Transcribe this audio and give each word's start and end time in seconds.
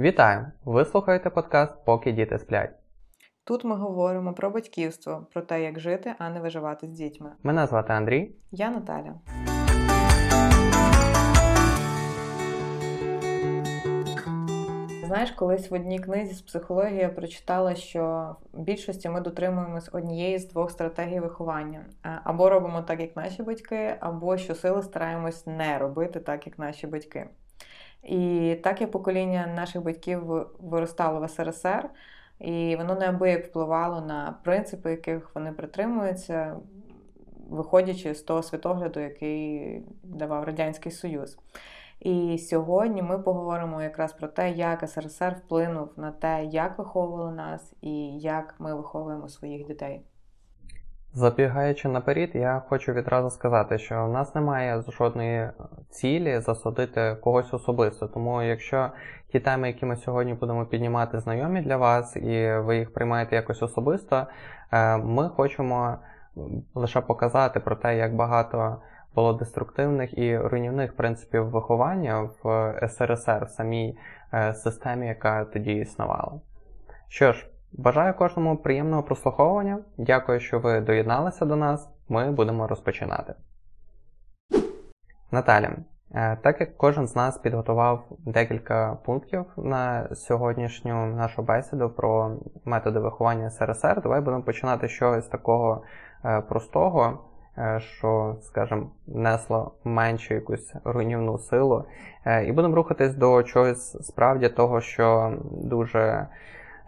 Вітаю! 0.00 0.46
Ви 0.64 0.84
слухаєте 0.84 1.30
подкаст 1.30 1.84
Поки 1.84 2.12
діти 2.12 2.38
сплять. 2.38 2.70
Тут 3.44 3.64
ми 3.64 3.76
говоримо 3.76 4.32
про 4.32 4.50
батьківство, 4.50 5.26
про 5.32 5.42
те, 5.42 5.62
як 5.62 5.80
жити, 5.80 6.14
а 6.18 6.30
не 6.30 6.40
виживати 6.40 6.86
з 6.86 6.90
дітьми. 6.90 7.30
Мене 7.42 7.66
звати 7.66 7.92
Андрій. 7.92 8.34
Я 8.50 8.70
Наталя. 8.70 9.14
Знаєш, 15.06 15.30
колись 15.30 15.70
в 15.70 15.74
одній 15.74 15.98
книзі 15.98 16.34
з 16.34 16.42
психології 16.42 17.00
я 17.00 17.08
прочитала, 17.08 17.74
що 17.74 18.34
в 18.52 18.60
більшості 18.60 19.08
ми 19.08 19.20
дотримуємось 19.20 19.90
однієї 19.92 20.38
з 20.38 20.48
двох 20.48 20.70
стратегій 20.70 21.20
виховання: 21.20 21.86
Е, 22.06 22.20
або 22.24 22.50
робимо 22.50 22.82
так, 22.82 23.00
як 23.00 23.16
наші 23.16 23.42
батьки, 23.42 23.96
або 24.00 24.36
щосили 24.36 24.82
стараємось 24.82 25.46
не 25.46 25.78
робити 25.78 26.20
так, 26.20 26.46
як 26.46 26.58
наші 26.58 26.86
батьки. 26.86 27.26
І 28.02 28.56
так 28.62 28.80
як 28.80 28.90
покоління 28.90 29.52
наших 29.56 29.82
батьків 29.82 30.46
виростало 30.60 31.20
в 31.20 31.28
СРСР, 31.28 31.90
і 32.38 32.76
воно 32.76 32.94
неабияк 32.94 33.44
впливало 33.44 34.00
на 34.00 34.38
принципи, 34.44 34.90
яких 34.90 35.34
вони 35.34 35.52
притримуються, 35.52 36.56
виходячи 37.50 38.14
з 38.14 38.22
того 38.22 38.42
світогляду, 38.42 39.00
який 39.00 39.82
давав 40.02 40.44
Радянський 40.44 40.92
Союз. 40.92 41.38
І 42.00 42.38
сьогодні 42.38 43.02
ми 43.02 43.18
поговоримо 43.18 43.82
якраз 43.82 44.12
про 44.12 44.28
те, 44.28 44.50
як 44.50 44.88
СРСР 44.88 45.36
вплинув 45.44 45.88
на 45.96 46.12
те, 46.12 46.44
як 46.44 46.78
виховували 46.78 47.32
нас 47.32 47.72
і 47.80 48.18
як 48.18 48.54
ми 48.58 48.74
виховуємо 48.74 49.28
своїх 49.28 49.66
дітей. 49.66 50.02
Забігаючи 51.12 51.88
наперед, 51.88 52.30
я 52.34 52.62
хочу 52.68 52.92
відразу 52.92 53.30
сказати, 53.30 53.78
що 53.78 54.06
в 54.06 54.12
нас 54.12 54.34
немає 54.34 54.82
жодної 54.88 55.50
цілі 55.90 56.40
засудити 56.40 57.16
когось 57.20 57.54
особисто. 57.54 58.08
Тому 58.08 58.42
якщо 58.42 58.90
ті 59.32 59.40
теми, 59.40 59.68
які 59.68 59.86
ми 59.86 59.96
сьогодні 59.96 60.34
будемо 60.34 60.66
піднімати, 60.66 61.20
знайомі 61.20 61.60
для 61.60 61.76
вас, 61.76 62.16
і 62.16 62.52
ви 62.58 62.78
їх 62.78 62.92
приймаєте 62.92 63.36
якось 63.36 63.62
особисто, 63.62 64.26
е, 64.72 64.96
ми 64.96 65.28
хочемо 65.28 65.96
лише 66.74 67.00
показати 67.00 67.60
про 67.60 67.76
те, 67.76 67.96
як 67.96 68.14
багато 68.14 68.76
було 69.14 69.32
деструктивних 69.32 70.18
і 70.18 70.38
руйнівних 70.38 70.96
принципів 70.96 71.50
виховання 71.50 72.28
в 72.42 72.74
СРСР, 72.88 73.44
в 73.44 73.48
самій 73.48 73.98
е, 74.34 74.54
системі, 74.54 75.06
яка 75.06 75.44
тоді 75.44 75.72
існувала. 75.72 76.32
Що 77.08 77.32
ж, 77.32 77.50
бажаю 77.72 78.14
кожному 78.14 78.56
приємного 78.56 79.02
прослуховування. 79.02 79.78
Дякую, 79.98 80.40
що 80.40 80.58
ви 80.58 80.80
доєдналися 80.80 81.44
до 81.44 81.56
нас. 81.56 81.90
Ми 82.08 82.30
будемо 82.30 82.66
розпочинати. 82.66 83.34
Наталя, 85.30 85.76
е, 86.14 86.36
так 86.42 86.60
як 86.60 86.76
кожен 86.76 87.06
з 87.06 87.16
нас 87.16 87.38
підготував 87.38 88.04
декілька 88.18 88.98
пунктів 89.04 89.44
на 89.56 90.08
сьогоднішню 90.14 91.06
нашу 91.06 91.42
бесіду 91.42 91.90
про 91.90 92.36
методи 92.64 92.98
виховання 92.98 93.50
СРСР, 93.50 94.02
давай 94.02 94.20
будемо 94.20 94.42
починати 94.42 94.88
щось 94.88 95.28
такого 95.28 95.82
е, 96.24 96.40
простого. 96.40 97.18
Е, 97.58 97.80
що, 97.80 98.36
скажімо, 98.40 98.90
несло 99.06 99.74
меншу 99.84 100.34
якусь 100.34 100.74
руйнівну 100.84 101.38
силу. 101.38 101.84
І 102.46 102.52
будемо 102.52 102.74
рухатись 102.74 103.14
до 103.14 103.42
чогось 103.42 104.06
справді 104.06 104.48
того, 104.48 104.80
що 104.80 105.34
дуже 105.50 106.26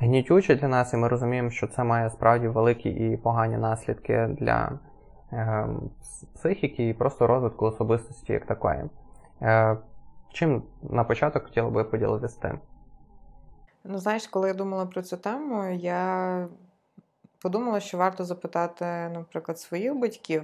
гнітюче 0.02 0.54
для 0.54 0.68
нас, 0.68 0.92
і 0.92 0.96
ми 0.96 1.08
розуміємо, 1.08 1.50
що 1.50 1.66
це 1.66 1.84
має 1.84 2.10
справді 2.10 2.48
великі 2.48 2.90
і 2.90 3.16
погані 3.16 3.56
наслідки 3.56 4.28
для 4.40 4.78
е, 5.32 5.66
психіки 6.34 6.88
і 6.88 6.94
просто 6.94 7.26
розвитку 7.26 7.66
особистості 7.66 8.32
як 8.32 8.46
такої. 8.46 8.84
Чим 10.32 10.62
на 10.82 11.04
початок 11.04 11.42
хотіла 11.42 11.70
би 11.70 11.84
поділитися 11.84 12.40
тим? 12.40 12.58
Ну, 13.84 13.98
знаєш, 13.98 14.26
коли 14.26 14.48
я 14.48 14.54
думала 14.54 14.86
про 14.86 15.02
цю 15.02 15.16
тему, 15.16 15.64
я 15.64 16.48
подумала, 17.42 17.80
що 17.80 17.98
варто 17.98 18.24
запитати, 18.24 18.84
наприклад, 18.84 19.58
своїх 19.58 19.94
батьків, 19.94 20.42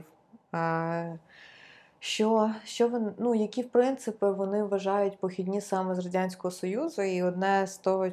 що 1.98 2.51
що 2.64 2.89
вони, 2.89 3.13
ну, 3.19 3.35
які 3.35 3.63
принципи 3.63 4.30
вони 4.30 4.63
вважають 4.64 5.20
похідні 5.20 5.61
саме 5.61 5.95
з 5.95 5.98
Радянського 5.98 6.52
Союзу. 6.52 7.02
І 7.02 7.23
одне 7.23 7.67
з 7.67 7.79
того, 7.79 8.08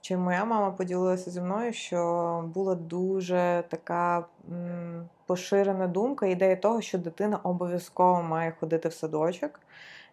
чим 0.00 0.20
моя 0.20 0.44
мама 0.44 0.70
поділилася 0.70 1.30
зі 1.30 1.40
мною, 1.40 1.72
що 1.72 2.50
була 2.54 2.74
дуже 2.74 3.64
така 3.68 4.26
м, 4.52 5.08
поширена 5.26 5.86
думка, 5.86 6.26
ідея 6.26 6.56
того, 6.56 6.80
що 6.80 6.98
дитина 6.98 7.40
обов'язково 7.42 8.22
має 8.22 8.52
ходити 8.60 8.88
в 8.88 8.92
садочок. 8.92 9.60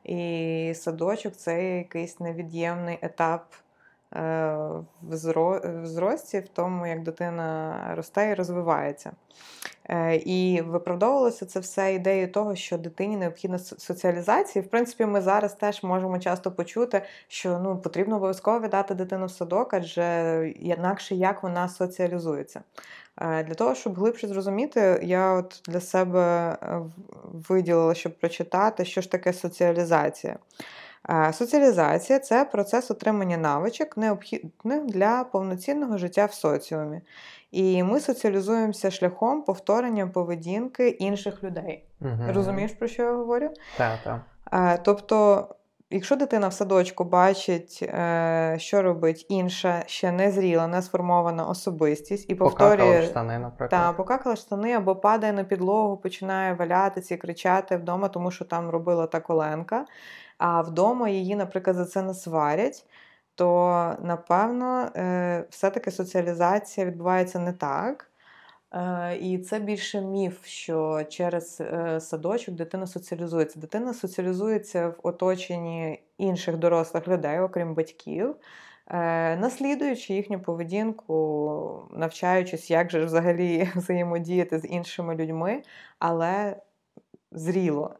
І 0.04 0.74
садочок 0.76 1.36
це 1.36 1.78
якийсь 1.78 2.20
невід'ємний 2.20 3.00
етап 3.02 3.46
Е, 4.16 4.56
в 5.02 5.86
зрості, 5.86 6.40
в 6.40 6.48
тому, 6.48 6.88
як 6.88 7.04
дитина 7.04 7.94
росте 7.96 8.30
і 8.30 8.34
розвивається. 8.34 9.12
Е, 9.90 10.16
і 10.16 10.62
виправдовувалося 10.62 11.46
це 11.46 11.60
все 11.60 11.94
ідеєю 11.94 12.32
того, 12.32 12.56
що 12.56 12.78
дитині 12.78 13.18
необхідна 13.18 13.60
соціалізація. 13.60 14.66
В 14.66 14.68
принципі, 14.68 15.06
ми 15.06 15.22
зараз 15.22 15.54
теж 15.54 15.84
можемо 15.84 16.20
часто 16.20 16.52
почути, 16.52 17.02
що 17.28 17.60
ну, 17.60 17.78
потрібно 17.78 18.16
обов'язково 18.16 18.60
віддати 18.60 18.96
дитину 18.96 19.26
в 19.26 19.32
садок, 19.32 19.74
адже 19.74 20.54
інакше 20.60 21.16
як 21.16 21.44
вона 21.44 21.70
соціалізується. 21.70 22.62
Е, 23.22 23.44
для 23.44 23.54
того, 23.54 23.76
щоб 23.76 23.96
глибше 23.96 24.28
зрозуміти, 24.28 25.00
я 25.04 25.34
от 25.34 25.62
для 25.68 25.82
себе 25.82 26.58
виділила, 27.50 27.94
щоб 27.94 28.20
прочитати, 28.20 28.86
що 28.86 29.02
ж 29.02 29.12
таке 29.12 29.34
соціалізація. 29.34 30.38
Соціалізація 31.32 32.20
це 32.20 32.46
процес 32.46 32.92
отримання 32.92 33.38
навичок, 33.38 33.98
необхідних 33.98 34.86
для 34.86 35.24
повноцінного 35.24 35.98
життя 35.98 36.26
в 36.26 36.34
соціумі. 36.34 37.02
І 37.52 37.84
ми 37.84 38.00
соціалізуємося 38.00 38.92
шляхом 38.92 39.42
повторення 39.42 40.08
поведінки 40.08 40.90
інших 40.90 41.44
людей. 41.44 41.86
Угу. 42.02 42.24
Розумієш, 42.28 42.72
про 42.72 42.88
що 42.88 43.04
я 43.04 43.14
говорю? 43.14 43.50
Так, 43.78 44.00
так. 44.04 44.22
Тобто, 44.84 45.48
якщо 45.90 46.16
дитина 46.16 46.48
в 46.48 46.54
садочку 46.54 47.04
бачить, 47.04 47.80
е, 47.84 48.56
що 48.60 48.82
робить 48.82 49.26
інша, 49.30 49.84
ще 49.86 50.12
незріла, 50.12 50.68
не 50.68 50.82
сформована 50.82 51.46
особистість, 51.46 52.30
і 52.30 52.36
повторює 52.36 52.78
Покакала 52.78 53.02
штани, 53.02 53.40
наприклад. 53.40 53.70
Та, 53.70 53.94
покакала 53.94 54.36
штани 54.36 54.74
або 54.74 54.96
падає 54.96 55.34
на 55.34 55.44
підлогу, 55.44 55.98
починає 55.98 56.54
валятися 56.54 57.16
і 57.16 57.18
кричати 57.18 57.78
вдома, 57.78 58.08
тому 58.08 58.32
що 58.32 58.46
там 58.46 58.70
робила 58.70 59.08
та 59.08 59.20
коленка 59.20 59.86
а 60.38 60.62
вдома 60.62 61.10
її, 61.10 61.36
наприклад, 61.36 61.76
за 61.76 61.86
це 61.86 62.02
не 62.02 62.14
сварять, 62.14 62.86
то 63.36 63.96
напевно 64.02 64.92
е, 64.96 65.46
все-таки 65.50 65.92
соціалізація 65.92 66.86
відбувається 66.88 67.40
не 67.40 67.54
так. 67.54 68.12
Е, 68.74 69.18
і 69.18 69.38
це 69.38 69.60
більше 69.60 70.02
міф, 70.02 70.46
що 70.46 71.04
через 71.10 71.62
е, 71.62 72.00
садочок 72.02 72.56
дитина 72.56 72.88
соціалізується. 72.88 73.60
Дитина 73.60 73.94
соціалізується 73.94 74.88
в 74.88 74.96
оточенні 75.04 76.04
інших 76.18 76.58
дорослих 76.58 77.08
людей, 77.08 77.40
окрім 77.40 77.74
батьків, 77.74 78.36
наслідуючи 79.38 80.14
їхню 80.14 80.40
поведінку, 80.40 81.90
навчаючись, 81.92 82.72
як 82.72 82.92
же 82.92 83.06
взагалі 83.06 83.70
взаємодіяти 83.76 84.60
з 84.60 84.66
іншими 84.68 85.16
людьми, 85.16 85.64
але 86.00 86.58
зріло. 87.32 87.96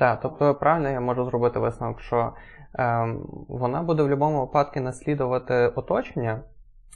Так, 0.00 0.18
тобто 0.22 0.54
правильно 0.54 0.90
я 0.90 1.00
можу 1.00 1.24
зробити 1.24 1.58
висновок, 1.58 2.00
що 2.00 2.32
е, 2.78 3.14
вона 3.48 3.82
буде 3.82 4.02
в 4.02 4.06
будь-якому 4.06 4.40
випадку 4.40 4.80
наслідувати 4.80 5.54
оточення, 5.54 6.40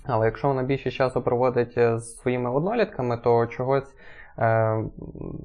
але 0.06 0.26
якщо 0.26 0.48
вона 0.48 0.62
більше 0.62 0.90
часу 0.90 1.22
проводить 1.22 1.78
е, 1.78 1.98
з 1.98 2.16
своїми 2.16 2.50
однолітками, 2.50 3.16
то 3.16 3.46
чогось 3.46 3.96
е, 4.38 4.78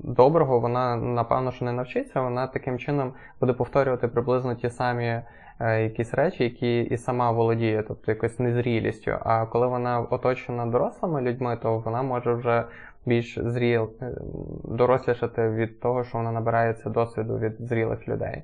доброго 0.03 0.59
вона, 0.59 0.95
напевно, 0.95 1.51
що 1.51 1.65
не 1.65 1.71
навчиться, 1.71 2.21
вона 2.21 2.47
таким 2.47 2.79
чином 2.79 3.13
буде 3.39 3.53
повторювати 3.53 4.07
приблизно 4.07 4.55
ті 4.55 4.69
самі 4.69 5.21
е, 5.59 5.83
якісь 5.83 6.13
речі, 6.13 6.43
які 6.43 6.79
і 6.79 6.97
сама 6.97 7.31
володіє, 7.31 7.83
тобто 7.87 8.11
якоюсь 8.11 8.39
незрілістю. 8.39 9.11
А 9.21 9.45
коли 9.45 9.67
вона 9.67 9.99
оточена 9.99 10.65
дорослими 10.65 11.21
людьми, 11.21 11.57
то 11.61 11.77
вона 11.77 12.01
може 12.01 12.33
вже 12.33 12.65
більш 13.05 13.39
зріл, 13.41 13.89
е, 14.01 14.11
дорослішати 14.63 15.49
від 15.49 15.79
того, 15.79 16.03
що 16.03 16.17
вона 16.17 16.31
набирається 16.31 16.89
досвіду 16.89 17.37
від 17.37 17.55
зрілих 17.59 18.07
людей. 18.07 18.43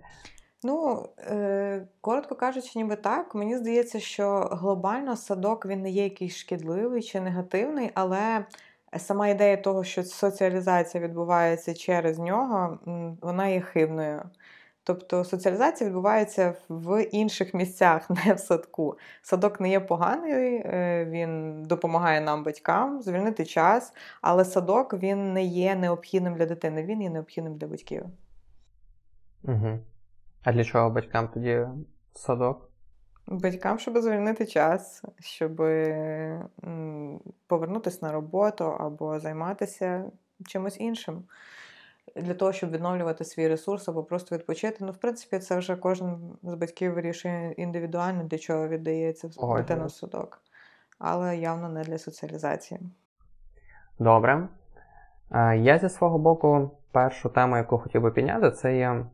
Ну, 0.63 1.10
е, 1.19 1.88
коротко 2.02 2.36
кажучи, 2.36 2.72
ніби 2.75 2.96
так. 2.96 3.36
Мені 3.36 3.57
здається, 3.57 4.00
що 4.00 4.50
глобально 4.52 5.16
садок 5.16 5.66
він 5.66 5.81
не 5.81 5.90
є 5.90 6.04
якийсь 6.04 6.38
шкідливий 6.38 7.02
чи 7.02 7.22
негативний, 7.22 7.92
але 7.94 8.46
сама 8.98 9.28
ідея 9.28 9.57
того, 9.57 9.84
що 9.84 10.04
соціалізація 10.04 11.04
відбувається 11.04 11.74
через 11.74 12.19
нього, 12.19 12.80
вона 13.22 13.48
є 13.48 13.62
хибною. 13.62 14.22
Тобто 14.87 15.23
соціалізація 15.23 15.89
відбувається 15.89 16.53
в 16.69 17.03
інших 17.03 17.53
місцях, 17.53 18.09
не 18.25 18.33
в 18.33 18.39
садку. 18.39 18.97
Садок 19.21 19.59
не 19.59 19.69
є 19.69 19.79
поганий, 19.79 20.55
е, 20.55 21.05
він 21.09 21.63
допомагає 21.63 22.21
нам, 22.21 22.43
батькам, 22.43 23.01
звільнити 23.01 23.45
час, 23.45 23.93
але 24.21 24.45
садок 24.45 24.93
він 24.93 25.33
не 25.33 25.43
є 25.43 25.75
необхідним 25.75 26.35
для 26.35 26.45
дитини, 26.45 26.83
він 26.83 27.01
є 27.01 27.09
необхідним 27.09 27.57
для 27.57 27.67
батьків. 27.67 28.05
Угу. 29.43 29.79
А 30.43 30.53
для 30.53 30.63
чого 30.63 30.89
батькам 30.89 31.27
тоді 31.27 31.67
садок? 32.13 32.69
Батькам, 33.27 33.79
щоб 33.79 33.97
звільнити 33.97 34.45
час, 34.45 35.03
щоб 35.19 35.55
повернутися 37.47 37.99
на 38.01 38.11
роботу 38.11 38.63
або 38.63 39.19
займатися 39.19 40.05
чимось 40.47 40.79
іншим. 40.79 41.23
Для 42.15 42.33
того, 42.33 42.51
щоб 42.53 42.71
відновлювати 42.71 43.23
свій 43.23 43.47
ресурс 43.47 43.88
або 43.88 44.03
просто 44.03 44.35
відпочити. 44.35 44.77
Ну, 44.79 44.91
в 44.91 44.97
принципі, 44.97 45.39
це 45.39 45.57
вже 45.57 45.75
кожен 45.75 46.38
з 46.44 46.53
батьків 46.53 46.94
вирішує 46.94 47.51
індивідуально, 47.51 48.23
для 48.23 48.38
чого 48.38 48.67
віддається 48.67 49.29
дитина 49.57 49.85
в 49.85 49.91
судок. 49.91 50.41
Але 51.00 51.38
явно 51.38 51.69
не 51.69 51.83
для 51.83 51.97
соціалізації. 51.97 52.79
Добре. 54.00 54.47
Е, 55.31 55.57
я 55.57 55.77
зі 55.77 55.89
свого 55.89 56.17
боку, 56.17 56.71
першу 56.91 57.29
тему, 57.29 57.57
яку 57.57 57.77
хотів 57.77 58.01
би 58.01 58.12
підняти, 58.12 58.51
це 58.51 58.77
є 58.77 59.06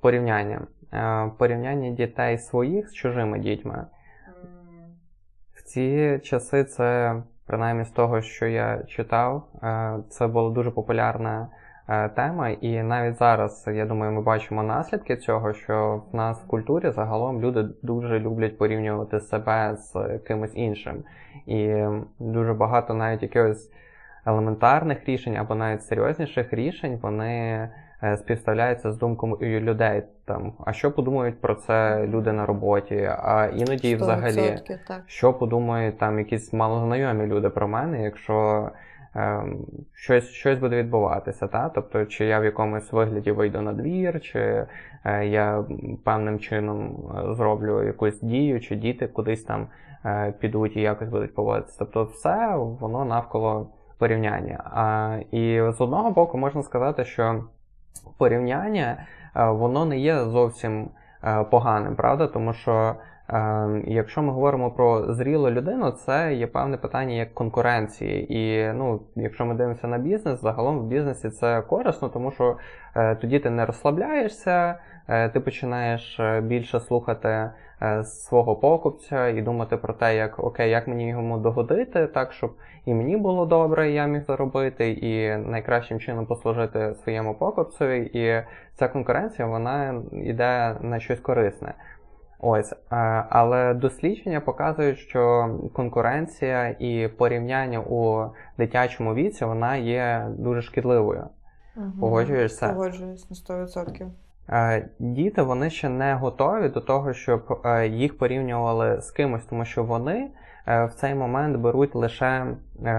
порівняння. 0.00 0.66
Е, 0.92 1.30
порівняння 1.38 1.90
дітей 1.90 2.38
своїх 2.38 2.90
з 2.90 2.94
чужими 2.94 3.38
дітьми. 3.38 3.86
В 5.54 5.62
ці 5.62 6.18
часи 6.22 6.64
це, 6.64 7.14
принаймні 7.46 7.84
з 7.84 7.90
того, 7.90 8.22
що 8.22 8.46
я 8.46 8.82
читав, 8.82 9.48
е, 9.62 9.98
це 10.08 10.26
була 10.26 10.50
дуже 10.50 10.70
популярна 10.70 11.48
тема, 11.86 12.48
і 12.48 12.82
навіть 12.82 13.16
зараз, 13.16 13.64
я 13.74 13.86
думаю, 13.86 14.12
ми 14.12 14.22
бачимо 14.22 14.62
наслідки 14.62 15.16
цього, 15.16 15.52
що 15.52 16.02
в 16.12 16.16
нас 16.16 16.42
в 16.42 16.46
культурі 16.46 16.90
загалом 16.90 17.40
люди 17.40 17.68
дуже 17.82 18.18
люблять 18.20 18.58
порівнювати 18.58 19.20
себе 19.20 19.76
з 19.76 20.18
кимось 20.26 20.56
іншим. 20.56 21.04
І 21.46 21.84
дуже 22.18 22.54
багато 22.54 22.94
навіть 22.94 23.22
якихось 23.22 23.70
елементарних 24.26 25.08
рішень 25.08 25.36
або 25.36 25.54
навіть 25.54 25.82
серйозніших 25.82 26.52
рішень 26.52 26.98
вони 27.02 27.68
е, 28.02 28.16
співставляються 28.16 28.92
з 28.92 28.98
думкою 28.98 29.60
людей. 29.60 30.02
Там, 30.24 30.52
А 30.66 30.72
що 30.72 30.92
подумають 30.92 31.40
про 31.40 31.54
це 31.54 32.06
люди 32.06 32.32
на 32.32 32.46
роботі? 32.46 33.10
А 33.18 33.46
іноді 33.54 33.96
взагалі, 33.96 34.58
так. 34.88 35.02
що 35.06 35.32
подумають 35.32 35.98
там 35.98 36.18
якісь 36.18 36.52
малознайомі 36.52 37.26
люди 37.26 37.50
про 37.50 37.68
мене, 37.68 38.02
якщо 38.02 38.70
щось 39.94 40.28
щось 40.28 40.58
буде 40.58 40.76
відбуватися. 40.76 41.46
Та? 41.46 41.68
Тобто, 41.68 42.06
чи 42.06 42.24
я 42.24 42.40
в 42.40 42.44
якомусь 42.44 42.92
вигляді 42.92 43.32
вийду 43.32 43.60
на 43.60 43.72
двір, 43.72 44.20
чи 44.20 44.66
е, 45.04 45.26
я 45.26 45.64
певним 46.04 46.38
чином 46.38 46.96
е, 47.18 47.34
зроблю 47.34 47.82
якусь 47.82 48.20
дію, 48.20 48.60
чи 48.60 48.76
діти 48.76 49.06
кудись 49.06 49.44
там 49.44 49.66
е, 50.04 50.34
підуть 50.38 50.76
і 50.76 50.80
якось 50.80 51.08
будуть 51.08 51.34
поводитися. 51.34 51.76
Тобто, 51.78 52.04
все 52.04 52.56
воно 52.56 53.04
навколо 53.04 53.68
порівняння. 53.98 54.70
А, 54.74 55.18
І 55.30 55.72
з 55.72 55.80
одного 55.80 56.10
боку 56.10 56.38
можна 56.38 56.62
сказати, 56.62 57.04
що 57.04 57.44
порівняння 58.18 59.06
воно 59.34 59.84
не 59.84 59.98
є 59.98 60.24
зовсім 60.24 60.88
поганим, 61.50 61.96
правда? 61.96 62.26
Тому 62.26 62.52
що 62.52 62.94
якщо 63.86 64.22
ми 64.22 64.32
говоримо 64.32 64.70
про 64.70 65.12
зрілу 65.12 65.50
людину, 65.50 65.90
це 65.90 66.34
є 66.34 66.46
певне 66.46 66.76
питання 66.76 67.14
як 67.14 67.34
конкуренції. 67.34 68.34
І 68.38 68.72
ну, 68.72 69.00
якщо 69.16 69.46
ми 69.46 69.54
дивимося 69.54 69.86
на 69.86 69.98
бізнес, 69.98 70.40
загалом 70.40 70.78
в 70.78 70.86
бізнесі 70.86 71.30
це 71.30 71.62
корисно, 71.62 72.08
тому 72.08 72.30
що 72.30 72.56
тоді 73.20 73.38
ти 73.38 73.50
не 73.50 73.66
розслабляєшся, 73.66 74.78
ти 75.32 75.40
починаєш 75.40 76.20
більше 76.42 76.80
слухати 76.80 77.50
свого 78.04 78.56
покупця 78.56 79.28
і 79.28 79.42
думати 79.42 79.76
про 79.76 79.94
те, 79.94 80.16
як 80.16 80.38
окей, 80.38 80.70
як 80.70 80.88
мені 80.88 81.08
йому 81.08 81.38
догодити, 81.38 82.06
так 82.06 82.32
щоб 82.32 82.54
і 82.84 82.94
мені 82.94 83.16
було 83.16 83.46
добре, 83.46 83.90
і 83.90 83.94
я 83.94 84.06
міг 84.06 84.22
заробити, 84.22 84.90
і 84.90 85.36
найкращим 85.36 86.00
чином 86.00 86.26
послужити 86.26 86.94
своєму 86.94 87.34
покупцеві. 87.34 88.10
І 88.12 88.42
ця 88.74 88.88
конкуренція 88.88 89.48
вона 89.48 90.02
йде 90.12 90.76
на 90.80 91.00
щось 91.00 91.20
корисне. 91.20 91.74
Ось, 92.46 92.72
е, 92.72 92.76
але 93.30 93.74
дослідження 93.74 94.40
показують, 94.40 94.98
що 94.98 95.50
конкуренція 95.72 96.68
і 96.68 97.08
порівняння 97.08 97.80
у 97.80 98.30
дитячому 98.58 99.14
віці 99.14 99.44
вона 99.44 99.76
є 99.76 100.28
дуже 100.38 100.62
шкідливою. 100.62 101.28
Угу. 101.76 101.92
Погоджуєшся? 102.00 102.68
Погоджуюсь 102.68 103.48
на 103.48 103.56
100%. 103.56 104.06
Е, 104.48 104.88
діти 104.98 105.42
вони 105.42 105.70
ще 105.70 105.88
не 105.88 106.14
готові 106.14 106.68
до 106.68 106.80
того, 106.80 107.12
щоб 107.12 107.60
е, 107.64 107.88
їх 107.88 108.18
порівнювали 108.18 109.00
з 109.00 109.10
кимось, 109.10 109.44
тому 109.44 109.64
що 109.64 109.84
вони 109.84 110.30
Е, 110.66 110.84
в 110.84 110.92
цей 110.92 111.14
момент 111.14 111.56
беруть 111.56 111.94
лише 111.94 112.46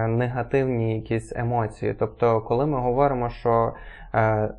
негативні 0.08 0.94
якісь 0.94 1.32
емоції. 1.36 1.94
Тобто, 1.98 2.40
коли 2.40 2.66
ми 2.66 2.78
говоримо, 2.78 3.30
що 3.30 3.72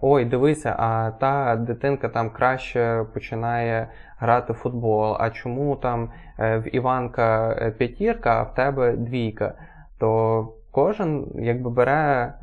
ой, 0.01 0.25
дивися, 0.25 0.75
а 0.79 1.11
та 1.19 1.55
дитинка 1.55 2.09
там 2.09 2.29
краще 2.29 3.05
починає 3.13 3.87
грати 4.19 4.53
в 4.53 4.55
футбол, 4.55 5.17
а 5.19 5.29
чому 5.29 5.75
там 5.75 6.09
в 6.37 6.63
Іванка 6.75 7.55
п'ятірка, 7.77 8.39
а 8.39 8.43
в 8.43 8.53
тебе 8.53 8.91
двійка, 8.91 9.53
то 9.99 10.53
кожен 10.71 11.27
якби 11.35 11.69
бере 11.69 12.33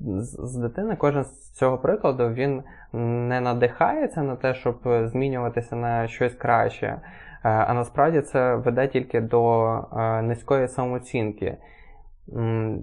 з 0.00 0.56
дитини, 0.56 0.96
кожен 0.96 1.24
з 1.24 1.50
цього 1.50 1.78
прикладу 1.78 2.28
він 2.28 2.62
не 2.96 3.40
надихається 3.40 4.22
на 4.22 4.36
те, 4.36 4.54
щоб 4.54 4.76
змінюватися 4.84 5.76
на 5.76 6.08
щось 6.08 6.34
краще. 6.34 6.86
Е, 6.86 7.00
а 7.42 7.74
насправді 7.74 8.20
це 8.20 8.54
веде 8.56 8.88
тільки 8.88 9.20
до 9.20 9.72
е, 9.92 10.22
низької 10.22 10.68
самооцінки. 10.68 11.58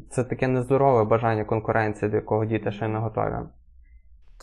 Це 0.09 0.23
таке 0.23 0.47
нездорове 0.47 1.03
бажання 1.03 1.45
конкуренції, 1.45 2.11
до 2.11 2.17
якого 2.17 2.45
діти 2.45 2.71
ще 2.71 2.87
не 2.87 2.99
готові. 2.99 3.35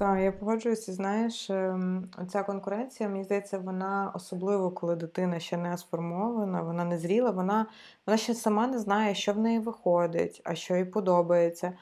Так, 0.01 0.21
я 0.21 0.33
погоджуюся, 0.33 0.93
знаєш, 0.93 1.51
ем, 1.51 2.09
ця 2.29 2.43
конкуренція, 2.43 3.09
мені 3.09 3.25
здається, 3.25 3.59
вона 3.59 4.13
особливо, 4.15 4.71
коли 4.71 4.97
дитина 4.97 5.39
ще 5.39 5.57
не 5.57 5.77
сформована, 5.77 6.63
вона 6.63 6.85
не 6.85 6.99
зріла, 6.99 7.31
вона 7.31 7.67
вона 8.07 8.17
ще 8.17 8.35
сама 8.35 8.67
не 8.67 8.79
знає, 8.79 9.15
що 9.15 9.33
в 9.33 9.39
неї 9.39 9.59
виходить, 9.59 10.43
а 10.45 10.55
що 10.55 10.77
їй 10.77 10.85
подобається. 10.85 11.73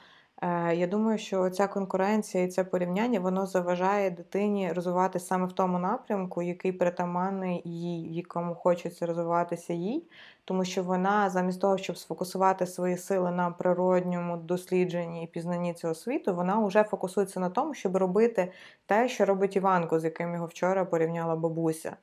Е, 0.41 0.75
я 0.75 0.87
думаю, 0.87 1.17
що 1.17 1.49
ця 1.49 1.67
конкуренція 1.67 2.43
і 2.43 2.47
це 2.47 2.63
порівняння 2.63 3.19
воно 3.19 3.45
заважає 3.45 4.11
дитині 4.11 4.73
розвиватися 4.73 5.25
саме 5.25 5.45
в 5.45 5.51
тому 5.51 5.79
напрямку, 5.79 6.41
який 6.41 6.71
притаманний 6.71 7.61
їй, 7.65 8.13
якому 8.13 8.55
хочеться 8.55 9.05
розвиватися 9.05 9.73
їй, 9.73 10.07
тому 10.45 10.65
що 10.65 10.83
вона, 10.83 11.29
замість 11.29 11.61
того, 11.61 11.77
щоб 11.77 11.97
сфокусувати 11.97 12.65
свої 12.65 12.97
сили 12.97 13.31
на 13.31 13.51
природньому 13.51 14.37
дослідженні 14.37 15.23
і 15.23 15.27
пізнанні 15.27 15.73
цього 15.73 15.95
світу, 15.95 16.35
вона 16.35 16.65
вже 16.65 16.83
фокусується 16.83 17.39
на 17.39 17.49
тому, 17.49 17.73
щоб 17.73 17.95
робити 17.97 18.51
те, 18.85 19.09
що 19.09 19.25
робить 19.25 19.55
Іванко, 19.55 19.99
з 19.99 20.03
яким 20.03 20.33
його 20.33 20.45
вчора 20.45 20.85
порівняла 20.85 21.35
бабуся. 21.35 21.97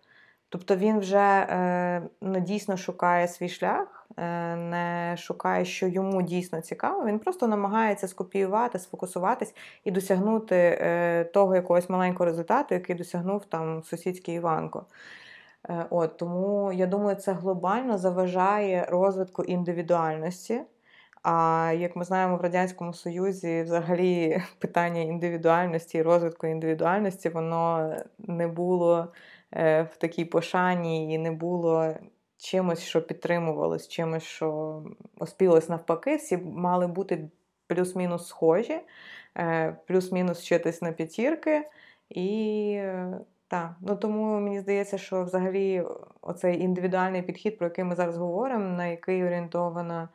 Тобто 0.49 0.77
він 0.77 0.99
вже 0.99 1.19
е, 1.19 2.03
ну, 2.21 2.41
дійсно 2.41 2.77
шукає 2.77 3.29
свій 3.29 3.49
шлях, 3.49 4.07
е, 4.17 4.57
не 4.57 5.17
шукає, 5.19 5.65
що 5.65 5.87
йому 5.87 6.23
дійсно 6.23 6.61
цікаво. 6.61 7.07
Він 7.07 7.19
просто 7.19 7.49
намагається 7.49 8.09
скопіювати, 8.09 8.79
сфокусуватись 8.79 9.55
і 9.85 9.91
досягнути 9.91 10.57
е, 10.57 11.25
того 11.25 11.55
якогось 11.55 11.91
маленького 11.91 12.25
результату, 12.25 12.75
який 12.75 12.97
досягнув 12.97 13.45
там 13.45 13.83
сусідський 13.83 14.35
Іванко. 14.35 14.87
От, 15.91 16.17
Тому 16.17 16.73
я 16.73 16.87
думаю, 16.87 17.17
це 17.17 17.33
глобально 17.33 17.99
заважає 17.99 18.87
розвитку 18.89 19.45
індивідуальності. 19.45 20.61
А 21.23 21.73
як 21.79 21.97
ми 21.97 22.05
знаємо, 22.05 22.37
в 22.37 22.41
Радянському 22.41 22.93
Союзі 22.93 23.63
взагалі 23.63 24.43
питання 24.59 25.01
індивідуальності 25.01 25.99
і 25.99 26.03
розвитку 26.03 26.47
індивідуальності 26.47 27.29
воно 27.29 27.95
не 28.19 28.49
було. 28.49 29.09
Е, 29.57 29.83
в 29.83 29.97
такій 29.97 30.25
пошані 30.25 31.15
і 31.15 31.19
не 31.19 31.31
було 31.31 31.95
чимось, 32.37 32.83
що 32.83 33.03
підтримувалось, 33.03 33.89
чимось, 33.89 34.23
що 34.23 34.83
оспілось 35.19 35.69
навпаки, 35.69 36.17
всі 36.17 36.37
мали 36.37 36.87
бути 36.87 37.29
плюс-мінус 37.67 38.29
схожі, 38.29 38.81
е, 39.37 39.77
плюс-мінус 39.87 40.41
вчитись 40.41 40.83
на 40.83 40.93
п'ятірки. 40.93 41.69
І 42.11 42.71
е, 42.77 43.19
так, 43.49 43.75
ну 43.81 43.97
тому 43.97 44.41
мені 44.41 44.61
здається, 44.61 44.99
що 44.99 45.25
взагалі 45.25 45.85
оцей 46.21 46.61
індивідуальний 46.61 47.23
підхід, 47.23 47.59
про 47.59 47.67
який 47.67 47.85
ми 47.85 47.95
зараз 47.95 48.17
говоримо, 48.17 48.77
на 48.77 48.87
який 48.87 49.25
орієнтована 49.25 50.09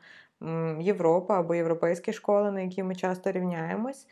Європа 0.80 1.38
або 1.38 1.54
європейські 1.54 2.12
школи, 2.12 2.50
на 2.50 2.60
які 2.60 2.82
ми 2.82 2.94
часто 2.94 3.32
рівняємось, 3.32 4.06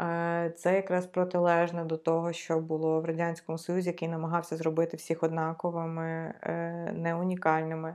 Е, 0.00 0.52
це 0.56 0.74
якраз 0.74 1.06
протилежне 1.06 1.84
до 1.84 1.96
того, 1.96 2.32
що 2.32 2.60
було 2.60 3.00
в 3.00 3.04
Радянському 3.04 3.58
Союзі, 3.58 3.90
який 3.90 4.08
намагався 4.08 4.56
зробити 4.56 4.96
всіх 4.96 5.22
однаковими, 5.22 6.34
е, 6.42 6.92
не 6.92 7.14
унікальними. 7.14 7.94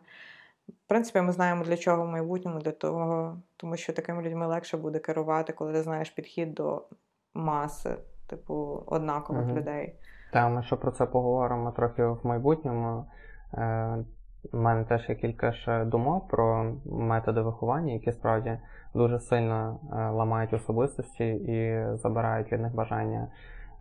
В 0.67 0.88
принципі, 0.88 1.21
ми 1.21 1.31
знаємо, 1.31 1.63
для 1.63 1.77
чого 1.77 2.03
в 2.03 2.07
майбутньому, 2.07 2.60
для 2.60 2.71
того, 2.71 3.38
тому 3.57 3.77
що 3.77 3.93
такими 3.93 4.21
людьми 4.21 4.48
легше 4.48 4.77
буде 4.77 5.00
керувати, 5.00 5.53
коли 5.53 5.74
ти 5.74 5.81
знаєш 5.81 6.10
підхід 6.10 6.53
до 6.53 6.86
маси, 7.33 7.95
типу, 8.27 8.83
однакових 8.86 9.45
угу. 9.45 9.55
людей. 9.55 9.95
Так, 10.33 10.51
ми 10.51 10.63
ще 10.63 10.75
про 10.75 10.91
це 10.91 11.05
поговоримо 11.05 11.71
трохи 11.71 12.05
в 12.05 12.19
майбутньому. 12.24 13.05
У 14.51 14.57
мене 14.57 14.83
теж 14.83 15.10
є 15.10 15.15
кілька 15.15 15.53
ще 15.53 15.86
думок 15.86 16.27
про 16.27 16.74
методи 16.86 17.41
виховання, 17.41 17.93
які 17.93 18.12
справді 18.12 18.57
дуже 18.93 19.19
сильно 19.19 19.79
е, 19.91 20.10
ламають 20.10 20.53
особистості 20.53 21.25
і 21.27 21.86
забирають 21.98 22.51
від 22.51 22.62
них 22.62 22.75
бажання 22.75 23.27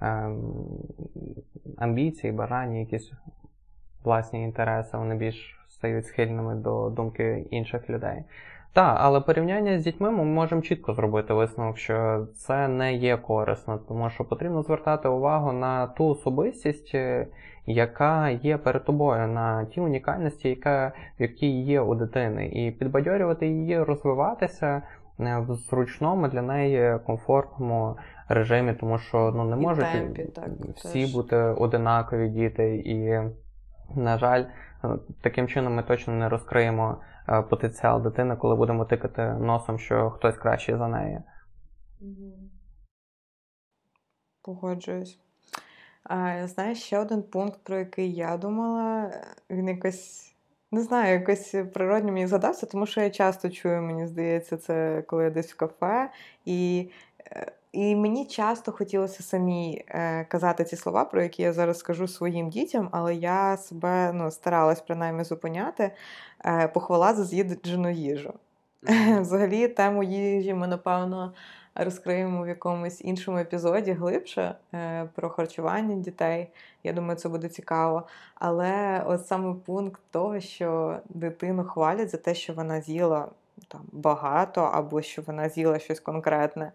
ем, 0.00 0.54
амбіції, 1.78 2.32
бажання, 2.32 2.78
якісь 2.78 3.12
власні 4.04 4.42
інтереси, 4.42 4.96
вони 4.96 5.14
більш 5.14 5.66
стають 5.68 6.06
схильними 6.06 6.54
до 6.54 6.90
думки 6.90 7.46
інших 7.50 7.90
людей. 7.90 8.24
Так, 8.72 8.96
але 9.00 9.20
порівняння 9.20 9.78
з 9.78 9.84
дітьми 9.84 10.10
ми 10.10 10.24
можемо 10.24 10.62
чітко 10.62 10.94
зробити 10.94 11.34
висновок, 11.34 11.78
що 11.78 12.26
це 12.36 12.68
не 12.68 12.94
є 12.94 13.16
корисно, 13.16 13.78
тому 13.88 14.10
що 14.10 14.24
потрібно 14.24 14.62
звертати 14.62 15.08
увагу 15.08 15.52
на 15.52 15.86
ту 15.86 16.06
особистість, 16.06 16.94
е, 16.94 17.26
яка 17.66 18.28
є 18.30 18.58
перед 18.58 18.84
тобою, 18.84 19.26
на 19.26 19.64
ті 19.64 19.80
унікальності, 19.80 20.48
яка, 20.48 20.92
які 21.18 21.60
є 21.62 21.80
у 21.80 21.94
дитини, 21.94 22.46
і 22.46 22.70
підбадьорювати 22.70 23.46
її 23.46 23.82
розвиватися 23.82 24.82
е, 25.20 25.44
в 25.48 25.54
зручному 25.54 26.28
для 26.28 26.42
неї 26.42 26.98
комфортному 27.06 27.96
режимі, 28.28 28.72
тому 28.72 28.98
що 28.98 29.32
ну 29.36 29.44
не 29.44 29.56
І 29.56 29.60
можуть 29.60 29.92
темпі, 29.92 30.22
так, 30.22 30.48
всі 30.76 31.02
теж. 31.02 31.14
бути 31.14 31.36
одинакові 31.36 32.28
діти, 32.28 32.76
і, 32.76 33.20
на 34.00 34.18
жаль, 34.18 34.44
таким 35.20 35.48
чином 35.48 35.74
ми 35.74 35.82
точно 35.82 36.14
не 36.14 36.28
розкриємо 36.28 37.00
е, 37.28 37.42
потенціал 37.42 38.02
дитини, 38.02 38.36
коли 38.36 38.56
будемо 38.56 38.84
тикати 38.84 39.22
носом, 39.22 39.78
що 39.78 40.10
хтось 40.10 40.36
кращий 40.36 40.76
за 40.76 40.88
неї. 40.88 41.22
Погоджуюсь. 44.42 45.18
А, 46.04 46.46
знаєш, 46.46 46.82
ще 46.82 46.98
один 46.98 47.22
пункт, 47.22 47.60
про 47.64 47.78
який 47.78 48.12
я 48.14 48.36
думала, 48.36 49.12
він 49.50 49.68
якось, 49.68 50.34
не 50.70 50.82
знаю, 50.82 51.12
якось 51.12 51.54
природньо 51.74 52.12
мені 52.12 52.26
згадався, 52.26 52.66
тому 52.66 52.86
що 52.86 53.00
я 53.00 53.10
часто 53.10 53.50
чую, 53.50 53.82
мені 53.82 54.06
здається, 54.06 54.56
це 54.56 55.02
коли 55.06 55.24
я 55.24 55.30
десь 55.30 55.52
в 55.52 55.56
кафе. 55.56 56.10
І, 56.44 56.90
е, 57.26 57.52
і 57.72 57.96
мені 57.96 58.26
часто 58.26 58.72
хотілося 58.72 59.22
самі 59.22 59.84
е, 59.88 60.24
казати 60.24 60.64
ці 60.64 60.76
слова, 60.76 61.04
про 61.04 61.22
які 61.22 61.42
я 61.42 61.52
зараз 61.52 61.78
скажу 61.78 62.08
своїм 62.08 62.50
дітям, 62.50 62.88
але 62.92 63.14
я 63.14 63.56
себе 63.56 64.12
ну, 64.12 64.30
старалась 64.30 64.80
принаймні 64.80 65.24
зупиняти. 65.24 65.90
Е, 66.44 66.68
похвала 66.68 67.14
за 67.14 67.24
з'їджену 67.24 67.90
їжу. 67.90 68.34
Взагалі, 69.20 69.68
тему 69.68 70.02
їжі 70.02 70.54
ми, 70.54 70.66
напевно, 70.66 71.32
розкриємо 71.74 72.42
в 72.42 72.48
якомусь 72.48 73.04
іншому 73.04 73.38
епізоді 73.38 73.92
глибше 73.92 74.54
е, 74.74 75.08
про 75.14 75.30
харчування 75.30 75.94
дітей. 75.94 76.48
Я 76.84 76.92
думаю, 76.92 77.16
це 77.16 77.28
буде 77.28 77.48
цікаво. 77.48 78.06
Але 78.34 79.02
от 79.06 79.26
саме 79.26 79.54
пункт 79.54 80.00
того, 80.10 80.40
що 80.40 80.98
дитину 81.08 81.64
хвалять 81.64 82.10
за 82.10 82.16
те, 82.16 82.34
що 82.34 82.52
вона 82.52 82.80
з'їла 82.80 83.28
там 83.68 83.80
багато, 83.92 84.60
або 84.60 85.02
що 85.02 85.22
вона 85.22 85.48
з'їла 85.48 85.78
щось 85.78 86.00
конкретне. 86.00 86.72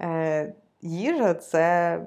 Е, 0.00 0.52
Їжа 0.82 1.34
це 1.34 2.00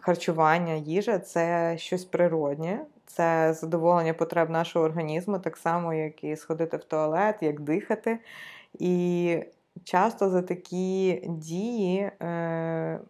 харчування, 0.00 0.72
їжа 0.74 1.18
це 1.18 1.74
щось 1.78 2.04
природнє, 2.04 2.80
це 3.06 3.52
задоволення 3.52 4.14
потреб 4.14 4.50
нашого 4.50 4.84
організму, 4.84 5.38
так 5.38 5.56
само, 5.56 5.94
як 5.94 6.24
і 6.24 6.36
сходити 6.36 6.76
в 6.76 6.84
туалет, 6.84 7.36
як 7.40 7.60
дихати. 7.60 8.18
І 8.78 9.38
часто 9.84 10.28
за 10.30 10.42
такі 10.42 11.22
дії 11.28 12.10
е, 12.22 13.00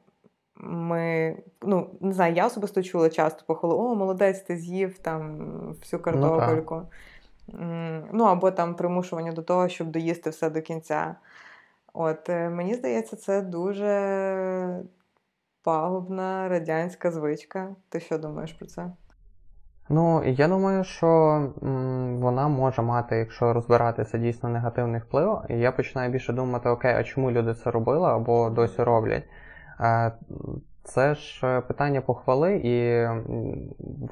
ми, 0.56 1.36
ну, 1.62 1.90
не 2.00 2.12
знаю, 2.12 2.34
я 2.34 2.46
особисто 2.46 2.82
чула 2.82 3.10
часто 3.10 3.42
похвалу, 3.46 3.76
о, 3.76 3.94
молодець, 3.94 4.40
ти 4.40 4.56
з'їв 4.56 4.98
там 4.98 5.38
всю 5.80 6.02
картопельку. 6.02 6.82
М, 7.54 8.04
Ну, 8.12 8.24
або 8.24 8.50
там 8.50 8.74
примушування 8.74 9.32
до 9.32 9.42
того, 9.42 9.68
щоб 9.68 9.88
доїсти 9.90 10.30
все 10.30 10.50
до 10.50 10.62
кінця. 10.62 11.14
От, 11.96 12.28
е, 12.28 12.50
мені 12.50 12.74
здається, 12.74 13.16
це 13.16 13.42
дуже 13.42 14.82
пагубна 15.62 16.48
радянська 16.48 17.10
звичка. 17.10 17.76
Ти 17.88 18.00
що 18.00 18.18
думаєш 18.18 18.52
про 18.52 18.66
це? 18.66 18.90
Ну, 19.88 20.24
я 20.24 20.48
думаю, 20.48 20.84
що 20.84 21.08
вона 22.20 22.48
може 22.48 22.82
мати, 22.82 23.16
якщо 23.16 23.52
розбиратися, 23.52 24.18
дійсно 24.18 24.48
негативний 24.48 25.00
вплив. 25.00 25.38
І 25.48 25.58
я 25.58 25.72
починаю 25.72 26.10
більше 26.10 26.32
думати, 26.32 26.68
окей, 26.68 26.94
а 26.94 27.04
чому 27.04 27.30
люди 27.30 27.54
це 27.54 27.70
робили 27.70 28.08
або 28.08 28.50
досі 28.50 28.82
роблять. 28.82 29.24
Е, 29.80 30.12
Це 30.84 31.14
ж 31.14 31.60
питання 31.60 32.00
похвали, 32.00 32.56
і 32.56 33.06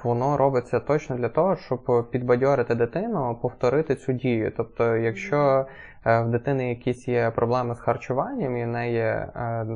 воно 0.04 0.36
робиться 0.36 0.80
точно 0.80 1.16
для 1.16 1.28
того, 1.28 1.56
щоб 1.56 2.10
підбадьорити 2.10 2.74
дитину, 2.74 3.38
повторити 3.42 3.94
цю 3.96 4.12
дію. 4.12 4.52
Тобто, 4.56 4.96
якщо 4.96 5.66
е, 6.06 6.20
в 6.20 6.30
дитини 6.30 6.68
якісь 6.68 7.08
є 7.08 7.30
проблеми 7.30 7.74
з 7.74 7.78
харчуванням, 7.78 8.56
і 8.56 8.64
в 8.64 8.68
неї 8.68 8.98
е, 8.98 9.66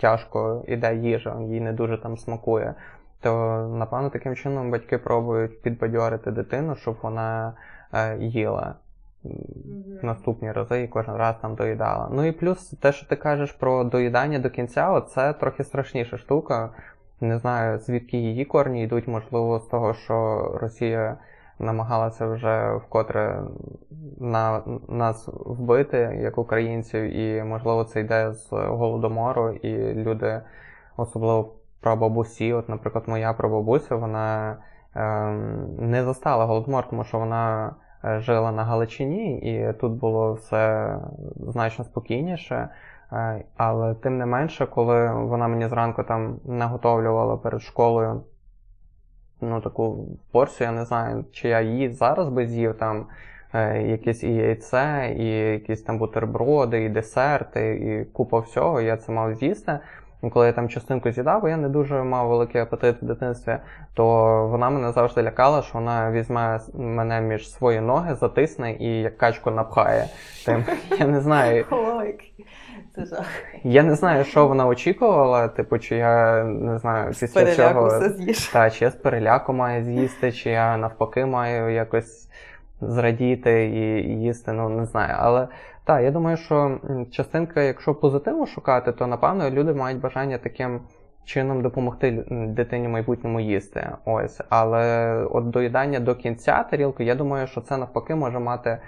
тяжко 0.00 0.64
іде 0.68 0.96
їжа, 0.96 1.36
їй 1.40 1.60
не 1.60 1.72
дуже 1.72 1.98
там 1.98 2.18
смакує, 2.18 2.74
то 3.20 3.58
напевно 3.78 4.10
таким 4.10 4.36
чином 4.36 4.70
батьки 4.70 4.98
пробують 4.98 5.62
підбадьорити 5.62 6.30
дитину, 6.30 6.76
щоб 6.76 6.96
вона 7.02 7.52
е, 7.92 8.18
їла 8.18 8.74
наступні 10.02 10.52
рази 10.52 10.82
і 10.82 10.88
кожен 10.88 11.14
раз 11.14 11.36
там 11.42 11.54
доїдала. 11.54 12.08
Ну 12.12 12.24
і 12.24 12.32
плюс 12.32 12.70
те, 12.70 12.92
що 12.92 13.06
ти 13.06 13.16
кажеш 13.16 13.52
про 13.52 13.84
доїдання 13.84 14.38
до 14.38 14.50
кінця, 14.50 15.00
це 15.00 15.32
трохи 15.32 15.64
страшніша 15.64 16.18
штука. 16.18 16.70
Не 17.20 17.38
знаю, 17.38 17.78
звідки 17.78 18.16
її 18.16 18.44
корні 18.44 18.82
йдуть, 18.82 19.08
можливо, 19.08 19.58
з 19.58 19.66
того, 19.66 19.94
що 19.94 20.48
Росія 20.60 21.16
намагалася 21.58 22.26
вже 22.26 22.74
вкотре 22.74 23.42
на 24.18 24.62
нас 24.88 25.28
вбити, 25.32 26.18
як 26.22 26.38
українців, 26.38 27.02
і 27.02 27.42
можливо 27.42 27.84
це 27.84 28.00
йде 28.00 28.32
з 28.32 28.52
голодомору, 28.52 29.50
і 29.50 29.94
люди, 29.94 30.40
особливо 30.96 31.52
прабабусі, 31.80 32.52
от, 32.52 32.68
наприклад, 32.68 33.04
моя 33.06 33.32
прабабуся, 33.32 33.96
вона 33.96 34.56
ем, 34.94 35.76
не 35.78 36.04
застала 36.04 36.44
голодомор, 36.44 36.88
тому 36.90 37.04
що 37.04 37.18
вона 37.18 37.74
жила 38.06 38.52
на 38.52 38.64
Галичині, 38.64 39.38
і 39.38 39.72
тут 39.72 39.92
було 39.92 40.32
все 40.32 40.94
значно 41.36 41.84
спокійніше. 41.84 42.68
Е, 43.12 43.44
Але 43.56 43.94
тим 43.94 44.18
не 44.18 44.26
менше, 44.26 44.66
коли 44.66 45.12
вона 45.12 45.48
мені 45.48 45.68
зранку 45.68 46.02
там 46.02 46.40
наготовлювала 46.44 47.36
перед 47.36 47.62
школою 47.62 48.22
ну, 49.40 49.60
таку 49.60 50.06
порцію, 50.32 50.66
я 50.66 50.72
не 50.72 50.84
знаю, 50.84 51.24
чи 51.32 51.48
я 51.48 51.60
її 51.60 51.92
зараз 51.92 52.28
би 52.28 52.46
з'їв 52.46 52.74
там 52.74 53.06
е, 53.54 53.82
якесь 53.82 54.22
і 54.22 54.34
яйце, 54.34 55.14
і 55.18 55.26
якісь 55.28 55.82
там 55.82 55.98
бутерброди, 55.98 56.84
і 56.84 56.88
десерти, 56.88 57.74
і 57.76 58.12
купа 58.12 58.38
всього, 58.38 58.80
я 58.80 58.96
це 58.96 59.12
мав 59.12 59.34
з'їсти. 59.34 59.78
Коли 60.32 60.46
я 60.46 60.52
там 60.52 60.68
частинку 60.68 61.10
з'їдав, 61.10 61.40
бо 61.42 61.48
я 61.48 61.56
не 61.56 61.68
дуже 61.68 62.02
мав 62.02 62.28
великий 62.28 62.60
апетит 62.60 63.02
в 63.02 63.04
дитинстві, 63.04 63.56
то 63.94 64.04
вона 64.46 64.70
мене 64.70 64.92
завжди 64.92 65.22
лякала, 65.22 65.62
що 65.62 65.78
вона 65.78 66.10
візьме 66.10 66.60
мене 66.74 67.20
між 67.20 67.50
свої 67.52 67.80
ноги, 67.80 68.14
затисне 68.14 68.72
і 68.72 69.00
як 69.00 69.18
качку 69.18 69.50
напхає. 69.50 70.06
Тим 70.46 70.64
я 70.98 71.06
не 71.06 71.20
знаю. 71.20 71.64
Я 73.64 73.82
не 73.82 73.94
знаю, 73.94 74.24
що 74.24 74.46
вона 74.46 74.66
очікувала, 74.66 75.48
типу, 75.48 75.78
чи 75.78 75.96
я 75.96 76.44
не 76.44 76.78
знаю, 76.78 77.08
після 77.08 77.40
Переляку 77.40 77.90
цього. 77.90 78.08
все. 78.32 78.52
Та, 78.52 78.70
чи 78.70 78.84
я 78.84 78.90
з 78.90 78.94
переляку 78.94 79.52
маю 79.52 79.84
з'їсти, 79.84 80.32
чи 80.32 80.50
я 80.50 80.76
навпаки 80.76 81.26
маю 81.26 81.70
якось 81.74 82.28
зрадіти 82.80 83.66
і 83.66 84.20
їсти, 84.20 84.52
ну 84.52 84.68
не 84.68 84.84
знаю. 84.84 85.14
Але 85.18 85.48
так, 85.86 86.02
я 86.02 86.10
думаю, 86.10 86.36
що 86.36 86.80
частинка, 87.10 87.62
якщо 87.62 87.94
позитивно 87.94 88.46
шукати, 88.46 88.92
то 88.92 89.06
напевно 89.06 89.50
люди 89.50 89.74
мають 89.74 90.00
бажання 90.00 90.38
таким 90.38 90.80
чином 91.24 91.62
допомогти 91.62 92.24
дитині 92.30 92.86
в 92.86 92.90
майбутньому 92.90 93.40
їсти. 93.40 93.90
Ось. 94.04 94.40
Але 94.48 95.14
от 95.30 95.50
доїдання 95.50 96.00
до 96.00 96.14
кінця 96.14 96.62
тарілки, 96.62 97.04
я 97.04 97.14
думаю, 97.14 97.46
що 97.46 97.60
це 97.60 97.76
навпаки 97.76 98.14
може 98.14 98.38
мати 98.38 98.78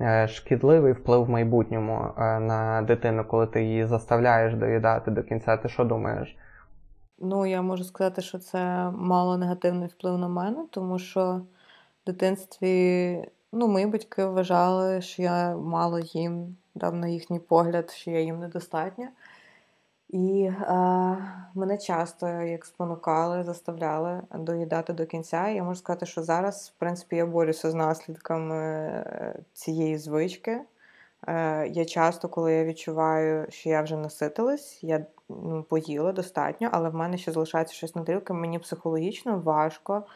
е, 0.00 0.28
шкідливий 0.28 0.92
вплив 0.92 1.24
в 1.24 1.30
майбутньому 1.30 2.06
е, 2.18 2.40
на 2.40 2.82
дитину, 2.82 3.24
коли 3.24 3.46
ти 3.46 3.62
її 3.62 3.84
заставляєш 3.84 4.54
доїдати 4.54 5.10
до 5.10 5.22
кінця. 5.22 5.56
Ти 5.56 5.68
що 5.68 5.84
думаєш? 5.84 6.36
Ну, 7.18 7.46
я 7.46 7.62
можу 7.62 7.84
сказати, 7.84 8.22
що 8.22 8.38
це 8.38 8.90
мало 8.90 9.38
негативний 9.38 9.88
вплив 9.88 10.18
на 10.18 10.28
мене, 10.28 10.64
тому 10.70 10.98
що 10.98 11.40
в 12.02 12.06
дитинстві 12.06 13.16
ну, 13.52 13.68
мої 13.68 13.86
батьки 13.86 14.24
вважали, 14.24 15.00
що 15.00 15.22
я 15.22 15.56
мало 15.56 15.98
їм, 15.98 16.56
дав 16.74 16.94
на 16.94 17.08
їхній 17.08 17.38
погляд, 17.38 17.90
що 17.90 18.10
я 18.10 18.20
їм 18.20 18.38
недостатньо. 18.38 19.08
І 20.08 20.42
е, 20.44 20.76
мене 21.54 21.78
часто 21.78 22.28
як 22.28 22.64
спонукали, 22.64 23.44
заставляли 23.44 24.22
доїдати 24.34 24.92
до 24.92 25.06
кінця. 25.06 25.48
І 25.48 25.54
я 25.56 25.64
можу 25.64 25.80
сказати, 25.80 26.06
що 26.06 26.22
зараз, 26.22 26.72
в 26.76 26.78
принципі, 26.78 27.16
я 27.16 27.26
борюся 27.26 27.70
з 27.70 27.74
наслідками 27.74 28.56
е, 28.56 29.38
цієї 29.52 29.98
звички. 29.98 30.60
Е, 31.26 31.68
я 31.68 31.84
часто, 31.84 32.28
коли 32.28 32.52
я 32.52 32.64
відчуваю, 32.64 33.46
що 33.48 33.68
я 33.68 33.82
вже 33.82 33.96
наситилась, 33.96 34.84
я 34.84 35.06
ну, 35.28 35.62
поїла 35.62 36.12
достатньо, 36.12 36.68
але 36.72 36.88
в 36.88 36.94
мене 36.94 37.18
ще 37.18 37.32
залишається 37.32 37.74
щось 37.74 37.94
на 37.94 38.04
тарілці, 38.04 38.32
мені 38.32 38.58
психологічно 38.58 39.38
важко 39.38 40.06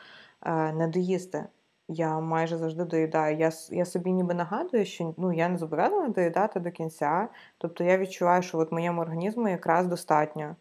е, 0.42 0.72
не 0.72 0.88
доїсти. 0.88 1.44
Я 1.88 2.20
майже 2.20 2.56
завжди 2.56 2.84
доїдаю. 2.84 3.36
Я, 3.36 3.50
я 3.70 3.84
собі 3.84 4.12
ніби 4.12 4.34
нагадую, 4.34 4.84
що 4.84 5.14
ну, 5.16 5.32
я 5.32 5.48
не 5.48 5.58
зобов'язана 5.58 6.08
доїдати 6.08 6.60
до 6.60 6.70
кінця. 6.70 7.28
Тобто 7.58 7.84
я 7.84 7.98
відчуваю, 7.98 8.42
що 8.42 8.58
от 8.58 8.72
моєму 8.72 9.00
організму 9.00 9.48
якраз 9.48 9.86
достатньо. 9.86 10.56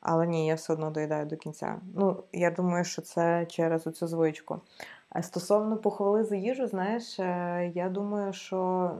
Але 0.00 0.26
ні, 0.26 0.46
я 0.46 0.54
все 0.54 0.72
одно 0.72 0.90
доїдаю 0.90 1.26
до 1.26 1.36
кінця. 1.36 1.76
Ну, 1.94 2.22
я 2.32 2.50
думаю, 2.50 2.84
що 2.84 3.02
це 3.02 3.46
через 3.46 3.86
оцю 3.86 4.06
звичку. 4.06 4.60
А 5.10 5.22
стосовно 5.22 5.76
похвали 5.76 6.24
за 6.24 6.36
їжу, 6.36 6.66
знаєш, 6.66 7.20
е, 7.20 7.72
я 7.74 7.88
думаю, 7.88 8.32
що 8.32 8.90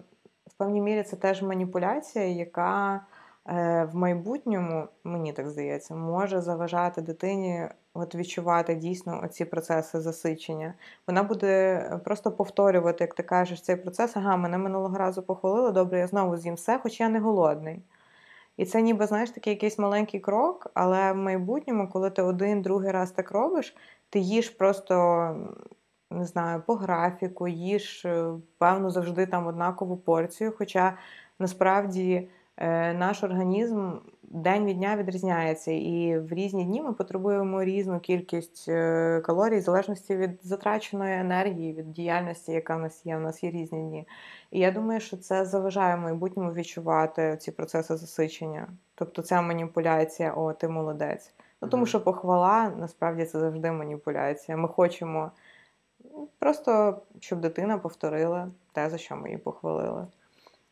в 0.46 0.52
певній 0.52 0.80
мірі 0.80 1.02
це 1.02 1.16
теж 1.16 1.42
маніпуляція, 1.42 2.24
яка 2.24 3.00
в 3.46 3.90
майбутньому, 3.92 4.88
мені 5.04 5.32
так 5.32 5.48
здається, 5.48 5.94
може 5.94 6.40
заважати 6.40 7.02
дитині 7.02 7.68
от 7.94 8.14
відчувати 8.14 8.74
дійсно 8.74 9.20
оці 9.24 9.44
процеси 9.44 10.00
засичення. 10.00 10.74
Вона 11.06 11.22
буде 11.22 11.82
просто 12.04 12.32
повторювати, 12.32 13.04
як 13.04 13.14
ти 13.14 13.22
кажеш, 13.22 13.62
цей 13.62 13.76
процес. 13.76 14.16
Ага, 14.16 14.36
мене 14.36 14.58
минулого 14.58 14.98
разу 14.98 15.22
похвалили, 15.22 15.72
добре, 15.72 15.98
я 15.98 16.06
знову 16.06 16.36
з'їм 16.36 16.54
все, 16.54 16.78
хоч 16.78 17.00
я 17.00 17.08
не 17.08 17.20
голодний. 17.20 17.82
І 18.56 18.64
це 18.64 18.82
ніби, 18.82 19.06
знаєш, 19.06 19.30
такий 19.30 19.52
якийсь 19.52 19.78
маленький 19.78 20.20
крок, 20.20 20.70
але 20.74 21.12
в 21.12 21.16
майбутньому, 21.16 21.88
коли 21.88 22.10
ти 22.10 22.22
один, 22.22 22.62
другий 22.62 22.90
раз 22.90 23.10
так 23.10 23.30
робиш, 23.30 23.76
ти 24.10 24.18
їш 24.18 24.50
просто, 24.50 25.36
не 26.10 26.24
знаю, 26.24 26.62
по 26.66 26.74
графіку, 26.74 27.48
їш, 27.48 28.04
е, 28.04 28.32
певно, 28.58 28.90
завжди 28.90 29.26
там 29.26 29.46
однакову 29.46 29.96
порцію. 29.96 30.54
Хоча 30.58 30.98
насправді 31.38 32.12
е, 32.14 32.28
наш 32.94 33.22
організм 33.22 33.90
день 34.30 34.66
від 34.66 34.76
дня 34.76 34.96
відрізняється, 34.96 35.72
і 35.72 36.18
в 36.18 36.32
різні 36.32 36.64
дні 36.64 36.82
ми 36.82 36.92
потребуємо 36.92 37.64
різну 37.64 38.00
кількість 38.00 38.68
е, 38.68 39.20
калорій, 39.20 39.58
в 39.58 39.60
залежності 39.60 40.16
від 40.16 40.30
затраченої 40.42 41.20
енергії, 41.20 41.72
від 41.72 41.92
діяльності, 41.92 42.52
яка 42.52 42.76
в 42.76 42.80
нас 42.80 43.06
є. 43.06 43.16
У 43.16 43.20
нас 43.20 43.44
є 43.44 43.50
різні 43.50 43.78
дні. 43.82 44.08
І 44.50 44.58
я 44.58 44.70
думаю, 44.70 45.00
що 45.00 45.16
це 45.16 45.44
заважає 45.44 45.96
в 45.96 45.98
майбутньому 45.98 46.52
відчувати 46.52 47.36
ці 47.40 47.52
процеси 47.52 47.96
засичення. 47.96 48.68
Тобто 48.94 49.22
ця 49.22 49.42
маніпуляція, 49.42 50.32
о, 50.34 50.52
ти 50.52 50.68
молодець. 50.68 51.34
Ну 51.62 51.68
тому 51.68 51.86
що 51.86 52.04
похвала 52.04 52.72
насправді 52.78 53.24
це 53.24 53.40
завжди 53.40 53.72
маніпуляція. 53.72 54.56
Ми 54.56 54.68
хочемо 54.68 55.30
просто, 56.38 57.02
щоб 57.20 57.40
дитина 57.40 57.78
повторила 57.78 58.48
те, 58.72 58.90
за 58.90 58.98
що 58.98 59.16
ми 59.16 59.28
її 59.28 59.38
похвалили. 59.38 60.06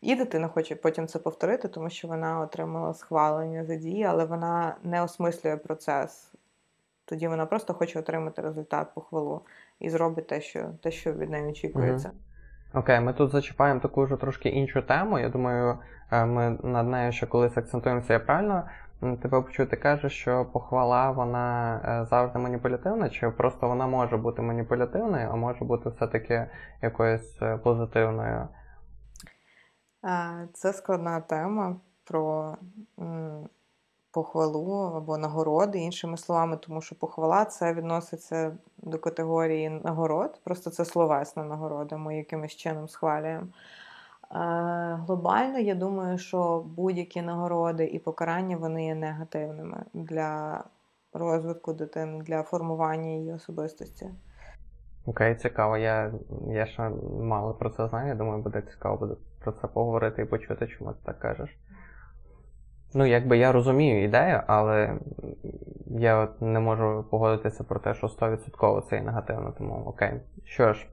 І 0.00 0.14
дитина 0.14 0.48
хоче 0.48 0.76
потім 0.76 1.06
це 1.06 1.18
повторити, 1.18 1.68
тому 1.68 1.90
що 1.90 2.08
вона 2.08 2.40
отримала 2.40 2.94
схвалення 2.94 3.64
за 3.64 3.74
дії, 3.74 4.04
але 4.04 4.24
вона 4.24 4.76
не 4.82 5.02
осмислює 5.02 5.56
процес. 5.56 6.32
Тоді 7.04 7.28
вона 7.28 7.46
просто 7.46 7.74
хоче 7.74 7.98
отримати 7.98 8.42
результат 8.42 8.94
похвалу 8.94 9.42
і 9.80 9.90
зробить 9.90 10.26
те, 10.26 10.40
що 10.40 10.68
те, 10.82 10.90
що 10.90 11.12
від 11.12 11.30
неї 11.30 11.46
очікується. 11.50 12.10
Окей, 12.74 13.00
ми 13.00 13.12
тут 13.12 13.30
зачіпаємо 13.30 13.80
таку 13.80 14.06
ж 14.06 14.16
трошки 14.16 14.48
іншу 14.48 14.82
тему. 14.82 15.18
Я 15.18 15.28
думаю, 15.28 15.78
е, 16.10 16.24
ми 16.24 16.58
над 16.62 16.88
нею 16.88 17.12
ще 17.12 17.26
колись 17.26 17.56
акцентуємося. 17.56 18.12
Я 18.12 18.20
правильно 18.20 18.68
тебе 19.00 19.42
почую, 19.42 19.68
ти 19.68 19.76
кажеш, 19.76 20.12
що 20.12 20.46
похвала 20.52 21.10
вона 21.10 21.76
е, 21.84 22.06
завжди 22.10 22.38
маніпулятивна, 22.38 23.10
чи 23.10 23.30
просто 23.30 23.68
вона 23.68 23.86
може 23.86 24.16
бути 24.16 24.42
маніпулятивною, 24.42 25.28
а 25.32 25.36
може 25.36 25.64
бути 25.64 25.88
все-таки 25.90 26.46
якоюсь 26.82 27.42
е, 27.42 27.56
позитивною? 27.56 28.48
Це 30.52 30.72
складна 30.72 31.20
тема 31.20 31.76
про 32.04 32.56
похвалу 34.10 34.92
або 34.96 35.18
нагороди, 35.18 35.78
іншими 35.78 36.16
словами, 36.16 36.56
тому 36.56 36.80
що 36.80 36.94
похвала 36.94 37.44
це 37.44 37.74
відноситься 37.74 38.56
до 38.78 38.98
категорії 38.98 39.70
нагород, 39.70 40.40
просто 40.44 40.70
це 40.70 40.84
словесна 40.84 41.44
нагорода, 41.44 41.96
ми 41.96 42.16
якимось 42.16 42.56
чином 42.56 42.88
схвалюємо. 42.88 43.46
Глобально, 45.06 45.58
я 45.58 45.74
думаю, 45.74 46.18
що 46.18 46.64
будь-які 46.76 47.22
нагороди 47.22 47.84
і 47.84 47.98
покарання 47.98 48.56
вони 48.56 48.86
є 48.86 48.94
негативними 48.94 49.84
для 49.94 50.64
розвитку 51.12 51.72
дитини, 51.72 52.22
для 52.22 52.42
формування 52.42 53.10
її 53.10 53.32
особистості. 53.32 54.10
Окей, 55.08 55.34
цікаво. 55.34 55.76
Я 55.76 56.12
я 56.48 56.66
ще 56.66 56.90
мало 57.20 57.54
про 57.54 57.70
це 57.70 57.88
знаю. 57.88 58.08
Я 58.08 58.14
думаю, 58.14 58.42
буде 58.42 58.62
цікаво 58.62 58.96
буде 58.96 59.14
про 59.40 59.52
це 59.52 59.68
поговорити 59.68 60.22
і 60.22 60.24
почути, 60.24 60.66
чому 60.66 60.92
ти 60.92 60.98
так 61.04 61.18
кажеш. 61.18 61.58
Ну, 62.94 63.06
якби 63.06 63.38
я 63.38 63.52
розумію 63.52 64.04
ідею, 64.04 64.42
але 64.46 64.98
я 65.86 66.16
от 66.18 66.42
не 66.42 66.60
можу 66.60 67.04
погодитися 67.10 67.64
про 67.64 67.80
те, 67.80 67.94
що 67.94 68.06
100% 68.06 68.82
це 68.82 68.96
є 68.96 69.02
негативно, 69.02 69.54
тому 69.58 69.84
окей. 69.86 70.20
Що 70.44 70.72
ж, 70.72 70.86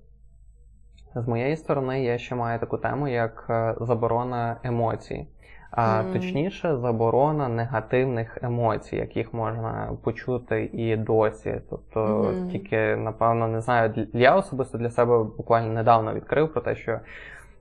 з 1.15 1.27
моєї 1.27 1.57
сторони, 1.57 2.03
я 2.03 2.17
ще 2.17 2.35
маю 2.35 2.59
таку 2.59 2.77
тему, 2.77 3.07
як 3.07 3.45
е, 3.49 3.75
заборона 3.81 4.59
емоцій. 4.63 5.27
А 5.75 6.01
mm. 6.01 6.13
точніше, 6.13 6.77
заборона 6.77 7.47
негативних 7.47 8.37
емоцій, 8.41 8.95
яких 8.95 9.33
можна 9.33 9.97
почути 10.03 10.69
і 10.73 10.95
досі. 10.95 11.61
Тобто, 11.69 11.99
mm. 11.99 12.51
тільки, 12.51 12.95
напевно, 12.95 13.47
не 13.47 13.61
знаю, 13.61 14.07
я 14.13 14.35
особисто 14.35 14.77
для 14.77 14.89
себе 14.89 15.23
буквально 15.23 15.73
недавно 15.73 16.13
відкрив 16.13 16.53
про 16.53 16.61
те, 16.61 16.75
що 16.75 16.99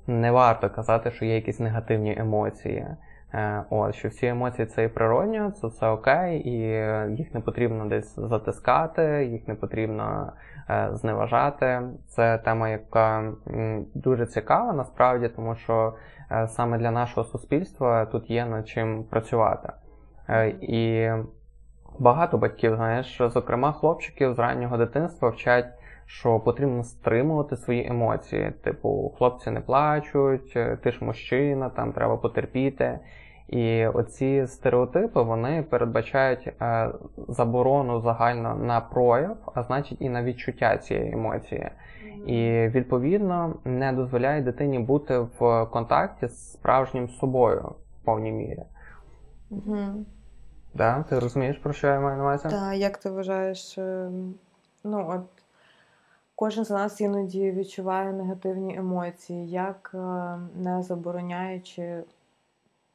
не 0.06 0.30
варто 0.30 0.70
казати, 0.70 1.10
що 1.10 1.24
є 1.24 1.34
якісь 1.34 1.60
негативні 1.60 2.16
емоції. 2.18 2.86
Е, 3.34 3.64
от, 3.70 3.94
що 3.94 4.08
всі 4.08 4.26
емоції 4.26 4.66
це 4.66 4.84
і 4.84 4.88
природньо, 4.88 5.50
це 5.50 5.66
все 5.66 5.86
окей, 5.88 6.48
і 6.48 6.58
їх 7.16 7.34
не 7.34 7.40
потрібно 7.40 7.86
десь 7.86 8.16
затискати, 8.16 9.28
їх 9.32 9.48
не 9.48 9.54
потрібно 9.54 10.32
е, 10.70 10.88
зневажати. 10.92 11.80
Це 12.08 12.38
тема, 12.38 12.68
яка 12.68 13.32
дуже 13.94 14.26
цікава 14.26 14.72
насправді, 14.72 15.28
тому 15.28 15.56
що 15.56 15.94
саме 16.48 16.78
для 16.78 16.90
нашого 16.90 17.26
суспільства 17.26 18.06
тут 18.06 18.30
є 18.30 18.46
над 18.46 18.68
чим 18.68 19.04
працювати. 19.04 19.72
І 20.60 21.08
багато 21.98 22.38
батьків, 22.38 22.76
знаєш, 22.76 23.20
зокрема, 23.26 23.72
хлопчиків 23.72 24.34
з 24.34 24.38
раннього 24.38 24.76
дитинства 24.76 25.28
вчать 25.28 25.66
що 26.06 26.40
потрібно 26.40 26.84
стримувати 26.84 27.56
свої 27.56 27.86
емоції. 27.86 28.50
Типу, 28.50 29.14
хлопці 29.18 29.50
не 29.50 29.60
плачуть, 29.60 30.52
ти 30.82 30.92
ж 30.92 31.04
мужчина, 31.04 31.68
там 31.68 31.92
треба 31.92 32.16
потерпіти. 32.16 32.98
І 33.48 33.86
оці 33.86 34.46
стереотипи 34.46 35.22
вони 35.22 35.62
передбачають 35.62 36.46
е, 36.46 36.90
заборону 37.28 38.00
загально 38.00 38.54
на 38.54 38.80
прояв, 38.80 39.36
а 39.54 39.62
значить 39.62 40.00
і 40.00 40.08
на 40.08 40.22
відчуття 40.22 40.76
цієї 40.76 41.12
емоції. 41.12 41.70
І 42.26 42.68
відповідно 42.68 43.54
не 43.64 43.92
дозволяє 43.92 44.42
дитині 44.42 44.78
бути 44.78 45.18
в 45.18 45.66
контакті 45.66 46.28
з 46.28 46.52
справжнім 46.52 47.08
собою 47.08 47.74
в 48.00 48.04
повній 48.04 48.32
мірі. 48.32 48.62
Угу. 49.50 50.04
Да? 50.74 51.02
Ти 51.02 51.18
розумієш, 51.18 51.58
про 51.58 51.72
що 51.72 51.86
я 51.86 52.00
маю 52.00 52.16
на 52.16 52.22
увазі? 52.22 52.48
Так, 52.48 52.76
як 52.76 52.98
ти 52.98 53.10
вважаєш, 53.10 53.78
ем, 53.78 54.34
ну 54.84 55.06
от 55.10 55.44
Кожен 56.36 56.64
з 56.64 56.70
нас 56.70 57.00
іноді 57.00 57.52
відчуває 57.52 58.12
негативні 58.12 58.76
емоції, 58.76 59.50
як 59.50 59.90
е, 59.94 59.98
не 60.54 60.82
забороняючи, 60.82 62.04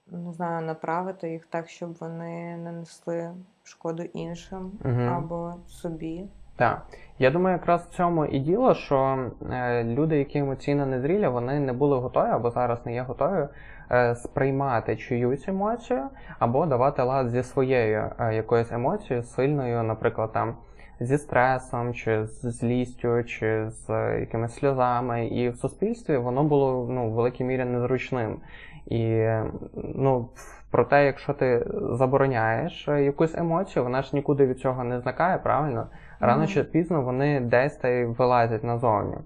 не 0.07 0.33
знаю, 0.33 0.65
направити 0.65 1.31
їх 1.31 1.45
так, 1.45 1.69
щоб 1.69 1.93
вони 1.99 2.57
не 2.57 2.71
несли 2.71 3.31
шкоду 3.63 4.03
іншим 4.03 4.71
угу. 4.85 5.01
або 5.01 5.55
собі. 5.67 6.25
Так. 6.59 6.81
Я 7.19 7.31
думаю, 7.31 7.55
якраз 7.55 7.81
в 7.81 7.89
цьому 7.89 8.25
і 8.25 8.39
діло, 8.39 8.73
що 8.73 9.29
е, 9.51 9.83
люди, 9.83 10.17
які 10.17 10.39
емоційно 10.39 10.85
незрілі, 10.85 11.27
вони 11.27 11.59
не 11.59 11.73
були 11.73 11.97
готові 11.97 12.29
або 12.29 12.49
зараз 12.51 12.85
не 12.85 12.93
є 12.93 13.01
готові 13.01 13.47
е, 13.91 14.15
сприймати 14.15 14.95
чиюсь 14.95 15.47
емоцію, 15.47 16.03
або 16.39 16.65
давати 16.65 17.03
лад 17.03 17.29
зі 17.29 17.43
своєю 17.43 18.11
е, 18.19 18.35
якоюсь 18.35 18.71
емоцією, 18.71 19.23
сильною, 19.23 19.83
наприклад, 19.83 20.31
там 20.33 20.55
зі 20.99 21.17
стресом, 21.17 21.93
чи 21.93 22.25
з 22.25 22.41
злістю, 22.41 23.23
чи 23.23 23.69
з 23.69 24.17
якимись 24.19 24.55
сльозами. 24.55 25.27
І 25.27 25.49
в 25.49 25.55
суспільстві 25.55 26.17
воно 26.17 26.43
було 26.43 26.87
ну, 26.89 27.09
в 27.09 27.13
великій 27.13 27.43
мірі 27.43 27.65
незручним. 27.65 28.37
І 28.85 29.27
ну, 29.75 30.29
проте, 30.71 31.05
якщо 31.05 31.33
ти 31.33 31.65
забороняєш 31.91 32.87
якусь 32.87 33.37
емоцію, 33.37 33.83
вона 33.83 34.01
ж 34.01 34.09
нікуди 34.13 34.45
від 34.45 34.59
цього 34.59 34.83
не 34.83 34.99
зникає, 34.99 35.37
правильно? 35.37 35.87
Рано 36.19 36.47
чи 36.47 36.63
пізно 36.63 37.01
вони 37.01 37.39
десь 37.39 37.75
та 37.75 37.87
й 37.87 38.05
вилазять 38.05 38.63
назовні. 38.63 39.17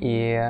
І 0.00 0.40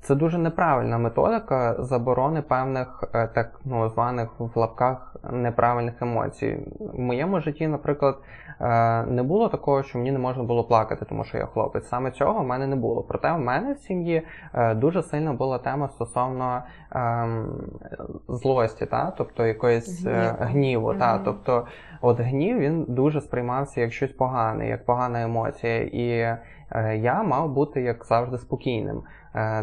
це 0.00 0.14
дуже 0.14 0.38
неправильна 0.38 0.98
методика 0.98 1.76
заборони 1.78 2.42
певних 2.42 3.04
е, 3.14 3.28
так 3.34 3.60
ну, 3.64 3.88
званих 3.88 4.28
в 4.38 4.58
лапках 4.58 5.16
неправильних 5.32 6.02
емоцій. 6.02 6.58
В 6.80 6.98
моєму 6.98 7.40
житті, 7.40 7.66
наприклад, 7.66 8.18
е, 8.60 9.02
не 9.02 9.22
було 9.22 9.48
такого, 9.48 9.82
що 9.82 9.98
мені 9.98 10.12
не 10.12 10.18
можна 10.18 10.42
було 10.42 10.64
плакати, 10.64 11.04
тому 11.08 11.24
що 11.24 11.38
я 11.38 11.46
хлопець. 11.46 11.88
Саме 11.88 12.10
цього 12.10 12.40
в 12.40 12.46
мене 12.46 12.66
не 12.66 12.76
було. 12.76 13.02
Проте 13.02 13.32
в 13.32 13.38
мене 13.38 13.72
в 13.72 13.78
сім'ї 13.78 14.22
дуже 14.74 15.02
сильно 15.02 15.34
була 15.34 15.58
тема 15.58 15.88
стосовно 15.88 16.62
ем, 16.92 17.46
злості, 18.28 18.86
та? 18.86 19.12
тобто 19.18 19.46
якоїсь 19.46 20.04
гніву. 20.04 20.36
гніву 20.40 20.88
mm 20.88 20.98
та? 20.98 21.18
Тобто, 21.18 21.66
от 22.00 22.20
гнів 22.20 22.58
він 22.58 22.84
дуже 22.88 23.20
сприймався 23.20 23.80
як 23.80 23.92
щось 23.92 24.12
погане, 24.12 24.68
як 24.68 24.84
погана 24.84 25.22
емоція. 25.22 25.82
І 25.82 26.36
я 26.96 27.22
мав 27.22 27.52
бути, 27.52 27.82
як 27.82 28.04
завжди, 28.04 28.38
спокійним. 28.38 29.02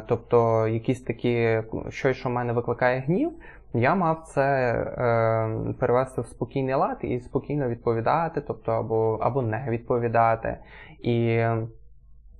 Тобто, 0.08 0.67
якісь 0.67 1.02
такі 1.02 1.62
щось, 1.89 2.17
що 2.17 2.30
в 2.30 2.32
мене 2.32 2.54
викликає 2.54 3.00
гнів, 3.00 3.32
я 3.74 3.95
мав 3.95 4.24
це 4.28 4.74
е, 4.74 5.74
перевести 5.80 6.21
в 6.21 6.26
спокійний 6.26 6.76
лад 6.76 6.97
і 7.02 7.19
спокійно 7.19 7.69
відповідати, 7.69 8.41
тобто 8.41 8.71
або 8.71 9.19
або 9.21 9.41
не 9.41 9.65
відповідати. 9.69 10.58
І 11.02 11.45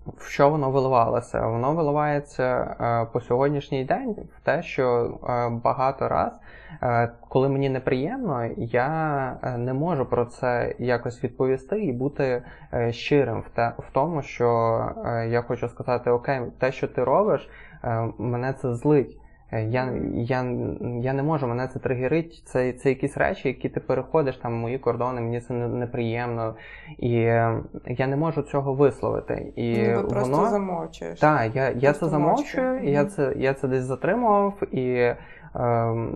в 0.06 0.24
що 0.28 0.50
воно 0.50 0.72
виливалося? 0.72 1.48
Воно 1.48 1.74
виливається 1.74 2.76
е, 2.82 3.08
по 3.14 3.22
сьогоднішній 3.22 3.86
день 3.86 4.16
в 4.38 4.46
те, 4.46 4.64
що 4.64 5.18
е, 5.30 5.50
багато 5.50 6.08
раз, 6.08 6.40
е, 6.84 7.12
коли 7.30 7.50
мені 7.50 7.70
неприємно, 7.70 8.46
я 8.58 9.38
е, 9.44 9.58
не 9.58 9.74
можу 9.74 10.06
про 10.06 10.26
це 10.26 10.76
якось 10.80 11.24
відповісти 11.24 11.84
і 11.84 11.92
бути 11.92 12.44
е, 12.74 12.92
щирим 12.94 13.40
в 13.40 13.50
те 13.50 13.72
в 13.78 13.92
тому, 13.92 14.22
що 14.22 14.80
е, 15.06 15.28
я 15.28 15.42
хочу 15.42 15.70
сказати: 15.70 16.12
Окей, 16.12 16.42
те, 16.60 16.72
що 16.72 16.88
ти 16.88 17.04
робиш, 17.04 17.50
мене 18.18 18.54
це 18.54 18.76
злить. 18.76 19.21
Е, 19.52 19.64
я 19.64 19.94
я, 20.14 20.56
я 21.02 21.14
не 21.14 21.24
можу, 21.24 21.48
мене 21.48 21.68
це 21.68 21.80
тригерить. 21.80 22.44
Це 22.46 22.74
це 22.74 22.90
якісь 22.90 23.18
речі, 23.18 23.48
які 23.48 23.70
ти 23.70 23.80
переходиш, 23.80 24.38
там 24.38 24.54
мої 24.54 24.78
кордони, 24.78 25.22
мені 25.22 25.42
це 25.42 25.54
неприємно. 25.54 26.56
І 26.98 27.16
е, 27.16 27.64
я 27.88 28.08
не 28.08 28.16
можу 28.16 28.42
цього 28.42 28.74
висловити. 28.74 29.54
І 29.56 29.72
Ніби 29.72 29.96
воно... 29.96 30.08
просто 30.08 30.46
замовчуєш. 30.46 31.20
Так, 31.20 31.56
я 31.56 31.70
я 31.70 31.94
це 31.94 32.08
замовчую, 32.08 32.84
і 32.84 32.92
я 32.92 33.06
це 33.06 33.34
я 33.38 33.54
це 33.54 33.68
десь 33.68 33.84
затримував, 33.84 34.64
і 34.74 35.14
Ем, 35.56 36.12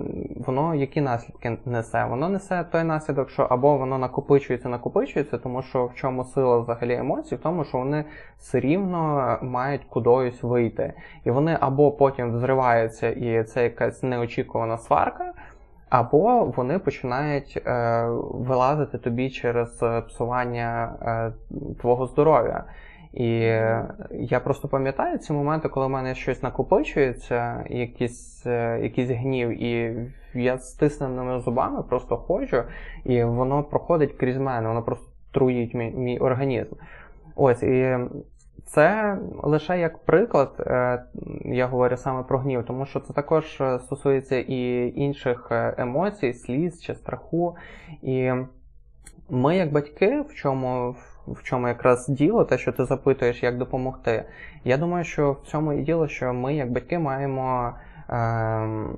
воно 0.46 0.76
які 0.76 1.02
наслідки 1.02 1.58
несе? 1.66 2.06
Воно 2.06 2.30
несе 2.30 2.66
той 2.72 2.84
наслідок, 2.84 3.30
що 3.30 3.44
або 3.44 3.78
воно 3.78 3.98
накопичується, 3.98 4.70
накопичується, 4.70 5.38
тому 5.38 5.62
що 5.62 5.86
в 5.86 5.96
чому 5.96 6.24
сила 6.24 6.60
взагалі 6.60 6.96
емоцій, 6.96 7.36
в 7.36 7.40
тому, 7.40 7.64
що 7.64 7.78
вони 7.78 8.06
все 8.38 8.60
рівно 8.60 9.38
мають 9.42 9.84
кудись 9.84 10.44
вийти. 10.44 10.94
І 11.24 11.32
вони 11.32 11.58
або 11.60 11.92
потім 11.92 12.38
взриваються, 12.38 13.10
і 13.26 13.44
це 13.44 13.64
якась 13.64 14.04
неочікувана 14.04 14.78
сварка. 14.78 15.34
Або 15.90 16.46
вони 16.46 16.80
починають 16.80 17.62
е, 17.66 18.06
вилазити 18.32 18.98
тобі 18.98 19.30
через 19.30 19.84
псування 20.08 20.96
е, 21.02 21.54
твого 21.82 22.08
здоров'я. 22.08 22.64
І 23.16 23.30
я 24.12 24.40
просто 24.44 24.68
пам'ятаю 24.68 25.18
ці 25.18 25.34
моменти, 25.34 25.70
коли 25.70 25.86
в 25.86 25.90
мене 25.90 26.16
щось 26.16 26.44
накопичується, 26.44 27.66
якийсь 27.70 28.44
е, 28.46 28.80
якийсь 28.84 29.10
гнів, 29.10 29.64
і 29.64 29.96
я 30.34 30.58
стисненими 30.58 31.40
зубами 31.40 31.84
просто 31.84 32.18
ходжу, 32.18 32.64
і 33.04 33.24
воно 33.24 33.64
проходить 33.64 34.14
крізь 34.14 34.38
мене, 34.38 34.68
воно 34.68 34.84
просто 34.84 35.06
труїть 35.32 35.74
мій, 35.74 35.92
мій 35.92 36.20
організм. 36.20 36.76
Ось 37.36 37.64
і 37.64 37.98
це 38.66 39.18
лише 39.44 39.80
як 39.80 39.98
приклад, 39.98 40.56
е, 40.60 41.04
я 41.46 41.68
говорю 41.68 41.98
саме 41.98 42.24
про 42.24 42.40
гнів, 42.40 42.64
тому 42.68 42.86
що 42.86 43.00
це 43.00 43.14
також 43.14 43.62
е, 43.62 43.80
стосується 43.80 44.36
і 44.38 44.88
інших 44.96 45.48
емоцій, 45.78 46.34
сліз 46.34 46.82
чи 46.82 46.96
страху. 46.96 47.56
І 48.02 48.32
ми, 49.30 49.58
як 49.58 49.72
батьки, 49.72 50.22
в 50.22 50.34
чому 50.34 50.96
в 51.28 51.44
чому 51.44 51.68
якраз 51.68 52.08
діло, 52.08 52.46
те, 52.46 52.58
що 52.58 52.72
ти 52.72 52.86
запитуєш, 52.86 53.44
як 53.44 53.58
допомогти. 53.58 54.24
Я 54.64 54.78
думаю, 54.78 55.04
що 55.06 55.32
в 55.32 55.48
цьому 55.48 55.74
і 55.74 55.82
діло, 55.82 56.08
що 56.08 56.34
ми, 56.34 56.56
як 56.56 56.72
батьки, 56.72 57.00
маємо 57.00 57.74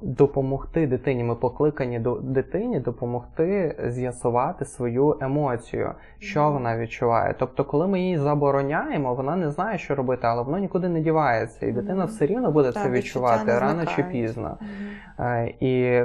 допомогти 0.02 0.88
дитині. 0.88 1.24
Ми 1.24 1.36
покликані 1.36 2.00
до 2.00 2.16
дитині 2.16 2.80
допомогти 2.80 3.76
з'ясувати 3.88 4.66
свою 4.66 5.18
емоцію, 5.22 5.92
що 6.20 6.52
вона 6.52 6.78
відчуває. 6.78 7.36
Тобто, 7.40 7.66
коли 7.66 7.88
ми 7.88 8.00
її 8.00 8.18
забороняємо, 8.18 9.14
вона 9.14 9.36
не 9.36 9.52
знає, 9.52 9.78
що 9.78 9.96
робити, 9.96 10.22
але 10.28 10.44
воно 10.44 10.58
нікуди 10.58 10.90
не 10.90 11.02
дівається, 11.02 11.66
і 11.66 11.72
дитина 11.72 12.06
все 12.06 12.26
рівно 12.26 12.52
буде 12.52 12.72
так, 12.72 12.84
це 12.84 12.90
відчувати 12.90 13.60
рано 13.60 13.86
чи 13.86 14.04
пізно. 14.04 14.58
Е, 15.20 15.54
і 15.60 16.04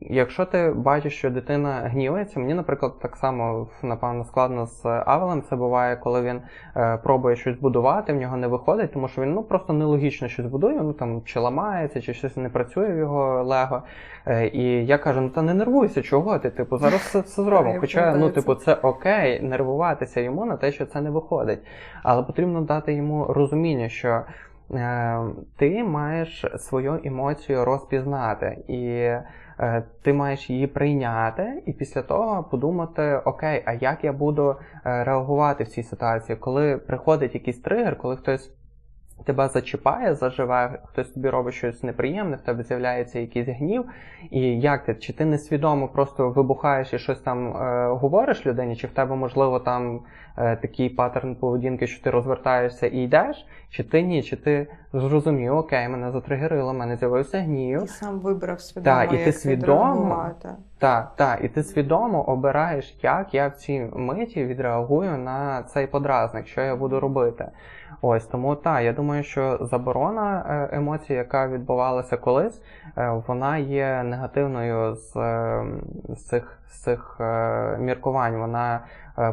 якщо 0.00 0.44
ти 0.44 0.72
бачиш, 0.76 1.18
що 1.18 1.30
дитина 1.30 1.80
гнівається, 1.84 2.40
мені, 2.40 2.54
наприклад, 2.54 2.92
так 2.98 3.16
само 3.16 3.68
напевно 3.82 4.24
складно 4.24 4.66
з 4.66 4.86
Авелем 4.86 5.42
це 5.42 5.56
буває, 5.56 5.96
коли 5.96 6.22
він 6.22 6.40
е, 6.76 6.96
пробує 6.96 7.36
щось 7.36 7.58
будувати, 7.58 8.12
в 8.12 8.16
нього 8.16 8.36
не 8.36 8.46
виходить, 8.46 8.92
тому 8.92 9.08
що 9.08 9.22
він 9.22 9.32
ну 9.32 9.42
просто 9.42 9.72
нелогічно 9.72 10.28
щось 10.28 10.46
будує, 10.46 10.80
ну 10.82 10.92
там 10.92 11.22
чи 11.24 11.40
ламається, 11.40 12.00
чи 12.00 12.14
щось 12.14 12.36
не 12.36 12.48
працює 12.48 12.92
в 12.92 12.98
його 12.98 13.42
лего. 13.42 13.82
Е, 14.26 14.46
і 14.46 14.86
я 14.86 14.98
кажу: 14.98 15.20
ну 15.20 15.28
та 15.28 15.42
не 15.42 15.54
нервуйся, 15.54 16.02
чого 16.02 16.38
ти? 16.38 16.50
Типу, 16.50 16.76
зараз 16.76 17.00
все, 17.00 17.20
все 17.20 17.42
зробимо. 17.42 17.80
Хоча 17.80 18.16
ну, 18.16 18.30
типу, 18.30 18.54
це 18.54 18.74
окей, 18.74 19.40
нервуватися 19.40 20.20
йому 20.20 20.44
на 20.44 20.56
те, 20.56 20.72
що 20.72 20.86
це 20.86 21.00
не 21.00 21.10
виходить. 21.10 21.60
Але 22.02 22.22
потрібно 22.22 22.60
дати 22.60 22.94
йому 22.94 23.24
розуміння, 23.24 23.88
що. 23.88 24.22
Е, 24.74 25.20
ти 25.56 25.84
маєш 25.84 26.44
свою 26.56 27.00
емоцію 27.04 27.64
розпізнати, 27.64 28.58
і 28.68 29.12
ти 30.02 30.12
маєш 30.12 30.50
її 30.50 30.66
прийняти, 30.66 31.62
і 31.66 31.72
після 31.72 32.02
того 32.02 32.42
подумати: 32.42 33.20
Окей, 33.24 33.62
а 33.66 33.72
як 33.72 34.04
я 34.04 34.12
буду 34.12 34.56
реагувати 34.84 35.64
в 35.64 35.68
цій 35.68 35.82
ситуації, 35.82 36.36
коли 36.36 36.76
приходить 36.76 37.34
якийсь 37.34 37.60
тригер, 37.60 37.98
коли 37.98 38.16
хтось 38.16 38.50
тебе 39.22 39.48
зачіпає, 39.48 40.14
заживе, 40.14 40.78
хтось 40.84 41.08
тобі 41.08 41.28
робить 41.28 41.54
щось 41.54 41.82
неприємне, 41.82 42.36
в 42.36 42.40
тебе 42.40 42.62
з'являється 42.62 43.18
якийсь 43.18 43.48
гнів. 43.48 43.84
І 44.30 44.40
як 44.40 44.84
ти? 44.84 44.94
Чи 44.94 45.12
ти 45.12 45.24
несвідомо 45.24 45.88
просто 45.88 46.30
вибухаєш 46.30 46.92
і 46.94 46.98
щось 46.98 47.20
там 47.20 47.56
е, 47.56 47.86
говориш 47.88 48.46
людині, 48.46 48.76
чи 48.76 48.86
в 48.86 48.90
тебе, 48.90 49.16
можливо, 49.16 49.60
там 49.60 50.00
е, 50.38 50.56
такий 50.56 50.88
паттерн 50.88 51.34
поведінки, 51.34 51.86
що 51.86 52.04
ти 52.04 52.10
розвертаєшся 52.10 52.86
і 52.86 52.98
йдеш, 52.98 53.46
чи 53.70 53.84
ти 53.84 54.02
ні, 54.02 54.22
чи 54.22 54.36
ти 54.36 54.66
зрозумів, 54.92 55.56
окей, 55.56 55.88
мене 55.88 56.10
затригерило, 56.10 56.72
мене 56.72 56.96
з'явився 56.96 57.40
гнів. 57.40 57.82
І 57.84 57.86
сам 57.86 58.20
вибрав 58.20 58.60
свідомо, 58.60 58.96
та, 58.96 59.04
і 59.04 59.14
як 59.14 59.24
ти 59.24 59.32
свідомо, 59.32 60.30
Так, 60.82 61.12
так, 61.16 61.44
і 61.44 61.48
ти 61.48 61.62
свідомо 61.62 62.22
обираєш, 62.22 62.98
як 63.02 63.34
я 63.34 63.48
в 63.48 63.52
цій 63.52 63.80
миті 63.92 64.44
відреагую 64.44 65.18
на 65.18 65.62
цей 65.62 65.86
подразник, 65.86 66.46
що 66.46 66.60
я 66.60 66.76
буду 66.76 67.00
робити. 67.00 67.48
Ось 68.00 68.26
тому 68.26 68.56
так, 68.56 68.82
я 68.82 68.92
думаю, 68.92 69.22
що 69.22 69.58
заборона 69.60 70.44
е, 70.48 70.76
емоцій, 70.76 71.14
яка 71.14 71.48
відбувалася 71.48 72.16
колись, 72.16 72.62
е, 72.98 73.22
вона 73.26 73.58
є 73.58 74.02
негативною 74.02 74.94
з, 74.94 75.16
е, 75.16 75.64
з 76.08 76.24
цих 76.24 76.58
з 76.66 76.82
цих 76.82 77.20
міркувань. 77.78 78.36
Вона, 78.36 78.80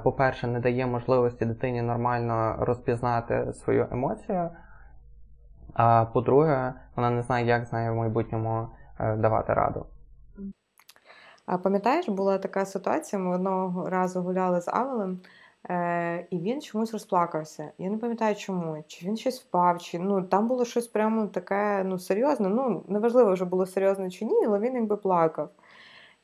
по-перше, 0.03 0.47
не 0.47 0.59
дає 0.59 0.85
можливості 0.85 1.45
дитині 1.45 1.81
нормально 1.81 2.55
розпізнати 2.59 3.53
свою 3.53 3.87
емоцію. 3.91 4.49
А 5.73 6.05
по-друге, 6.05 6.73
вона 6.95 7.09
не 7.09 7.21
знає, 7.21 7.45
як 7.45 7.65
з 7.65 7.73
нею 7.73 7.93
в 7.93 7.95
майбутньому 7.95 8.67
давати 9.17 9.53
раду. 9.53 9.85
А 11.49 11.57
пам'ятаєш, 11.57 12.09
була 12.09 12.37
така 12.37 12.65
ситуація, 12.65 13.21
ми 13.21 13.35
одного 13.35 13.89
разу 13.89 14.21
гуляли 14.21 14.61
з 14.61 14.67
Авелем. 14.67 15.19
Е, 15.69 16.27
І 16.29 16.39
він 16.39 16.61
чомусь 16.61 16.93
розплакався. 16.93 17.71
Я 17.77 17.89
не 17.89 17.97
пам'ятаю, 17.97 18.35
чому. 18.35 18.83
Чи 18.87 19.05
він 19.05 19.17
щось 19.17 19.41
впав, 19.41 19.81
чи 19.81 19.99
ну 19.99 20.21
там 20.21 20.47
було 20.47 20.65
щось 20.65 20.87
прямо 20.87 21.27
таке 21.27 21.83
ну, 21.85 21.99
серйозне. 21.99 22.49
Ну, 22.49 22.83
неважливо, 22.87 23.33
вже 23.33 23.45
було 23.45 23.65
серйозно 23.65 24.09
чи 24.09 24.25
ні, 24.25 24.45
але 24.45 24.59
він 24.59 24.75
якби 24.75 24.97
плакав. 24.97 25.49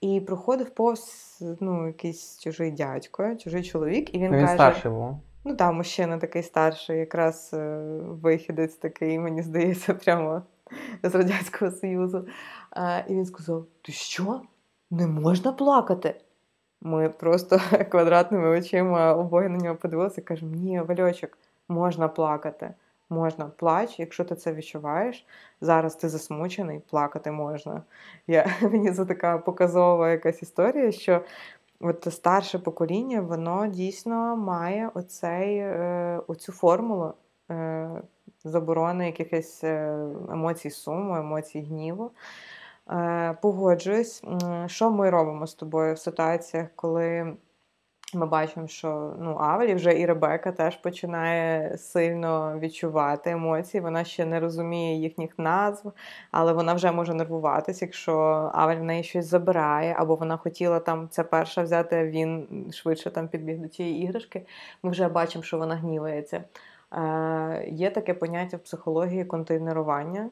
І 0.02 0.22
проходив 0.22 0.70
повз 0.70 1.44
ну, 1.60 1.88
якийсь 1.88 2.40
чужий 2.40 2.72
дядько, 2.72 3.36
чужий 3.36 3.64
чоловік, 3.64 4.16
і 4.16 4.20
він, 4.20 4.32
він 4.32 4.42
каже: 4.42 4.54
старший 4.54 4.92
був. 4.92 5.18
Ну 5.44 5.56
так, 5.56 5.74
мужчина 5.74 6.18
такий 6.18 6.44
старший, 6.44 6.98
якраз 7.00 7.52
е, 7.54 7.78
вихідець 8.02 8.76
такий, 8.76 9.20
мені 9.20 9.42
здається, 9.42 9.94
прямо 9.94 10.42
з 11.04 11.16
Радянського 11.16 11.72
Союзу. 11.72 12.28
Е, 12.78 13.06
і 13.10 13.14
він 13.14 13.26
сказав: 13.26 13.66
Ти 13.82 13.92
що? 13.92 14.42
Не 14.96 15.08
можна 15.08 15.52
плакати? 15.52 16.16
Ми 16.82 17.10
просто 17.10 17.60
квадратними 17.90 18.60
очима 18.60 19.14
обоє 19.14 19.50
на 19.50 19.58
нього 19.58 19.76
подивилися 19.76 20.22
і 20.22 20.24
кажемо: 20.24 20.56
ні, 20.56 20.82
Вальочок, 20.82 21.38
можна 21.68 22.08
плакати. 22.08 22.74
Можна 23.10 23.46
плач, 23.46 24.00
якщо 24.00 24.24
ти 24.24 24.36
це 24.36 24.54
відчуваєш. 24.54 25.26
Зараз 25.62 25.96
ти 25.96 26.10
засмучений, 26.10 26.80
плакати 26.80 27.32
можна. 27.32 27.82
Я, 28.28 28.48
Мені 28.62 28.92
це 28.92 29.06
така 29.06 29.38
показова 29.38 30.12
якась 30.12 30.42
історія, 30.42 30.92
що 30.92 31.22
от 31.80 32.08
старше 32.14 32.60
покоління, 32.60 33.22
воно 33.22 33.68
дійсно 33.68 34.36
має 34.36 34.90
оцей, 34.94 35.58
е, 35.58 36.22
оцю 36.28 36.52
формулу 36.52 37.14
е, 37.52 37.90
заборони 38.44 39.06
якихось 39.06 39.64
е, 39.64 40.08
емоцій 40.30 40.70
суму, 40.70 41.16
емоцій 41.16 41.62
гніву. 41.62 42.12
Е, 42.92 43.38
погоджуюсь, 43.42 44.24
що 44.68 44.92
ми 44.92 45.10
робимо 45.10 45.48
з 45.48 45.54
тобою 45.54 45.94
в 45.94 46.00
ситуаціях, 46.00 46.68
коли 46.76 47.36
ми 48.14 48.26
бачимо, 48.26 48.68
що 48.68 49.16
ну, 49.20 49.38
Авелі 49.40 49.74
вже 49.74 50.00
і 50.00 50.06
Ребека 50.06 50.52
теж 50.52 50.76
починає 50.76 51.78
сильно 51.78 52.60
відчувати 52.60 53.30
емоції. 53.32 53.82
Вона 53.82 54.04
ще 54.04 54.26
не 54.26 54.40
розуміє 54.40 54.96
їхніх 54.96 55.40
назв, 55.40 55.92
але 56.32 56.54
вона 56.54 56.74
вже 56.74 56.92
може 56.92 57.14
нервуватися, 57.14 57.86
якщо 57.86 58.14
Авель 58.54 58.78
в 58.78 58.84
неї 58.84 59.04
щось 59.04 59.26
забирає, 59.26 59.96
або 59.98 60.16
вона 60.16 60.38
хотіла 60.38 60.80
там 60.80 61.10
це 61.10 61.24
перша 61.24 61.64
взяти, 61.64 62.06
він 62.08 62.48
швидше 62.74 63.12
там 63.12 63.28
підбіг 63.28 63.58
до 63.58 63.68
тієї 63.68 64.04
іграшки. 64.04 64.46
Ми 64.84 64.92
вже 64.92 65.08
бачимо, 65.08 65.44
що 65.44 65.58
вона 65.58 65.76
гнівається. 65.76 66.44
Е, 66.94 67.66
Є 67.72 67.90
таке 67.90 68.14
поняття 68.14 68.58
в 68.58 68.60
психології 68.60 69.26
контейнерування. 69.26 70.30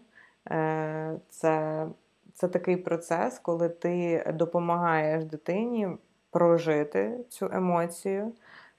Е, 0.51 1.19
Це 1.29 1.85
це 2.33 2.47
такий 2.47 2.77
процес, 2.77 3.39
коли 3.39 3.69
ти 3.69 4.23
допомагаєш 4.33 5.25
дитині 5.25 5.87
прожити 6.31 7.19
цю 7.29 7.49
емоцію. 7.53 8.33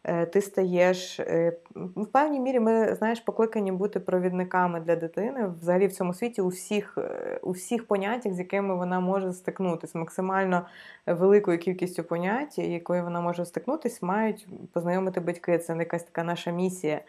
Е, 0.06 0.26
ти 0.26 0.40
стаєш 0.40 1.20
е, 1.20 1.52
в 1.74 2.06
певній 2.06 2.40
мірі, 2.40 2.60
ми 2.60 2.94
знаєш, 2.94 3.20
покликані 3.20 3.72
бути 3.72 4.00
провідниками 4.00 4.80
для 4.80 4.96
дитини 4.96 5.52
взагалі 5.60 5.86
в 5.86 5.92
цьому 5.92 6.14
світі 6.14 6.40
у 6.40 6.48
всіх 6.48 6.98
е, 6.98 7.38
у 7.42 7.50
всіх 7.50 7.86
поняттях, 7.86 8.32
з 8.32 8.38
якими 8.38 8.76
вона 8.76 9.00
може 9.00 9.32
стикнутися. 9.32 9.98
Максимально 9.98 10.66
великою 11.06 11.58
кількістю 11.58 12.04
понять, 12.04 12.58
якою 12.58 13.04
вона 13.04 13.20
може 13.20 13.44
стикнутися, 13.44 14.06
мають 14.06 14.46
познайомити 14.72 15.20
батьки. 15.20 15.58
Це 15.58 15.76
якась 15.76 16.02
така 16.02 16.24
наша 16.24 16.50
місія. 16.50 17.00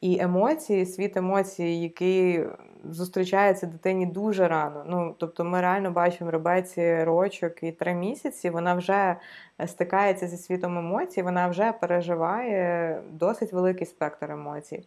І 0.00 0.18
емоції, 0.20 0.86
світ 0.86 1.16
емоцій, 1.16 1.64
який 1.64 2.44
зустрічається 2.84 3.66
дитині 3.66 4.06
дуже 4.06 4.48
рано. 4.48 4.84
Ну 4.86 5.14
тобто, 5.18 5.44
ми 5.44 5.60
реально 5.60 5.90
бачимо 5.90 6.30
ребеці 6.30 7.04
рочок 7.04 7.62
і 7.62 7.72
три 7.72 7.94
місяці. 7.94 8.50
Вона 8.50 8.74
вже 8.74 9.16
стикається 9.66 10.26
зі 10.26 10.36
світом 10.36 10.78
емоцій, 10.78 11.22
вона 11.22 11.48
вже 11.48 11.72
переживає 11.72 13.02
досить 13.10 13.52
великий 13.52 13.86
спектр 13.86 14.30
емоцій. 14.30 14.86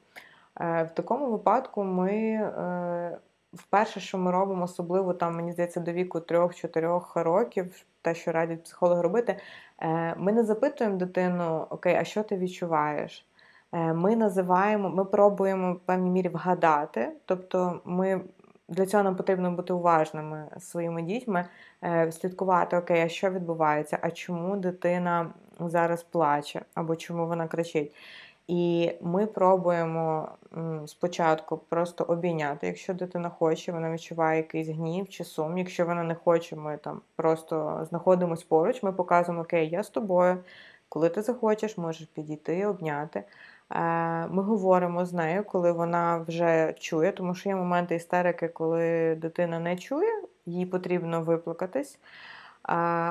Е, 0.62 0.83
в 0.83 0.95
такому 0.95 1.31
випадку 1.31 1.83
ми 1.83 2.12
е, 2.12 3.17
вперше, 3.53 3.99
що 3.99 4.17
ми 4.17 4.31
робимо, 4.31 4.63
особливо 4.63 5.13
там, 5.13 5.36
мені 5.36 5.51
здається, 5.51 5.79
до 5.79 5.91
віку 5.91 6.19
3-4 6.19 7.23
років, 7.23 7.86
те, 8.01 8.15
що 8.15 8.31
радять 8.31 8.63
психологи 8.63 9.01
робити, 9.01 9.36
е, 9.79 10.15
ми 10.17 10.31
не 10.31 10.43
запитуємо 10.43 10.97
дитину, 10.97 11.67
окей, 11.69 11.95
а 11.95 12.03
що 12.03 12.23
ти 12.23 12.38
відчуваєш? 12.38 13.27
Ми 13.93 14.15
називаємо, 14.15 14.89
ми 14.89 15.05
пробуємо 15.05 15.73
в 15.73 15.79
певній 15.79 16.09
мірі 16.09 16.29
вгадати, 16.29 17.12
тобто 17.25 17.81
ми 17.86 18.21
для 18.73 18.86
цього 18.86 19.03
нам 19.03 19.15
потрібно 19.15 19.51
бути 19.51 19.73
уважними 19.73 20.47
своїми 20.59 21.01
дітьми, 21.01 21.45
е, 21.83 22.12
слідкувати, 22.12 22.77
окей, 22.77 23.01
а 23.01 23.09
що 23.09 23.29
відбувається, 23.29 23.97
а 24.01 24.12
чому 24.12 24.55
дитина 24.55 25.33
зараз 25.59 26.03
плаче, 26.03 26.62
або 26.73 26.95
чому 26.95 27.27
вона 27.27 27.47
кричить. 27.47 27.95
І 28.47 28.91
ми 29.01 29.25
пробуємо 29.25 30.29
спочатку 30.86 31.57
просто 31.57 32.03
обійняти. 32.03 32.67
Якщо 32.67 32.93
дитина 32.93 33.29
хоче, 33.29 33.71
вона 33.71 33.91
відчуває 33.91 34.38
якийсь 34.38 34.67
гнів 34.67 35.09
чи 35.09 35.23
сум. 35.23 35.57
Якщо 35.57 35.86
вона 35.86 36.03
не 36.03 36.15
хоче, 36.15 36.55
ми 36.55 36.77
там 36.77 37.01
просто 37.15 37.86
знаходимося 37.89 38.45
поруч, 38.49 38.83
ми 38.83 38.91
показуємо, 38.93 39.41
окей, 39.41 39.69
я 39.69 39.83
з 39.83 39.89
тобою. 39.89 40.43
Коли 40.89 41.09
ти 41.09 41.21
захочеш, 41.21 41.77
можеш 41.77 42.07
підійти, 42.07 42.65
обняти. 42.65 43.23
Е, 43.71 44.28
ми 44.28 44.43
говоримо 44.43 45.06
з 45.06 45.13
нею, 45.13 45.43
коли 45.43 45.71
вона 45.71 46.17
вже 46.17 46.73
чує, 46.80 47.12
тому 47.12 47.36
що 47.36 47.49
є 47.49 47.56
моменти 47.56 47.95
істерики, 47.95 48.47
коли 48.47 49.15
дитина 49.15 49.60
не 49.60 49.78
чує, 49.78 50.23
їй 50.45 50.65
потрібно 50.65 51.21
виплакатись. 51.21 51.99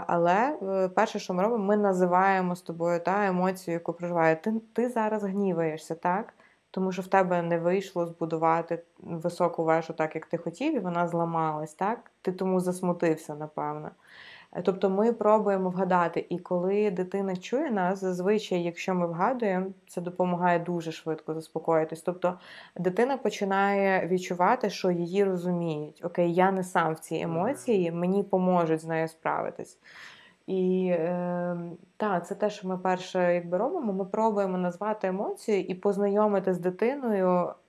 Але 0.06 0.58
е, 0.62 0.88
перше, 0.88 1.18
що 1.18 1.34
ми 1.34 1.42
робимо, 1.42 1.64
ми 1.64 1.76
називаємо 1.76 2.56
з 2.56 2.62
тобою 2.62 3.00
та 3.00 3.26
емоцію, 3.26 3.74
яку 3.74 3.92
проживає. 3.92 4.36
Ти 4.36 4.52
ти 4.72 4.88
зараз 4.88 5.24
гніваєшся, 5.24 5.94
так? 5.94 6.34
Тому 6.70 6.92
що 6.92 7.02
в 7.02 7.06
тебе 7.06 7.42
не 7.42 7.58
вийшло 7.58 8.06
збудувати 8.06 8.82
високу 8.98 9.64
вежу 9.64 9.92
так, 9.92 10.14
як 10.14 10.26
ти 10.26 10.36
хотів, 10.38 10.76
і 10.76 10.78
вона 10.78 11.08
зламалась, 11.08 11.74
так? 11.74 12.10
Ти 12.22 12.32
тому 12.32 12.60
засмутився, 12.60 13.34
напевно. 13.34 13.90
Тобто 14.62 14.90
ми 14.90 15.12
пробуємо 15.12 15.70
вгадати, 15.70 16.26
і 16.28 16.38
коли 16.38 16.90
дитина 16.90 17.36
чує 17.36 17.70
нас, 17.70 18.00
зазвичай, 18.00 18.62
якщо 18.62 18.94
ми 18.94 19.06
вгадуємо, 19.06 19.66
це 19.88 20.00
допомагає 20.00 20.58
дуже 20.58 20.92
швидко 20.92 21.34
заспокоїтись. 21.34 22.02
Тобто 22.02 22.38
дитина 22.76 23.16
починає 23.16 24.06
відчувати, 24.06 24.70
що 24.70 24.90
її 24.90 25.24
розуміють. 25.24 26.04
Окей, 26.04 26.34
я 26.34 26.52
не 26.52 26.64
сам 26.64 26.94
в 26.94 26.98
цій 26.98 27.16
емоції, 27.16 27.92
мені 27.92 28.22
поможуть 28.22 28.80
з 28.80 28.84
нею 28.84 29.08
справитись. 29.08 29.78
І 30.46 30.88
е, 30.92 31.56
так, 31.96 32.26
це 32.26 32.34
те, 32.34 32.50
що 32.50 32.68
ми 32.68 32.78
перше 32.78 33.34
якби 33.34 33.58
робимо. 33.58 33.92
Ми 33.92 34.04
пробуємо 34.04 34.58
назвати 34.58 35.08
емоцію 35.08 35.60
і 35.60 35.74
познайомити 35.74 36.54
з 36.54 36.58
дитиною 36.58 37.52
Е, 37.52 37.61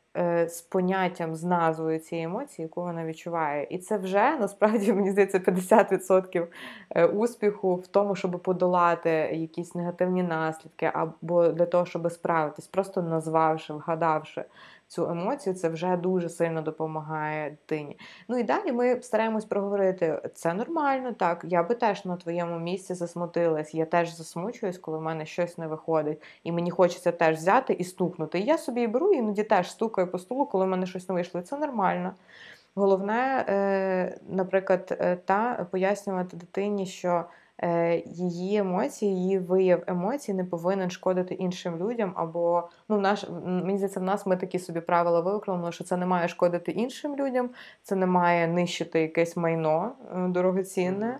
з 0.47 0.61
поняттям, 0.61 1.35
з 1.35 1.43
назвою 1.43 1.99
цієї 1.99 2.25
емоції, 2.25 2.63
яку 2.63 2.81
вона 2.81 3.05
відчуває. 3.05 3.67
І 3.69 3.77
це 3.77 3.97
вже 3.97 4.35
насправді 4.39 4.93
мені 4.93 5.11
здається 5.11 5.39
50% 5.39 6.47
е, 6.89 7.05
успіху 7.05 7.75
в 7.75 7.87
тому, 7.87 8.15
щоб 8.15 8.31
подолати 8.43 9.09
якісь 9.33 9.75
негативні 9.75 10.23
наслідки, 10.23 10.91
або 10.93 11.47
для 11.47 11.65
того, 11.65 11.85
щоб 11.85 12.11
справитись, 12.11 12.67
просто 12.67 13.01
назвавши, 13.01 13.73
вгадавши 13.73 14.45
цю 14.93 15.09
емоцію, 15.09 15.55
це 15.55 15.69
вже 15.69 15.97
дуже 15.97 16.29
сильно 16.29 16.61
допомагає 16.61 17.49
дитині. 17.49 17.99
Ну 18.27 18.37
і 18.37 18.43
далі 18.43 18.71
ми 18.71 19.01
стараємось 19.01 19.45
проговорити: 19.45 20.21
це 20.33 20.53
нормально, 20.53 21.13
так, 21.13 21.45
я 21.47 21.63
би 21.63 21.75
теж 21.75 22.05
на 22.05 22.17
твоєму 22.17 22.59
місці 22.59 22.93
засмутилась, 22.93 23.73
я 23.73 23.85
теж 23.85 24.15
засмучуюсь, 24.15 24.77
коли 24.77 24.97
в 24.97 25.01
мене 25.01 25.25
щось 25.25 25.57
не 25.57 25.67
виходить. 25.67 26.21
І 26.43 26.51
мені 26.51 26.71
хочеться 26.71 27.11
теж 27.11 27.37
взяти 27.37 27.73
і 27.73 27.83
стукнути. 27.83 28.39
Я 28.39 28.57
собі 28.57 28.87
беру, 28.87 29.13
іноді 29.13 29.43
теж 29.43 29.71
стукаю 29.71 30.02
по 30.07 30.19
столу, 30.19 30.45
коли 30.45 30.65
в 30.65 30.67
мене 30.67 30.85
щось 30.85 31.09
не 31.09 31.15
вийшло. 31.15 31.41
Це 31.41 31.57
нормально. 31.57 32.13
Головне, 32.75 33.45
е, 33.49 34.17
наприклад, 34.29 34.97
е, 34.99 35.15
та 35.15 35.67
пояснювати 35.71 36.37
дитині, 36.37 36.85
що 36.85 37.25
Е, 37.61 38.03
її 38.05 38.57
емоції, 38.57 39.15
її 39.15 39.39
вияв 39.39 39.83
емоцій 39.87 40.33
не 40.33 40.43
повинен 40.43 40.89
шкодити 40.89 41.33
іншим 41.33 41.77
людям. 41.77 42.13
Або 42.15 42.69
ну, 42.89 42.99
наш 42.99 43.25
мені 43.45 43.77
здається, 43.77 43.99
в 43.99 44.03
нас 44.03 44.25
ми 44.25 44.37
такі 44.37 44.59
собі 44.59 44.81
правила 44.81 45.19
виконали, 45.19 45.71
що 45.71 45.83
це 45.83 45.97
не 45.97 46.05
має 46.05 46.27
шкодити 46.27 46.71
іншим 46.71 47.15
людям, 47.15 47.49
це 47.83 47.95
не 47.95 48.05
має 48.05 48.47
нищити 48.47 49.01
якесь 49.01 49.37
майно 49.37 49.91
дорогоцінне. 50.29 51.19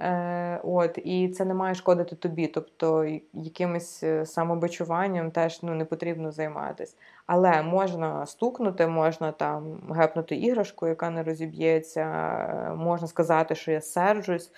Е, 0.00 0.60
от, 0.64 0.98
І 1.04 1.28
це 1.28 1.44
не 1.44 1.54
має 1.54 1.74
шкодити 1.74 2.16
тобі. 2.16 2.46
Тобто 2.46 3.04
якимось 3.32 4.02
е, 4.02 4.26
самобичуванням 4.26 5.30
теж 5.30 5.62
ну, 5.62 5.74
не 5.74 5.84
потрібно 5.84 6.32
займатися. 6.32 6.96
Але 7.26 7.62
можна 7.62 8.26
стукнути, 8.26 8.86
можна 8.86 9.32
там 9.32 9.80
гепнути 9.96 10.36
іграшку, 10.36 10.86
яка 10.86 11.10
не 11.10 11.22
розіб'ється, 11.22 12.00
е, 12.00 12.74
можна 12.74 13.08
сказати, 13.08 13.54
що 13.54 13.72
я 13.72 13.80
серджусь, 13.80 14.52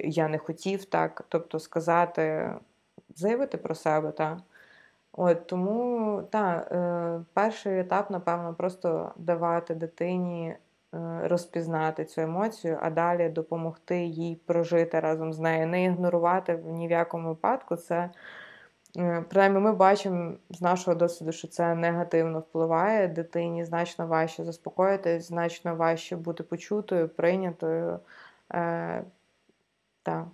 я 0.00 0.28
не 0.28 0.38
хотів 0.38 0.84
так. 0.84 1.24
Тобто 1.28 1.58
сказати, 1.58 2.52
заявити 3.16 3.56
про 3.58 3.74
себе. 3.74 4.12
так. 4.12 4.38
От, 5.12 5.46
Тому 5.46 6.22
так, 6.30 6.72
перший 7.32 7.80
етап, 7.80 8.10
напевно, 8.10 8.54
просто 8.54 9.12
давати 9.16 9.74
дитині 9.74 10.48
Е, 10.50 10.67
розпізнати 11.22 12.04
цю 12.04 12.20
емоцію, 12.20 12.78
а 12.82 12.90
далі 12.90 13.28
допомогти 13.28 14.04
їй 14.04 14.36
прожити 14.46 15.00
разом 15.00 15.32
з 15.32 15.38
нею, 15.38 15.66
не 15.66 15.84
ігнорувати 15.84 16.62
ні 16.64 16.88
в 16.88 16.90
якому 16.90 17.28
випадку. 17.28 17.76
Це 17.76 18.10
е, 18.98 19.24
принаймні 19.28 19.58
ми 19.58 19.72
бачимо 19.72 20.32
з 20.50 20.60
нашого 20.60 20.94
досвіду, 20.94 21.32
що 21.32 21.48
це 21.48 21.74
негативно 21.74 22.40
впливає. 22.40 23.08
Дитині 23.08 23.64
значно 23.64 24.06
важче 24.06 24.44
заспокоїтись, 24.44 25.28
значно 25.28 25.76
важче 25.76 26.16
бути 26.16 26.42
почутою, 26.42 27.08
прийнятою. 27.08 28.00
Е, 28.54 29.04
Так. 30.02 30.26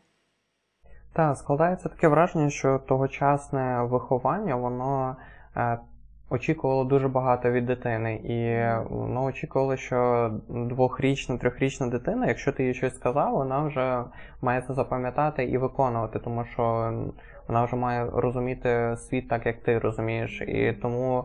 Так, 1.12 1.36
складається 1.36 1.88
таке 1.88 2.08
враження, 2.08 2.50
що 2.50 2.78
тогочасне 2.78 3.82
виховання, 3.82 4.56
воно 4.56 5.16
е, 5.56 5.78
очікувало 6.35 6.85
дуже 6.85 7.09
багато 7.09 7.51
від 7.51 7.66
дитини. 7.66 8.14
І 8.14 8.38
ну, 8.90 9.23
очікувало, 9.25 9.77
що 9.77 10.31
двохрічна, 10.49 11.38
трьохрічна 11.38 11.87
дитина, 11.87 12.27
якщо 12.27 12.53
ти 12.53 12.64
їй 12.64 12.75
щось 12.75 12.94
сказав, 12.94 13.33
вона 13.33 13.61
вже 13.61 14.03
має 14.42 14.61
це 14.61 14.75
запам'ятати 14.75 15.44
і 15.44 15.59
виконувати, 15.59 16.18
тому 16.18 16.44
що 16.44 16.92
вона 17.49 17.64
вже 17.64 17.77
має 17.77 18.11
розуміти 18.12 18.97
світ 18.97 19.29
так, 19.29 19.47
як 19.47 19.62
ти 19.62 19.79
розумієш. 19.79 20.40
І 20.40 20.73
тому 20.83 21.25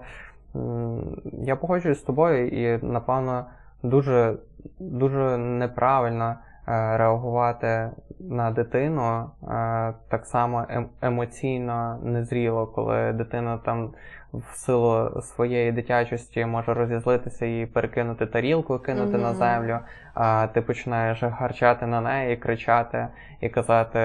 я 1.43 1.55
погоджуюсь 1.55 1.99
з 1.99 2.03
тобою, 2.03 2.47
і 2.47 2.85
напевно 2.85 3.45
дуже, 3.83 4.35
дуже 4.79 5.37
неправильно. 5.37 6.35
Е, 6.69 6.97
реагувати 6.97 7.91
на 8.19 8.51
дитину 8.51 9.29
е, 9.43 9.93
так 10.09 10.25
само 10.25 10.65
ем, 10.69 10.89
емоційно 11.01 11.99
незріло, 12.03 12.67
коли 12.67 13.13
дитина 13.13 13.57
там 13.57 13.89
в 14.33 14.55
силу 14.55 15.21
своєї 15.21 15.71
дитячості 15.71 16.45
може 16.45 16.73
розізлитися 16.73 17.45
і 17.45 17.65
перекинути 17.65 18.25
тарілку, 18.25 18.79
кинути 18.79 19.17
mm-hmm. 19.17 19.21
на 19.21 19.33
землю. 19.33 19.79
А 20.13 20.47
ти 20.53 20.61
починаєш 20.61 21.23
гарчати 21.23 21.85
на 21.85 22.01
неї, 22.01 22.37
кричати 22.37 23.07
і 23.41 23.49
казати: 23.49 23.99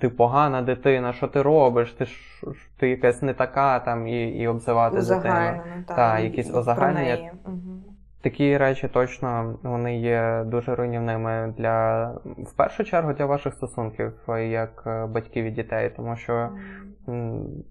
Ти 0.00 0.08
погана 0.08 0.62
дитина, 0.62 1.12
що 1.12 1.28
ти 1.28 1.42
робиш? 1.42 1.92
Ти 1.92 2.04
ж 2.04 2.12
ти 2.76 2.88
якась 2.88 3.22
не 3.22 3.34
така 3.34 3.78
там, 3.78 4.08
і 4.08 4.28
і 4.28 4.46
обзивати 4.46 4.96
дитину. 4.96 5.60
Та, 5.86 6.18
якісь 6.18 6.54
озагальнення. 6.54 7.30
Угу. 7.44 7.87
Такі 8.20 8.56
речі 8.56 8.88
точно 8.88 9.58
вони 9.62 9.98
є 9.98 10.44
дуже 10.46 10.74
руйнівними 10.74 11.54
для 11.56 12.06
в 12.24 12.52
першу 12.56 12.84
чергу 12.84 13.12
для 13.12 13.26
ваших 13.26 13.54
стосунків, 13.54 14.12
як 14.48 14.82
е, 14.86 15.06
батьків 15.06 15.44
і 15.44 15.50
дітей, 15.50 15.90
тому 15.96 16.16
що 16.16 16.50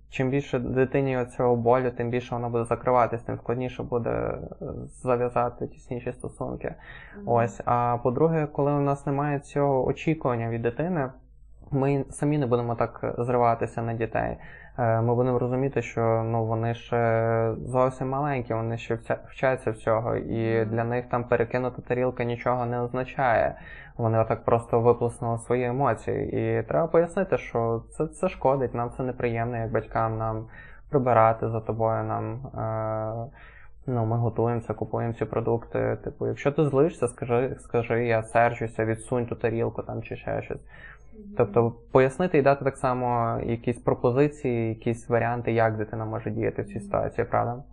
чим 0.09 0.29
більше 0.29 0.59
дитині 0.59 1.25
цього 1.37 1.55
болю, 1.55 1.91
тим 1.91 2.09
більше 2.09 2.35
вона 2.35 2.49
буде 2.49 2.63
закриватись, 2.65 3.21
тим 3.21 3.37
складніше 3.37 3.83
буде 3.83 4.09
е, 4.09 4.37
зав'язати 4.87 5.67
тісніші 5.67 6.11
стосунки. 6.11 6.75
Ось. 7.25 7.61
А 7.65 7.97
по-друге, 8.03 8.47
коли 8.51 8.71
у 8.71 8.81
нас 8.81 9.05
немає 9.05 9.39
цього 9.39 9.85
очікування 9.85 10.49
від 10.49 10.61
дитини, 10.61 11.09
ми 11.71 12.05
самі 12.09 12.37
не 12.37 12.45
будемо 12.45 12.75
так 12.75 13.15
зриватися 13.17 13.81
на 13.81 13.93
дітей. 13.93 14.37
Е, 14.79 15.01
ми 15.01 15.15
будемо 15.15 15.39
розуміти, 15.39 15.81
що 15.81 16.23
ну 16.25 16.45
вони 16.45 16.73
ще 16.73 17.53
зовсім 17.65 18.09
маленькі, 18.09 18.53
вони 18.53 18.77
ще 18.77 18.99
вчаться 19.27 19.71
всього, 19.71 20.15
і 20.15 20.65
для 20.65 20.83
них 20.83 21.05
там 21.09 21.23
перекинута 21.23 21.81
тарілка 21.81 22.23
нічого 22.23 22.65
не 22.65 22.81
означає. 22.81 23.55
Вони 23.97 24.19
отак 24.19 24.43
просто 24.43 24.79
виплеснули 24.79 25.37
свої 25.37 25.65
емоції. 25.65 26.25
І 26.27 26.63
треба 26.63 26.87
пояснити, 26.87 27.37
що 27.37 27.83
це 27.89 28.07
це 28.07 28.29
шкодить, 28.29 28.73
нам 28.73 28.91
це 28.97 29.03
неприємно, 29.03 29.57
як 29.57 29.71
батькам 29.71 30.17
нам 30.17 30.45
прибирати 30.89 31.49
за 31.49 31.59
тобою. 31.59 32.03
нам... 32.03 32.33
Е- 33.25 33.37
Ну, 33.89 34.05
ми 34.05 34.17
готуємося, 34.17 34.73
купуємо 34.73 35.13
ці 35.13 35.25
продукти. 35.25 35.97
Типу, 36.03 36.27
якщо 36.27 36.51
ти 36.51 36.65
злишся, 36.65 37.07
скажи, 37.07 37.55
скажи, 37.59 38.05
я 38.05 38.23
сержуся, 38.23 38.85
відсунь 38.85 39.25
ту 39.25 39.35
тарілку 39.35 39.83
там 39.83 40.03
чи 40.03 40.15
ще 40.15 40.41
щось. 40.41 40.61
Тобто 41.37 41.75
пояснити 41.91 42.37
і 42.37 42.41
дати 42.41 42.65
так 42.65 42.77
само 42.77 43.39
якісь 43.45 43.77
пропозиції, 43.77 44.69
якісь 44.69 45.09
варіанти, 45.09 45.51
як 45.51 45.77
дитина 45.77 46.05
може 46.05 46.31
діяти 46.31 46.61
в 46.61 46.65
цій 46.65 46.79
ситуації, 46.79 47.27
правда? 47.27 47.63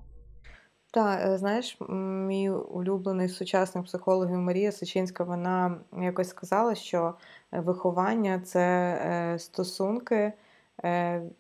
Так, 0.94 1.20
е, 1.26 1.38
знаєш, 1.38 1.78
мій 2.26 2.50
улюблений 2.50 3.28
сучасник 3.28 3.84
психологів 3.84 4.38
Марія 4.38 4.72
Сичинська, 4.72 5.24
вона 5.24 5.76
якось 6.00 6.28
сказала, 6.28 6.74
що 6.74 7.14
е, 7.52 7.60
виховання 7.60 8.40
це 8.40 8.60
е, 9.04 9.38
стосунки, 9.38 10.32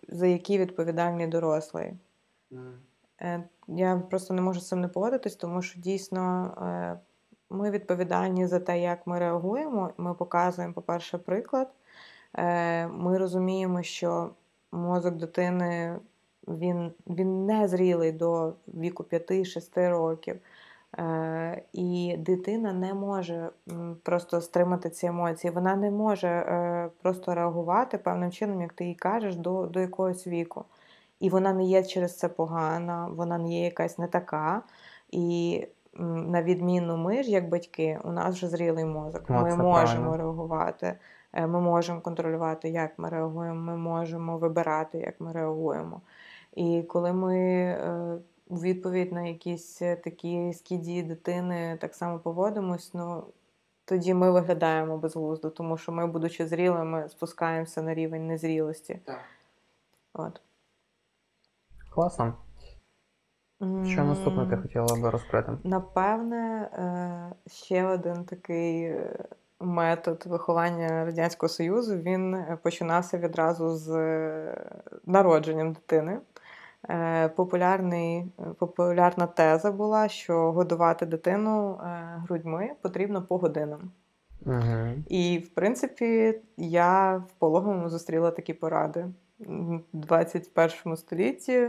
за 0.08 0.26
які 0.26 0.58
відповідальний 0.58 1.26
дорослий. 1.26 1.92
Mm. 3.20 3.42
Я 3.68 4.02
просто 4.10 4.34
не 4.34 4.42
можу 4.42 4.60
з 4.60 4.68
цим 4.68 4.80
не 4.80 4.88
погодитись, 4.88 5.36
тому 5.36 5.62
що 5.62 5.80
дійсно 5.80 6.54
ми 7.54 7.70
відповідальні 7.70 8.46
за 8.46 8.60
те, 8.60 8.80
як 8.80 9.06
ми 9.06 9.18
реагуємо. 9.18 9.90
Ми 9.96 10.14
показуємо, 10.14 10.74
по-перше, 10.74 11.18
приклад. 11.18 11.70
Е, 12.38 12.86
ми 12.86 13.18
розуміємо, 13.18 13.82
що 13.82 14.30
мозок 14.72 15.14
дитини 15.14 15.96
він 16.48 16.92
він 17.06 17.46
не 17.46 17.68
зрілий 17.68 18.12
до 18.12 18.52
віку 18.68 19.02
5-6 19.02 19.90
років. 19.90 20.40
Е, 20.98 21.62
і 21.72 22.16
дитина 22.18 22.72
не 22.72 22.94
може 22.94 23.50
просто 24.02 24.40
стримати 24.40 24.90
ці 24.90 25.06
емоції. 25.06 25.50
Вона 25.50 25.76
не 25.76 25.90
може 25.90 26.28
е, 26.28 26.90
просто 27.02 27.34
реагувати 27.34 27.98
певним 27.98 28.30
чином, 28.30 28.60
як 28.60 28.72
ти 28.72 28.84
їй 28.84 28.94
кажеш, 28.94 29.36
до, 29.36 29.66
до 29.66 29.80
якогось 29.80 30.26
віку. 30.26 30.64
І 31.20 31.30
вона 31.30 31.52
не 31.52 31.64
є 31.64 31.82
через 31.82 32.18
це 32.18 32.28
погана, 32.28 33.08
вона 33.08 33.38
не 33.38 33.52
є 33.52 33.64
якась 33.64 33.98
не 33.98 34.06
така. 34.06 34.62
І 35.10 35.66
на 36.02 36.42
відміну 36.42 36.96
ми 36.96 37.22
ж, 37.22 37.30
як 37.30 37.48
батьки, 37.48 38.00
у 38.04 38.12
нас 38.12 38.34
вже 38.34 38.48
зрілий 38.48 38.84
мозок. 38.84 39.22
О, 39.28 39.32
ми 39.32 39.56
можемо 39.56 39.72
правильно. 39.72 40.16
реагувати. 40.16 40.98
Е, 41.32 41.46
ми 41.46 41.60
можемо 41.60 42.00
контролювати, 42.00 42.68
як 42.68 42.98
ми 42.98 43.08
реагуємо, 43.08 43.60
ми 43.60 43.76
можемо 43.76 44.38
вибирати, 44.38 44.98
як 44.98 45.20
ми 45.20 45.32
реагуємо. 45.32 46.00
І 46.52 46.82
коли 46.82 47.12
ми 47.12 47.38
е, 47.38 48.18
у 48.48 48.56
відповідь 48.56 49.12
на 49.12 49.22
якісь 49.22 49.78
такі 49.78 50.52
скіді 50.52 51.02
дитини 51.02 51.78
так 51.80 51.94
само 51.94 52.18
поводимось, 52.18 52.94
ну 52.94 53.24
тоді 53.84 54.14
ми 54.14 54.30
виглядаємо 54.30 54.98
безглуздо, 54.98 55.50
тому 55.50 55.76
що 55.76 55.92
ми, 55.92 56.06
будучи 56.06 56.46
зрілими, 56.46 57.08
спускаємося 57.08 57.82
на 57.82 57.94
рівень 57.94 58.26
незрілості. 58.26 59.00
Так. 59.04 59.20
От. 60.12 60.40
Класно. 61.90 62.34
Що 63.86 64.04
наступне 64.04 64.46
ти 64.46 64.56
хотіла 64.56 65.00
би 65.02 65.10
розкрити? 65.10 65.52
Напевне, 65.64 66.68
е, 66.72 67.50
ще 67.50 67.84
один 67.84 68.24
такий 68.24 68.94
метод 69.64 70.24
виховання 70.26 71.04
Радянського 71.04 71.48
Союзу 71.48 71.96
він 71.96 72.34
е, 72.34 72.58
починався 72.62 73.18
відразу 73.18 73.70
з 73.70 73.90
е, 73.90 74.70
народженням 75.06 75.72
дитини. 75.72 76.18
Е, 76.90 77.28
популярний, 77.28 78.26
Популярна 78.58 79.26
теза 79.26 79.72
була, 79.72 80.08
що 80.08 80.52
годувати 80.52 81.06
дитину 81.06 81.78
грудьми 82.28 82.70
потрібно 82.82 83.22
по 83.22 83.38
годинам. 83.38 83.90
Угу. 84.46 84.88
І, 85.08 85.38
в 85.38 85.54
принципі, 85.54 86.40
я 86.56 87.16
в 87.16 87.32
пологовому 87.38 87.88
зустріла 87.88 88.30
такі 88.30 88.54
поради 88.54 89.06
в 89.38 89.80
21 89.92 90.96
столітті. 90.96 91.68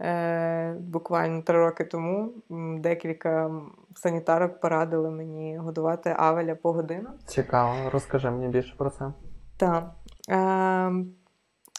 Е, 0.00 0.74
буквально 0.80 1.42
три 1.42 1.58
роки 1.58 1.84
тому 1.84 2.32
декілька 2.78 3.50
санітарок 3.94 4.60
порадили 4.60 5.10
мені 5.10 5.58
годувати 5.58 6.14
Авеля 6.18 6.54
по 6.54 6.72
годинам. 6.72 7.12
Цікаво, 7.26 7.90
розкажи 7.90 8.30
мені 8.30 8.48
більше 8.48 8.74
про 8.76 8.90
це. 8.90 9.12
Так. 9.56 9.94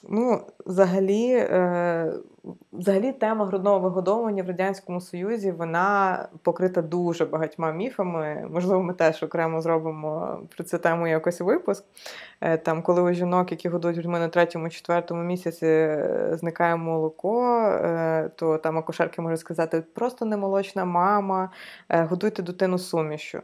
Ну, 0.03 0.41
взагалі, 0.65 1.31
е, 1.31 2.13
Взагалі, 2.73 3.11
тема 3.11 3.45
грудного 3.45 3.79
вигодовування 3.79 4.43
в 4.43 4.47
Радянському 4.47 5.01
Союзі 5.01 5.51
вона 5.51 6.27
покрита 6.43 6.81
дуже 6.81 7.25
багатьма 7.25 7.71
міфами. 7.71 8.47
Можливо, 8.51 8.83
ми 8.83 8.93
теж 8.93 9.23
окремо 9.23 9.61
зробимо 9.61 10.39
про 10.55 10.63
цю 10.63 10.77
тему 10.77 11.07
якось 11.07 11.41
випуск. 11.41 11.85
Е, 12.41 12.57
там, 12.57 12.81
Коли 12.81 13.01
у 13.01 13.13
жінок, 13.13 13.51
які 13.51 13.69
годують 13.69 13.97
грудьми 13.97 14.19
на 14.19 14.27
третьому-четвертому 14.27 15.23
місяці, 15.23 15.65
е, 15.65 16.29
зникає 16.33 16.75
молоко, 16.75 17.39
то 18.35 18.57
там 18.57 18.77
акушерки 18.77 19.21
можуть 19.21 19.39
сказати, 19.39 19.83
просто 19.93 20.25
немолочна 20.25 20.85
мама, 20.85 21.51
годуйте 21.89 22.43
дитину 22.43 22.77
сумішю. 22.77 23.41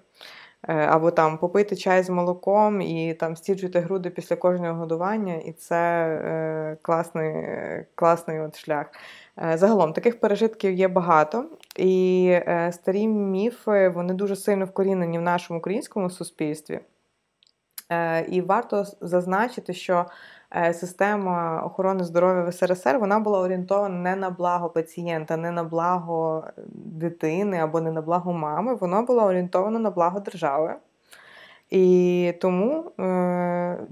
Або 0.67 1.11
там 1.11 1.37
попити 1.37 1.75
чай 1.75 2.03
з 2.03 2.09
молоком 2.09 2.81
і 2.81 3.13
там 3.13 3.35
стіджуйте 3.35 3.79
груди 3.79 4.09
після 4.09 4.35
кожного 4.35 4.79
годування, 4.79 5.33
і 5.35 5.51
це 5.51 5.75
е, 5.75 6.77
класний 6.81 7.47
класний 7.95 8.39
от 8.39 8.57
шлях. 8.57 8.85
Е, 9.43 9.57
загалом 9.57 9.93
таких 9.93 10.19
пережитків 10.19 10.73
є 10.73 10.87
багато, 10.87 11.45
і 11.77 12.27
е, 12.31 12.71
старі 12.73 13.07
міфи 13.07 13.89
вони 13.89 14.13
дуже 14.13 14.35
сильно 14.35 14.65
вкорінені 14.65 15.19
в 15.19 15.21
нашому 15.21 15.59
українському 15.59 16.09
суспільстві. 16.09 16.79
Е, 17.89 18.25
і 18.25 18.41
варто 18.41 18.85
зазначити, 19.01 19.73
що 19.73 20.05
система 20.73 21.61
охорони 21.65 22.03
здоров'я 22.03 22.43
в 22.43 22.53
СРСР 22.53 22.97
вона 22.97 23.19
була 23.19 23.39
орієнтована 23.39 23.95
не 23.99 24.15
на 24.15 24.29
благо 24.29 24.69
пацієнта, 24.69 25.37
не 25.37 25.51
на 25.51 25.63
благо 25.63 26.47
дитини 26.75 27.57
або 27.57 27.81
не 27.81 27.91
на 27.91 28.01
благо 28.01 28.33
мами, 28.33 28.75
вона 28.75 29.01
була 29.01 29.25
орієнтована 29.25 29.79
на 29.79 29.89
благо 29.89 30.19
держави. 30.19 30.75
І 31.69 32.33
тому, 32.41 32.91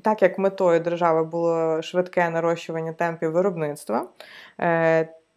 так 0.02 0.22
як 0.22 0.40
метою 0.40 0.80
держави 0.80 1.24
було 1.24 1.82
швидке 1.82 2.30
нарощування 2.30 2.94
темпів 2.94 3.32
виробництва, 3.32 4.08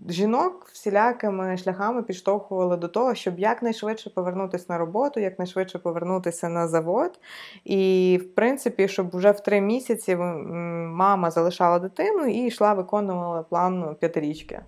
жінок 0.09 0.68
всілякими 0.72 1.56
шляхами 1.56 2.02
підштовхували 2.02 2.76
до 2.76 2.88
того, 2.88 3.14
щоб 3.14 3.38
якнайшвидше 3.38 4.11
повернутися 4.11 4.66
на 4.68 4.78
роботу, 4.78 5.20
якнайшвидше 5.20 5.78
повернутися 5.78 6.48
на 6.48 6.68
завод. 6.68 7.20
І, 7.64 8.20
в 8.22 8.35
принципі, 8.35 8.88
щоб 8.88 9.16
вже 9.16 9.30
в 9.30 9.40
три 9.40 9.61
місяці 9.61 10.16
мама 10.16 11.30
залишала 11.30 11.78
дитину 11.78 12.26
і 12.26 12.46
йшла, 12.46 12.74
виконувала 12.74 13.42
план 13.42 13.96
п'ятирічки. 14.00 14.61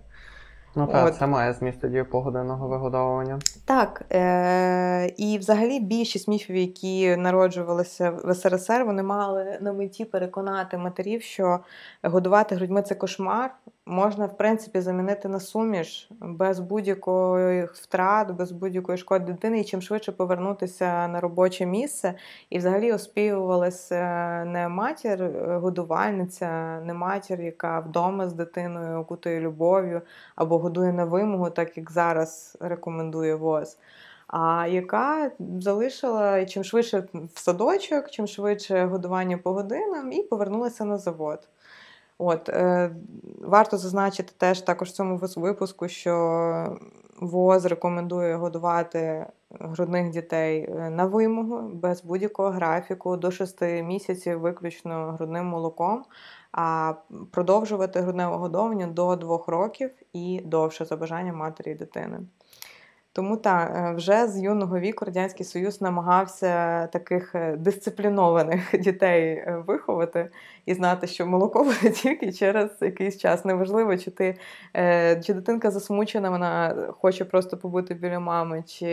Ну 0.75 0.87
так, 0.87 1.07
От. 1.07 1.15
це 1.15 1.27
має 1.27 1.53
зміст 1.53 1.81
тоді 1.81 2.03
погодинного 2.03 2.67
вигодовування. 2.67 3.39
Так. 3.65 4.05
Е- 4.11 5.13
І 5.17 5.37
взагалі 5.37 5.79
більшість 5.79 6.27
міфів, 6.27 6.55
які 6.55 7.15
народжувалися 7.15 8.09
в 8.23 8.35
СРСР, 8.35 8.83
вони 8.85 9.03
мали 9.03 9.57
на 9.61 9.73
меті 9.73 10.05
переконати 10.05 10.77
матерів, 10.77 11.21
що 11.21 11.59
годувати 12.03 12.55
грудьми 12.55 12.81
це 12.81 12.95
кошмар. 12.95 13.55
Можна, 13.89 14.25
в 14.25 14.37
принципі, 14.37 14.81
замінити 14.81 15.27
на 15.27 15.39
суміш 15.39 16.09
без 16.21 16.59
будь-якої 16.59 17.65
втрат, 17.73 18.31
без 18.31 18.51
будь-якої 18.51 18.97
шкоди 18.97 19.25
дитини, 19.25 19.59
і 19.59 19.63
чим 19.63 19.81
швидше 19.81 20.11
повернутися 20.11 21.07
на 21.07 21.19
робоче 21.19 21.65
місце. 21.65 22.13
І 22.49 22.57
взагалі 22.57 22.93
оспівувалася 22.93 24.03
не 24.45 24.69
матір, 24.69 25.23
е, 25.23 25.57
годувальниця, 25.57 26.79
не 26.79 26.93
матір, 26.93 27.41
яка 27.41 27.79
вдома 27.79 28.29
з 28.29 28.33
дитиною 28.33 28.99
окутує 28.99 29.39
любов'ю 29.39 30.01
або 30.35 30.57
годує 30.57 30.93
на 30.93 31.05
вимогу, 31.05 31.49
так 31.49 31.77
як 31.77 31.91
зараз 31.91 32.57
рекомендує 32.59 33.35
ВОЗ. 33.35 33.77
А 34.27 34.67
яка 34.67 35.31
залишила 35.59 36.45
чим 36.45 36.63
швидше 36.63 37.03
в 37.13 37.39
садочок, 37.39 38.09
чим 38.09 38.27
швидше 38.27 38.85
годування 38.85 39.37
по 39.37 39.53
годинам, 39.53 40.11
і 40.11 40.23
повернулася 40.23 40.85
на 40.85 40.97
завод. 40.97 41.47
От, 42.21 42.49
е, 42.49 42.91
Варто 43.41 43.77
зазначити 43.77 44.33
теж 44.37 44.61
також 44.61 44.89
в 44.89 44.91
цьому 44.91 45.19
випуску, 45.35 45.87
що 45.87 46.77
ВОЗ 47.19 47.65
рекомендує 47.65 48.35
годувати 48.35 49.25
грудних 49.59 50.09
дітей 50.09 50.69
е, 50.69 50.89
на 50.89 51.05
вимогу, 51.05 51.69
без 51.73 52.03
будь-якого 52.03 52.49
графіку, 52.49 53.17
до 53.17 53.31
6 53.31 53.61
місяців 53.61 54.39
виключно 54.39 55.11
грудним 55.11 55.45
молоком, 55.45 56.05
а 56.51 56.93
продовжувати 57.31 57.99
грудне 57.99 58.27
вигодовування 58.27 58.87
до 58.87 59.15
2 59.15 59.43
років 59.47 59.91
і 60.13 60.41
довше 60.45 60.85
за 60.85 60.95
бажанням 60.95 61.35
матері 61.35 61.71
і 61.71 61.75
дитини. 61.75 62.19
Тому 63.13 63.37
так, 63.37 63.71
е, 63.75 63.93
вже 63.95 64.27
з 64.27 64.39
юного 64.39 64.79
віку 64.79 65.05
Радянський 65.05 65.45
Союз 65.45 65.81
намагався 65.81 66.87
таких 66.87 67.35
е, 67.35 67.57
дисциплінованих 67.57 68.79
дітей 68.79 69.43
виховати 69.67 70.29
і 70.69 70.73
знати, 70.73 71.07
що 71.07 71.25
молоко 71.25 71.63
буде 71.63 71.89
тільки 71.89 72.33
через 72.33 72.69
якийсь 72.81 73.17
час. 73.17 73.45
Неважливо, 73.45 73.97
чи 73.97 74.11
ти 74.11 74.35
чи 75.23 75.33
дитинка 75.33 75.71
засмучена, 75.71 76.29
вона 76.29 76.75
хоче 77.01 77.25
просто 77.25 77.57
побути 77.57 77.93
біля 77.93 78.19
мами, 78.19 78.63
чи 78.67 78.87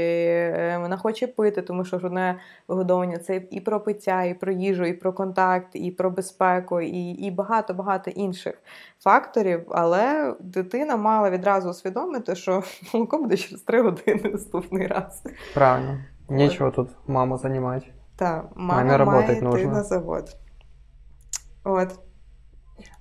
вона 0.81 0.97
хоче 0.97 1.27
пити, 1.27 1.63
тому 1.63 1.85
що 1.85 1.97
грудне 1.97 2.39
вигодовування 2.69 3.19
це 3.19 3.43
і 3.51 3.61
про 3.61 3.81
пиття, 3.81 4.23
і 4.23 4.35
про 4.35 4.53
їжу, 4.53 4.85
і 4.85 4.93
про 4.93 5.13
контакт, 5.13 5.69
і 5.73 5.91
про 5.91 6.11
безпеку, 6.11 6.81
і 6.81 7.11
і 7.11 7.31
багато-багато 7.31 8.11
інших 8.11 8.55
факторів. 9.01 9.63
Але 9.71 10.35
дитина 10.41 10.97
мала 10.97 11.31
відразу 11.31 11.71
усвідомити, 11.71 12.35
що 12.35 12.63
молоко 12.95 13.19
буде 13.19 13.37
через 13.37 13.63
три 13.63 13.83
години 13.83 14.21
наступний 14.33 14.87
раз. 14.87 15.23
Правильно. 15.55 15.99
Нічого 16.29 16.71
тут 16.71 16.89
маму 17.07 17.39
займати. 17.39 17.87
Так, 18.17 18.47
мама 18.55 19.05
має 19.05 19.33
йти 19.33 19.43
нужно. 19.43 19.73
на 19.73 19.83
завод. 19.83 20.37
От. 21.69 21.99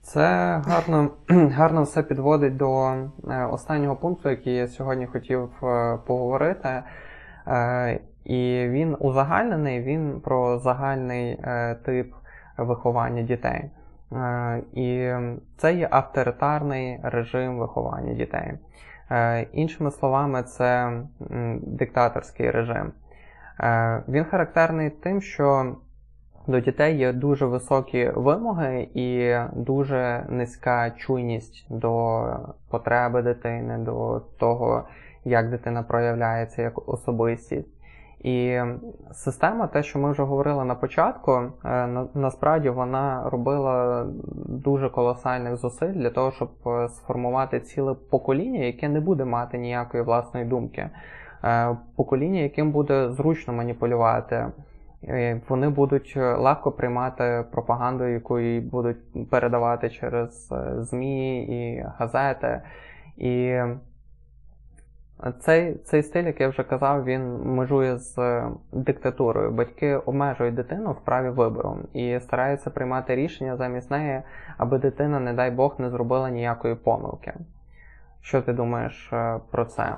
Це 0.02 0.26
гарно 0.68 1.10
гарно 1.30 1.84
все 1.84 2.04
підводить 2.04 2.58
до 2.58 2.88
е, 2.88 3.46
останнього 3.52 3.96
пункту, 3.96 4.30
який 4.30 4.56
я 4.56 4.68
сьогодні 4.68 5.06
хотів 5.06 5.50
е, 5.64 5.98
поговорити. 6.08 6.84
Е, 7.48 8.00
і 8.24 8.68
він 8.70 8.98
узагальнений, 9.00 9.82
він 9.82 10.22
про 10.22 10.60
загальний 10.60 11.40
тип 11.86 12.14
виховання 12.58 13.22
дітей. 13.22 13.70
І 14.74 15.12
це 15.58 15.74
є 15.74 15.88
авторитарний 15.92 17.00
режим 17.04 17.58
виховання 17.60 18.14
дітей. 18.14 18.54
Іншими 19.52 19.92
словами, 19.92 20.44
це 20.44 21.02
диктаторський 21.62 22.52
режим. 22.52 22.92
Він 24.08 24.24
характерний 24.24 24.90
тим, 24.90 25.22
що 25.22 25.76
до 26.48 26.60
дітей 26.60 26.98
є 26.98 27.14
дуже 27.14 27.46
високі 27.46 28.12
вимоги 28.16 28.88
і 28.94 29.36
дуже 29.54 30.26
низька 30.30 30.92
чуйність 30.92 31.66
до 31.70 32.24
потреби 32.70 33.22
дитини, 33.22 33.78
до 33.78 34.22
того, 34.40 34.84
як 35.26 35.50
дитина 35.50 35.84
проявляється 35.84 36.62
як 36.62 36.90
особистість. 36.90 37.76
І 38.26 38.60
система, 39.12 39.68
те, 39.68 39.84
що 39.84 40.00
ми 40.00 40.12
вже 40.12 40.24
говорили 40.24 40.66
на 40.66 40.76
початку, 40.76 41.32
е, 41.66 41.88
насправді 42.14 42.70
вона 42.70 43.30
робила 43.30 44.06
дуже 44.46 44.90
колосальних 44.90 45.56
зусиль 45.56 45.94
для 45.94 46.10
того, 46.10 46.32
щоб 46.32 46.50
е, 46.68 46.90
сформувати 46.90 47.60
ціле 47.60 47.96
покоління, 48.10 48.60
яке 48.60 48.90
не 48.90 49.00
буде 49.00 49.26
мати 49.26 49.58
ніякої 49.58 50.04
власної 50.04 50.46
думки. 50.46 50.90
Е, 51.44 51.78
покоління, 51.96 52.40
яким 52.40 52.72
буде 52.72 53.12
зручно 53.12 53.54
маніпулювати. 53.54 54.48
Вони 55.48 55.70
будуть 55.70 56.14
е, 56.18 56.36
легко 56.36 56.72
приймати 56.72 57.46
пропаганду, 57.52 58.08
яку 58.08 58.40
будуть 58.62 59.30
передавати 59.30 59.90
через 59.90 60.52
е, 60.52 60.84
ЗМІ 60.84 61.44
і 61.46 61.86
газети. 61.98 62.62
І 63.18 63.60
цей 65.40 65.76
цей 65.76 66.04
стиль, 66.04 66.24
як 66.24 66.42
я 66.42 66.48
вже 66.48 66.64
казав, 66.64 67.04
він 67.04 67.42
межує 67.44 67.98
з 67.98 68.18
е, 68.18 68.50
диктатурою. 68.72 69.52
Батьки 69.52 69.96
обмежують 69.96 70.56
дитину 70.56 70.92
в 70.92 71.02
праві 71.06 71.30
вибору 71.30 71.78
і 71.94 72.20
стараються 72.20 72.70
приймати 72.70 73.16
рішення 73.16 73.58
замість 73.58 73.92
неї, 73.92 74.22
аби 74.58 74.78
дитина, 74.78 75.20
не 75.20 75.34
дай 75.34 75.52
Бог, 75.52 75.76
не 75.78 75.90
зробила 75.90 76.30
ніякої 76.30 76.76
помилки. 76.76 77.34
Що 78.22 78.42
ти 78.42 78.54
думаєш 78.54 79.14
про 79.52 79.66
це? 79.66 79.96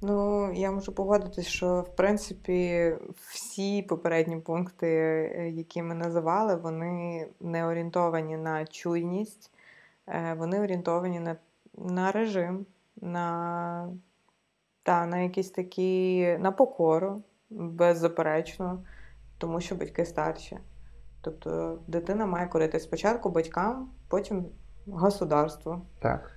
Ну, 0.00 0.52
я 0.52 0.70
можу 0.70 0.92
погодитись, 0.92 1.46
що 1.46 1.80
в 1.80 1.96
принципі 1.96 2.92
всі 3.16 3.82
попередні 3.82 4.36
пункти, 4.36 4.86
е, 4.86 5.50
які 5.50 5.82
ми 5.82 5.94
називали, 5.94 6.56
вони 6.56 7.26
не 7.40 7.66
орієнтовані 7.66 8.36
на 8.36 8.66
чуйність, 8.66 9.50
е, 10.08 10.36
вони 10.38 10.60
орієнтовані 10.60 11.20
на 11.20 11.36
на 11.78 12.12
режим, 12.12 12.66
на 13.00 13.88
та, 14.82 15.06
на 15.06 15.18
якісь 15.18 15.50
такі 15.50 16.36
на 16.40 16.52
покору, 16.52 17.22
беззаперечно, 17.50 18.82
тому 19.38 19.60
що 19.60 19.74
батьки 19.74 20.04
старші. 20.04 20.58
Тобто 21.20 21.78
дитина 21.86 22.26
має 22.26 22.46
корити 22.46 22.80
спочатку 22.80 23.30
батькам, 23.30 23.90
потім 24.08 24.46
государству. 24.86 25.80
Так. 25.98 26.32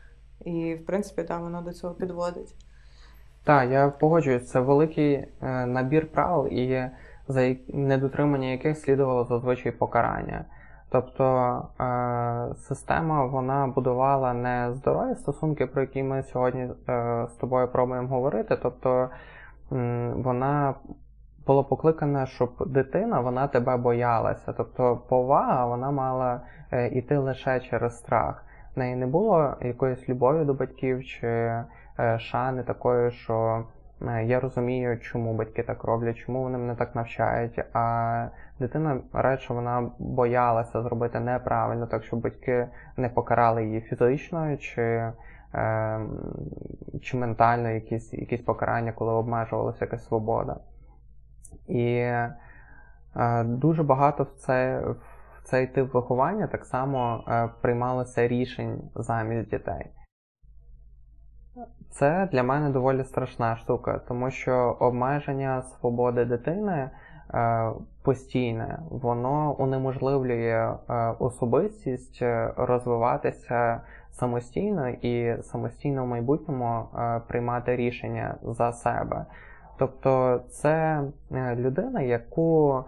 І, 0.45 0.75
в 0.75 0.85
принципі, 0.85 1.23
там 1.23 1.41
воно 1.41 1.61
до 1.61 1.73
цього 1.73 1.93
підводить. 1.93 2.55
Так, 3.49 3.71
я 3.71 3.89
погоджуюсь, 3.89 4.49
це 4.49 4.59
великий 4.59 5.13
е, 5.13 5.27
набір 5.65 6.11
правил, 6.11 6.47
і 6.47 6.89
за 7.27 7.55
недотримання 7.67 8.47
яких 8.47 8.77
слідувало 8.77 9.23
зазвичай 9.23 9.71
покарання. 9.71 10.45
Тобто 10.89 11.25
е, 11.79 12.55
система 12.55 13.25
вона 13.25 13.67
будувала 13.67 14.33
не 14.33 14.73
здорові 14.73 15.15
стосунки, 15.15 15.65
про 15.65 15.81
які 15.81 16.03
ми 16.03 16.23
сьогодні 16.23 16.61
е, 16.61 17.25
з 17.29 17.33
тобою 17.33 17.67
пробуємо 17.67 18.07
говорити. 18.07 18.57
Тобто 18.61 19.09
вона 20.15 20.73
була 21.47 21.63
покликана, 21.63 22.25
щоб 22.25 22.49
дитина 22.67 23.19
вона 23.19 23.47
тебе 23.47 23.77
боялася. 23.77 24.53
Тобто 24.57 25.01
повага 25.09 25.65
вона 25.65 25.91
мала 25.91 26.41
йти 26.91 27.17
лише 27.17 27.59
через 27.59 27.97
страх. 27.97 28.45
В 28.75 28.79
неї 28.79 28.95
не 28.95 29.07
було 29.07 29.53
якоїсь 29.61 30.09
любові 30.09 30.45
до 30.45 30.53
батьків 30.53 31.05
чи 31.05 31.53
шани 32.19 32.63
такої, 32.63 33.11
що 33.11 33.65
е, 34.01 34.25
я 34.25 34.39
розумію, 34.39 34.99
чому 34.99 35.33
батьки 35.33 35.63
так 35.63 35.83
роблять, 35.83 36.17
чому 36.17 36.43
вони 36.43 36.57
мене 36.57 36.75
так 36.75 36.95
навчають. 36.95 37.59
А 37.73 38.27
дитина 38.59 39.01
радше 39.13 39.53
вона 39.53 39.91
боялася 39.99 40.81
зробити 40.81 41.19
неправильно, 41.19 41.87
так 41.87 42.03
щоб 42.03 42.19
батьки 42.21 42.67
не 42.97 43.09
покарали 43.09 43.65
її 43.65 43.81
фізично 43.81 44.57
чи 44.57 45.11
е, 45.53 45.99
чи 47.01 47.17
ментально 47.17 47.69
якісь 47.69 48.13
якісь 48.13 48.41
покарання, 48.41 48.91
коли 48.91 49.13
обмежувалася 49.13 49.85
якась 49.85 50.05
свобода. 50.05 50.57
І 51.67 52.11
дуже 53.43 53.83
багато 53.83 54.23
в 54.23 54.31
це. 54.31 54.83
Цей 55.43 55.67
тип 55.67 55.93
виховання 55.93 56.47
так 56.47 56.65
само 56.65 57.23
приймалося 57.61 58.27
рішень 58.27 58.81
замість 58.95 59.49
дітей. 59.49 59.85
Це 61.89 62.29
для 62.31 62.43
мене 62.43 62.69
доволі 62.69 63.03
страшна 63.03 63.55
штука, 63.55 64.01
тому 64.07 64.31
що 64.31 64.77
обмеження 64.79 65.61
свободи 65.61 66.25
дитини 66.25 66.89
е, 67.33 67.71
постійне, 68.03 68.79
воно 68.89 69.55
унеможливлює 69.59 70.73
е, 70.89 71.13
особистість 71.19 72.21
е, 72.21 72.53
розвиватися 72.57 73.81
самостійно 74.11 74.89
і 74.89 75.43
самостійно 75.43 76.03
в 76.03 76.07
майбутньому 76.07 76.85
приймати 77.27 77.75
рішення 77.75 78.35
за 78.43 78.71
себе. 78.71 79.25
Тобто 79.77 80.41
це 80.49 81.03
людина, 81.55 82.01
яку 82.01 82.83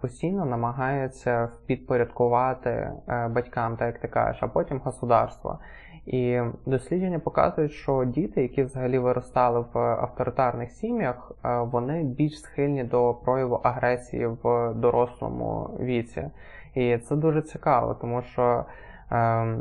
постійно 0.00 0.44
намагаються 0.44 1.48
підпорядкувати 1.66 2.90
батькам, 3.30 3.76
так 3.76 3.86
як 3.86 3.98
ти 3.98 4.08
кажеш, 4.08 4.42
а 4.42 4.48
потім 4.48 4.78
государство. 4.84 5.58
І 6.06 6.40
дослідження 6.66 7.18
показують, 7.18 7.72
що 7.72 8.04
діти, 8.04 8.42
які 8.42 8.62
взагалі 8.62 8.98
виростали 8.98 9.64
в 9.72 9.78
авторитарних 9.78 10.70
сім'ях, 10.70 11.32
е, 11.44 11.58
вони 11.58 12.02
більш 12.02 12.40
схильні 12.40 12.84
до 12.84 13.14
прояву 13.14 13.54
агресії 13.54 14.26
в 14.26 14.74
дорослому 14.74 15.78
віці. 15.80 16.30
І 16.74 16.98
це 16.98 17.16
дуже 17.16 17.42
цікаво, 17.42 17.94
тому 17.94 18.22
що 18.22 18.64
е, 19.12 19.58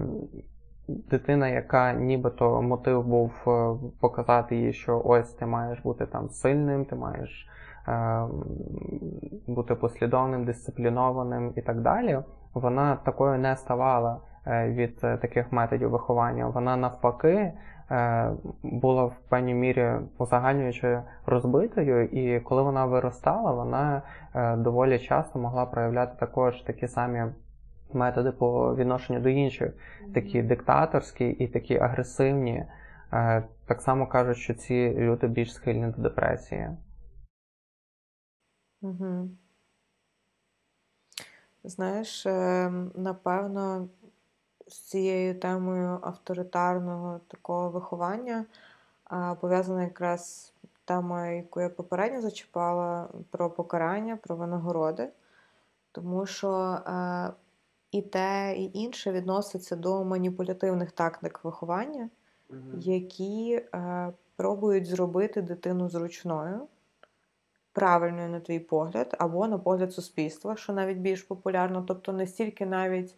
дитина, 0.87 1.47
яка 1.47 1.93
нібито 1.93 2.61
мотив 2.61 3.03
був 3.03 3.31
е, 3.47 3.75
показати 3.99 4.55
їй, 4.55 4.73
що 4.73 5.01
ось 5.05 5.33
ти 5.33 5.45
маєш 5.45 5.79
бути 5.79 6.05
там 6.05 6.29
сильним, 6.29 6.85
ти 6.85 6.95
маєш 6.95 7.47
е, 7.87 8.23
бути 9.47 9.75
послідовним, 9.75 10.45
дисциплінованим 10.45 11.53
і 11.55 11.61
так 11.61 11.81
далі, 11.81 12.19
вона 12.53 12.95
такою 12.95 13.39
не 13.39 13.55
ставала. 13.55 14.17
Е, 14.47 14.69
від 14.69 14.99
е, 15.03 15.17
таких 15.17 15.51
методів 15.51 15.89
виховання. 15.89 16.47
Вона 16.47 16.77
навпаки 16.77 17.53
е, 17.91 18.31
була 18.63 19.05
в 19.05 19.15
певній 19.29 19.53
мірі 19.53 19.91
узагальнюючи 20.17 21.01
розбитою, 21.25 22.05
і 22.05 22.39
коли 22.39 22.61
вона 22.61 22.85
виростала, 22.85 23.51
вона 23.51 24.01
доволі 24.57 24.99
часто 24.99 25.39
могла 25.39 25.65
проявляти 25.65 26.19
також 26.19 26.61
такі 26.61 26.87
самі. 26.87 27.23
Методи 27.95 28.31
по 28.31 28.75
відношенню 28.75 29.19
до 29.19 29.29
інших, 29.29 29.73
такі 30.13 30.41
диктаторські 30.41 31.25
і 31.29 31.47
такі 31.47 31.77
агресивні, 31.77 32.65
так 33.65 33.81
само 33.81 34.07
кажуть, 34.07 34.37
що 34.37 34.53
ці 34.53 34.93
люди 34.97 35.27
більш 35.27 35.53
схильні 35.53 35.87
до 35.87 36.01
депресії. 36.01 36.69
Угу. 38.81 39.29
Знаєш, 41.63 42.25
ем, 42.25 42.91
напевно, 42.95 43.89
з 44.67 44.79
цією 44.79 45.39
темою 45.39 45.99
авторитарного 46.01 47.19
такого 47.27 47.69
виховання 47.69 48.45
пов'язана 49.41 49.83
якраз 49.83 50.53
тема, 50.85 51.27
яку 51.27 51.61
я 51.61 51.69
попередньо 51.69 52.21
зачіпала, 52.21 53.09
про 53.29 53.49
покарання, 53.49 54.15
про 54.15 54.35
винагороди. 54.35 55.09
Тому 55.91 56.25
що 56.25 56.51
е, 56.51 57.31
і 57.91 58.01
те, 58.01 58.55
і 58.57 58.79
інше 58.79 59.11
відноситься 59.11 59.75
до 59.75 60.03
маніпулятивних 60.03 60.91
тактик 60.91 61.43
виховання, 61.43 62.09
угу. 62.49 62.59
які 62.77 63.53
е, 63.53 64.13
пробують 64.35 64.85
зробити 64.85 65.41
дитину 65.41 65.89
зручною, 65.89 66.67
правильною, 67.71 68.29
на 68.29 68.39
твій 68.39 68.59
погляд, 68.59 69.15
або 69.19 69.47
на 69.47 69.57
погляд 69.57 69.93
суспільства, 69.93 70.55
що 70.55 70.73
навіть 70.73 70.97
більш 70.97 71.23
популярно, 71.23 71.83
тобто 71.87 72.13
не 72.13 72.27
стільки 72.27 72.65
навіть. 72.65 73.15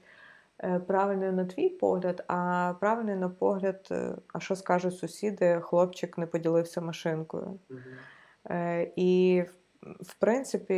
Е, 0.64 0.80
правильною 0.80 1.34
на 1.34 1.46
твій 1.46 1.70
погляд, 1.70 2.24
а 2.28 2.74
правильною 2.80 3.18
на 3.18 3.30
погляд, 3.30 3.88
е, 3.92 4.16
а 4.34 4.40
що 4.40 4.56
скажуть 4.56 4.98
сусіди, 4.98 5.60
хлопчик 5.62 6.18
не 6.18 6.26
поділився 6.26 6.82
машинкою. 6.82 7.60
Угу. 7.70 7.80
І, 8.96 9.44
в 10.02 10.14
принципі, 10.20 10.74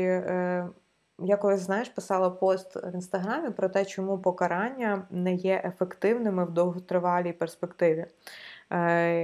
я 1.20 1.38
колись, 1.42 1.60
знаєш, 1.60 1.90
писала 1.90 2.30
пост 2.30 2.76
в 2.76 2.96
інстаграмі 2.96 3.50
про 3.50 3.70
те, 3.70 3.86
чому 3.86 4.20
покарання 4.20 5.08
не 5.12 5.34
є 5.34 5.62
ефективними 5.66 6.46
в 6.46 6.52
довготривалій 6.52 7.34
перспективі. 7.34 8.06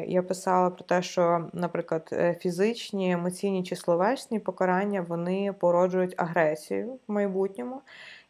Я 0.08 0.24
писала 0.28 0.70
про 0.70 0.84
те, 0.84 1.02
що, 1.02 1.50
наприклад, 1.54 2.36
фізичні, 2.40 3.12
емоційні 3.12 3.64
чи 3.64 3.76
словесні 3.76 4.40
покарання 4.40 5.02
вони 5.02 5.54
породжують 5.54 6.16
агресію 6.18 7.00
в 7.08 7.12
майбутньому. 7.12 7.82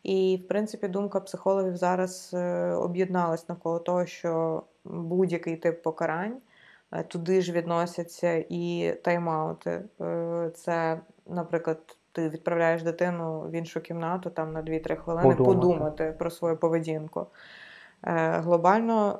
І, 0.03 0.41
в 0.45 0.47
принципі, 0.47 0.87
думка 0.87 1.19
психологів 1.19 1.77
зараз 1.77 2.31
е, 2.33 2.71
об'єдналась 2.71 3.49
навколо 3.49 3.79
того, 3.79 4.05
що 4.05 4.63
будь-який 4.85 5.55
тип 5.55 5.83
покарань 5.83 6.37
е, 6.91 7.03
туди 7.03 7.41
ж 7.41 7.51
відносяться 7.51 8.45
і 8.49 8.93
тайм-аути. 9.03 9.83
Е, 10.01 10.51
це, 10.55 10.99
наприклад, 11.27 11.97
ти 12.11 12.29
відправляєш 12.29 12.83
дитину 12.83 13.41
в 13.41 13.51
іншу 13.51 13.81
кімнату 13.81 14.29
там 14.29 14.53
на 14.53 14.61
2-3 14.61 14.95
хвилини 14.95 15.35
подумати, 15.35 15.43
подумати 15.43 16.15
про 16.19 16.29
свою 16.29 16.57
поведінку. 16.57 17.27
Глобально 18.03 19.19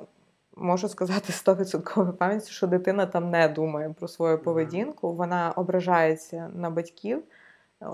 можу 0.56 0.88
сказати 0.88 1.32
100% 1.32 2.12
пам'яті, 2.12 2.50
що 2.50 2.66
дитина 2.66 3.06
там 3.06 3.30
не 3.30 3.48
думає 3.48 3.94
про 3.98 4.08
свою 4.08 4.38
поведінку, 4.38 5.12
вона 5.12 5.52
ображається 5.56 6.50
на 6.54 6.70
батьків 6.70 7.22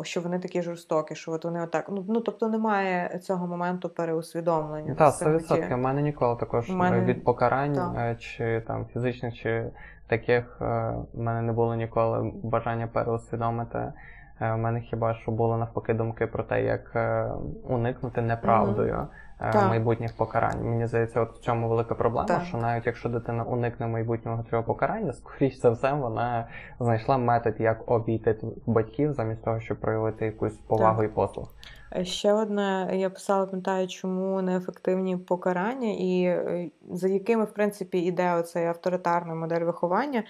що 0.03 0.20
вони 0.20 0.38
такі 0.38 0.62
жорстокі, 0.62 1.14
що 1.14 1.32
от 1.32 1.45
вони 1.45 1.62
отак. 1.62 1.86
Ну 1.88 2.05
ну 2.09 2.20
тобто 2.20 2.49
немає 2.49 3.18
цього 3.22 3.47
моменту 3.47 3.88
переусвідомлення. 3.88 4.95
Так, 4.95 5.14
100%. 5.14 5.74
У 5.74 5.78
мене 5.78 6.03
ніколи 6.03 6.36
також 6.36 6.70
мене... 6.70 7.01
від 7.01 7.24
покарань 7.24 7.74
так. 7.74 8.18
чи 8.18 8.61
там 8.66 8.86
фізичних, 8.93 9.34
чи 9.34 9.70
таких 10.09 10.57
у 10.61 10.64
в 10.64 11.20
мене 11.20 11.43
не 11.43 11.53
було 11.53 11.74
ніколи 11.74 12.32
бажання 12.43 12.86
переусвідомити. 12.86 13.93
У 14.41 14.45
е, 14.45 14.57
мене 14.57 14.80
хіба 14.80 15.14
що 15.14 15.32
було 15.32 15.57
навпаки 15.57 15.95
думки 15.95 16.26
про 16.26 16.45
те, 16.45 16.62
як 16.62 16.97
е, 16.97 17.30
уникнути 17.64 18.22
неправдою. 18.22 18.95
Mm-hmm. 18.95 19.30
Е, 19.43 19.53
так. 19.53 19.68
майбутніх 19.68 20.16
покарань. 20.16 20.64
Мені 20.64 20.86
здається, 20.86 21.20
от 21.20 21.32
в 21.32 21.38
цьому 21.38 21.68
велика 21.68 21.95
проблема, 21.95 22.28
так. 22.28 22.45
що 22.45 22.57
навіть 22.57 22.86
якщо 22.86 23.09
дитина 23.09 23.45
уникне 23.45 23.86
майбутнього 23.86 24.45
цього 24.51 24.62
покарання, 24.62 25.12
скоріш 25.12 25.61
за 25.61 25.70
все, 25.70 25.93
вона 25.93 26.49
знайшла 26.80 27.18
метод, 27.18 27.55
як 27.59 27.91
обійти 27.91 28.36
батьків, 28.66 29.12
замість 29.12 29.45
того, 29.45 29.61
щоб 29.61 29.80
проявити 29.80 30.24
якусь 30.24 30.59
повагу 30.59 31.03
так. 31.03 31.11
і 31.11 31.14
послуг. 31.14 31.49
Е, 31.97 32.05
ще 32.05 32.32
одне, 32.32 32.91
я 32.93 33.11
писала, 33.11 33.47
пам'ятаю, 33.47 33.88
чому 33.88 34.43
неефективні 34.43 35.16
покарання, 35.16 35.88
і 35.88 36.22
е, 36.22 36.70
за 36.91 37.09
якими, 37.09 37.45
в 37.45 37.53
принципі, 37.53 37.99
іде 37.99 38.34
оцей 38.34 38.66
авторитарна 38.66 39.34
модель 39.34 39.61
виховання. 39.61 40.22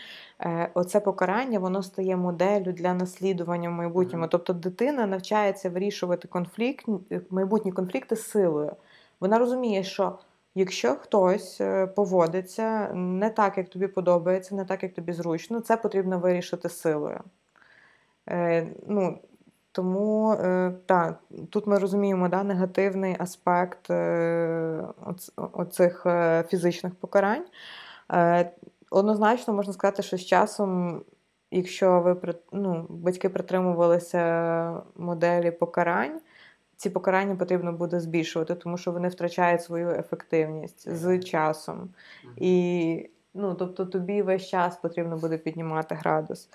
Оце 0.75 1.01
покарання 1.01 1.59
воно 1.59 1.83
стає 1.83 2.17
моделлю 2.17 2.73
для 2.73 2.95
наслідування 2.95 3.69
в 3.69 3.73
майбутньому. 3.73 4.27
Тобто 4.27 4.53
дитина 4.53 5.07
навчається 5.07 5.71
вирішувати 5.71 6.29
конфлікт, 6.29 6.87
майбутні 7.31 7.73
конфлікти 7.73 8.17
силою. 8.17 8.73
Вона 9.21 9.39
розуміє, 9.39 9.85
що 9.85 10.19
якщо 10.55 10.95
хтось 10.95 11.61
е, 11.61 11.87
поводиться 11.87 12.89
не 12.95 13.31
так, 13.31 13.59
як 13.59 13.69
тобі 13.69 13.87
подобається, 13.87 14.55
не 14.55 14.65
так, 14.65 14.83
як 14.83 14.95
тобі 14.95 15.13
зручно, 15.13 15.61
це 15.61 15.77
потрібно 15.77 16.19
вирішити 16.19 16.69
силою. 16.69 17.21
Е, 18.29 18.67
ну, 18.87 19.19
Тому 19.73 20.33
е, 20.33 20.73
так, 20.87 21.19
тут 21.51 21.67
ми 21.67 21.79
розуміємо 21.79 22.29
да, 22.29 22.43
негативний 22.43 23.17
аспект 23.19 23.91
е, 23.91 24.85
оцих 25.37 26.07
фізичних 26.49 26.95
покарань. 26.95 27.45
Однозначно 28.91 29.55
можна 29.55 29.73
сказати, 29.73 30.03
що 30.03 30.17
з 30.17 30.27
часом, 30.27 31.01
якщо 31.51 32.01
ви 32.01 32.35
ну, 32.53 32.87
батьки 32.89 33.29
притримувалися 33.29 34.83
моделі 34.97 35.51
покарань, 35.51 36.21
ці 36.81 36.91
покарання 36.91 37.37
потрібно 37.37 37.73
буде 37.73 38.01
збільшувати, 38.01 38.55
тому 38.55 38.79
що 38.79 38.93
вони 38.93 39.09
втрачають 39.09 39.63
свою 39.63 39.91
ефективність 39.91 40.91
з 40.91 41.19
часом. 41.19 41.89
І 42.37 43.11
ну, 43.35 43.55
тобто 43.55 43.87
тобі 43.87 44.23
весь 44.23 44.47
час 44.47 44.77
потрібно 44.77 45.17
буде 45.17 45.39
піднімати 45.39 45.95
градус. 45.95 46.49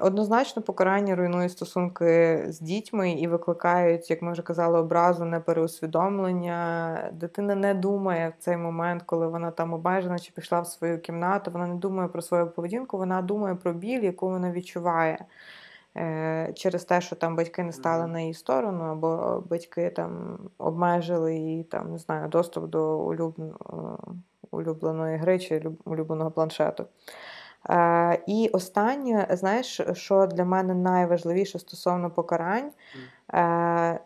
Однозначно, 0.00 0.62
покарання 0.62 1.16
руйнує 1.16 1.48
стосунки 1.48 2.44
з 2.48 2.60
дітьми 2.60 3.12
і 3.12 3.26
викликають, 3.26 4.10
як 4.10 4.22
ми 4.22 4.32
вже 4.32 4.42
казали, 4.42 4.78
образу 4.78 5.24
непереусвідомлення. 5.24 7.10
Дитина 7.12 7.54
не 7.54 7.74
думає 7.74 8.28
в 8.28 8.42
цей 8.42 8.56
момент, 8.56 9.02
коли 9.06 9.26
вона 9.26 9.50
там 9.50 9.72
обмежена 9.72 10.18
чи 10.18 10.32
пішла 10.32 10.60
в 10.60 10.66
свою 10.66 10.98
кімнату. 10.98 11.50
Вона 11.50 11.66
не 11.66 11.74
думає 11.74 12.08
про 12.08 12.22
свою 12.22 12.50
поведінку, 12.50 12.98
вона 12.98 13.22
думає 13.22 13.54
про 13.54 13.72
біль, 13.72 14.02
яку 14.02 14.28
вона 14.28 14.52
відчуває. 14.52 15.18
Е, 15.96 16.52
через 16.54 16.84
те, 16.84 17.00
що 17.00 17.16
там 17.16 17.36
батьки 17.36 17.62
не 17.62 17.72
стали 17.72 18.06
на 18.06 18.20
її 18.20 18.34
сторону, 18.34 18.84
або 18.84 19.42
батьки 19.50 19.90
там 19.90 20.38
обмежили 20.58 21.34
її 21.34 21.64
там, 21.64 21.92
не 21.92 21.98
знаю, 21.98 22.28
доступ 22.28 22.64
до 22.64 22.98
улюбленої 24.50 25.16
гри 25.16 25.38
чи 25.38 25.62
улюбленого 25.84 26.30
планшету. 26.30 26.86
Е, 27.70 28.22
і 28.26 28.50
останнє, 28.52 29.26
знаєш, 29.30 29.80
що 29.92 30.26
для 30.26 30.44
мене 30.44 30.74
найважливіше 30.74 31.58
стосовно 31.58 32.10
покарань, 32.10 32.70
е, 33.34 34.00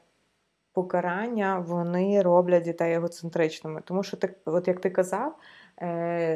покарання 0.72 1.58
вони 1.58 2.22
роблять 2.22 2.62
дітей 2.62 2.94
егоцентричними. 2.94 3.80
Тому 3.84 4.02
що 4.02 4.16
ти, 4.16 4.34
от 4.44 4.68
як 4.68 4.80
ти 4.80 4.90
казав, 4.90 5.34
Е, 5.34 5.57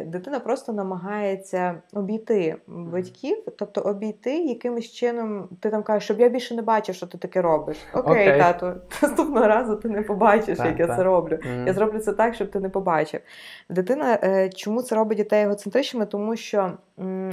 дитина 0.07 0.40
просто 0.45 0.72
намагається 0.72 1.82
обійти 1.93 2.57
батьків, 2.66 3.45
тобто 3.59 3.80
обійти 3.80 4.36
якимось 4.38 4.90
чином, 4.93 5.49
ти 5.61 5.70
там 5.70 5.82
кажеш, 5.82 6.05
щоб 6.05 6.20
я 6.20 6.28
більше 6.28 6.55
не 6.55 6.62
бачив, 6.62 6.95
що 6.95 7.07
ти 7.07 7.18
таке 7.18 7.43
робиш. 7.43 7.76
Окей, 7.95 8.28
okay. 8.28 8.38
тату, 8.38 8.80
наступного 9.03 9.47
разу 9.47 9.76
ти 9.76 9.88
не 9.88 10.03
побачиш, 10.03 10.59
так, 10.59 10.66
як 10.66 10.76
так. 10.76 10.88
я 10.88 10.97
це 10.97 11.03
роблю. 11.05 11.34
Mm. 11.34 11.66
Я 11.66 11.72
зроблю 11.72 11.99
це 11.99 12.12
так, 12.12 12.34
щоб 12.34 12.51
ти 12.51 12.61
не 12.61 12.68
побачив. 12.68 13.20
Дитина, 13.68 14.18
е, 14.22 14.51
чому 14.51 14.82
це 14.82 14.95
робить 14.95 15.18
дітей 15.18 15.43
егоцентричними? 15.43 16.07
Тому 16.07 16.36
що 16.36 16.72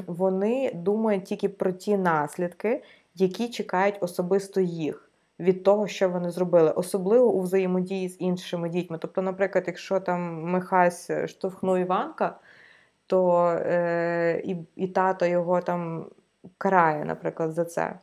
вони 0.08 0.72
думають 0.74 1.24
тільки 1.24 1.50
про 1.50 1.72
ті 1.72 1.98
наслідки, 1.98 2.84
які 3.16 3.50
чекають 3.50 3.98
особисто 4.02 4.62
їх 4.62 5.09
від 5.40 5.64
того, 5.64 5.88
що 5.88 6.10
вони 6.10 6.32
зробили, 6.32 6.72
особливо 6.72 7.32
у 7.32 7.42
взаємодії 7.42 8.10
з 8.10 8.22
іншими 8.22 8.70
дітьми. 8.70 8.98
Тобто, 9.02 9.22
наприклад, 9.22 9.64
якщо 9.68 10.00
там 10.00 10.44
Михась 10.44 11.12
штовхнув 11.28 11.78
Іванка, 11.78 12.40
то 13.08 13.48
е, 13.48 14.42
і, 14.46 14.58
і 14.76 14.88
тато 14.88 15.26
його 15.26 15.62
там 15.62 16.06
карає, 16.58 17.06
наприклад, 17.06 17.54
за 17.54 17.66
це. 17.66 17.94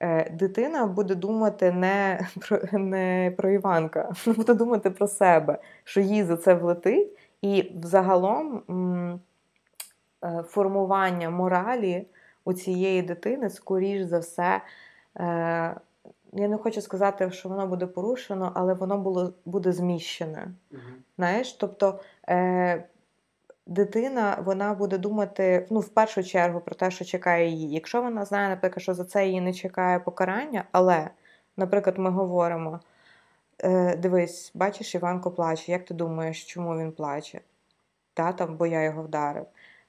Е, 0.00 0.30
Дитина 0.30 0.86
буде 0.86 1.14
думати 1.14 1.72
не 1.72 2.26
про 2.48 2.78
не 2.78 3.34
про 3.36 3.50
Іванка, 3.50 4.12
буде 4.26 4.54
думати 4.54 4.90
про 4.90 5.06
себе, 5.06 5.58
що 5.84 6.00
їй 6.00 6.24
за 6.24 6.36
це 6.36 6.54
влетить, 6.54 7.18
і 7.42 7.72
взагалом 7.82 8.62
е, 10.24 10.42
формування 10.42 11.30
моралі 11.30 12.06
у 12.44 12.52
цієї 12.52 13.02
дитини, 13.02 13.50
скоріш 13.50 14.02
за 14.02 14.18
все, 14.18 14.60
е, 15.16 15.74
я 16.32 16.48
не 16.48 16.58
хочу 16.58 16.80
сказати, 16.80 17.30
що 17.30 17.48
воно 17.48 17.66
буде 17.66 17.86
порушено, 17.86 18.52
але 18.54 18.74
воно 18.74 18.98
було, 18.98 19.32
буде 19.44 19.72
зміщене. 19.72 20.52
Угу. 20.70 20.80
Знаєш, 21.16 21.52
тобто 21.52 22.00
е, 22.28 22.84
дитина 23.66 24.38
вона 24.44 24.74
буде 24.74 24.98
думати 24.98 25.66
ну, 25.70 25.80
в 25.80 25.88
першу 25.88 26.24
чергу 26.24 26.60
про 26.60 26.74
те, 26.74 26.90
що 26.90 27.04
чекає 27.04 27.48
її. 27.48 27.70
Якщо 27.70 28.02
вона 28.02 28.24
знає, 28.24 28.48
наприклад, 28.48 28.82
що 28.82 28.94
за 28.94 29.04
це 29.04 29.26
її 29.26 29.40
не 29.40 29.52
чекає 29.52 29.98
покарання, 29.98 30.64
але, 30.72 31.10
наприклад, 31.56 31.98
ми 31.98 32.10
говоримо: 32.10 32.80
е, 33.58 33.96
дивись, 33.96 34.50
бачиш, 34.54 34.94
Іванко 34.94 35.30
плаче, 35.30 35.72
як 35.72 35.84
ти 35.84 35.94
думаєш, 35.94 36.44
чому 36.44 36.78
він 36.78 36.92
плаче? 36.92 37.40
Та, 38.14 38.32
там, 38.32 38.56
Бо 38.56 38.66
я 38.66 38.82
його 38.82 39.02
вдарив. 39.02 39.46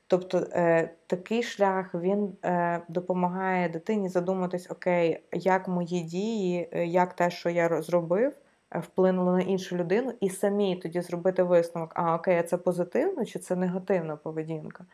Тобто 0.07 0.37
е, 0.51 0.89
такий 1.07 1.43
шлях 1.43 1.95
він 1.95 2.35
е, 2.45 2.81
допомагає 2.87 3.69
дитині 3.69 4.09
задуматись, 4.09 4.71
окей, 4.71 5.23
як 5.31 5.67
мої 5.67 6.01
дії, 6.01 6.69
е, 6.71 6.85
як 6.85 7.13
те, 7.13 7.29
що 7.29 7.49
я 7.49 7.81
зробив, 7.81 8.33
е, 8.71 8.79
вплинуло 8.79 9.31
на 9.31 9.41
іншу 9.41 9.75
людину, 9.75 10.13
і 10.19 10.29
самі 10.29 10.75
тоді 10.75 11.01
зробити 11.01 11.43
висновок: 11.43 11.91
а 11.95 12.15
окей, 12.15 12.43
це 12.43 12.57
позитивно 12.57 13.25
чи 13.25 13.39
це 13.39 13.55
негативна 13.55 14.15
поведінка? 14.15 14.85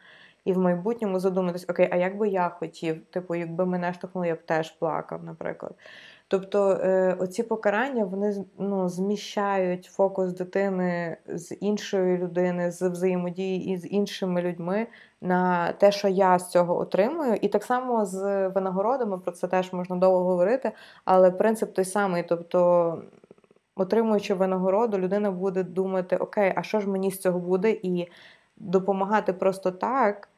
І 0.45 0.53
в 0.53 0.57
майбутньому 0.57 1.19
задуматись, 1.19 1.65
окей, 1.69 1.89
а 1.91 1.95
як 1.95 2.17
би 2.17 2.29
я 2.29 2.49
хотів, 2.49 3.05
типу, 3.05 3.35
якби 3.35 3.65
мене 3.65 3.93
штовхнули, 3.93 4.27
я 4.27 4.35
б 4.35 4.41
теж 4.45 4.71
плакав, 4.71 5.23
наприклад. 5.23 5.75
Тобто 6.31 6.71
е, 6.71 7.15
оці 7.19 7.43
покарання 7.43 8.05
вони 8.05 8.45
ну, 8.57 8.89
зміщають 8.89 9.85
фокус 9.85 10.33
дитини 10.33 11.17
з 11.27 11.55
іншої 11.55 12.17
людини, 12.17 12.71
з 12.71 12.89
взаємодії 12.89 13.73
із 13.73 13.91
іншими 13.91 14.41
людьми 14.41 14.87
на 15.21 15.71
те, 15.71 15.91
що 15.91 16.07
я 16.07 16.39
з 16.39 16.49
цього 16.51 16.77
отримую. 16.77 17.35
І 17.41 17.47
так 17.47 17.63
само 17.63 18.05
з 18.05 18.47
винагородами 18.47 19.17
про 19.17 19.31
це 19.31 19.47
теж 19.47 19.73
можна 19.73 19.95
довго 19.95 20.23
говорити, 20.23 20.71
але 21.05 21.31
принцип 21.31 21.73
той 21.73 21.85
самий. 21.85 22.23
Тобто, 22.23 23.01
отримуючи 23.75 24.33
винагороду, 24.33 24.97
людина 24.97 25.31
буде 25.31 25.63
думати, 25.63 26.17
окей, 26.17 26.53
а 26.55 26.63
що 26.63 26.79
ж 26.79 26.89
мені 26.89 27.11
з 27.11 27.19
цього 27.19 27.39
буде? 27.39 27.71
І 27.71 28.07
допомагати 28.57 29.33
просто 29.33 29.71
так 29.71 30.29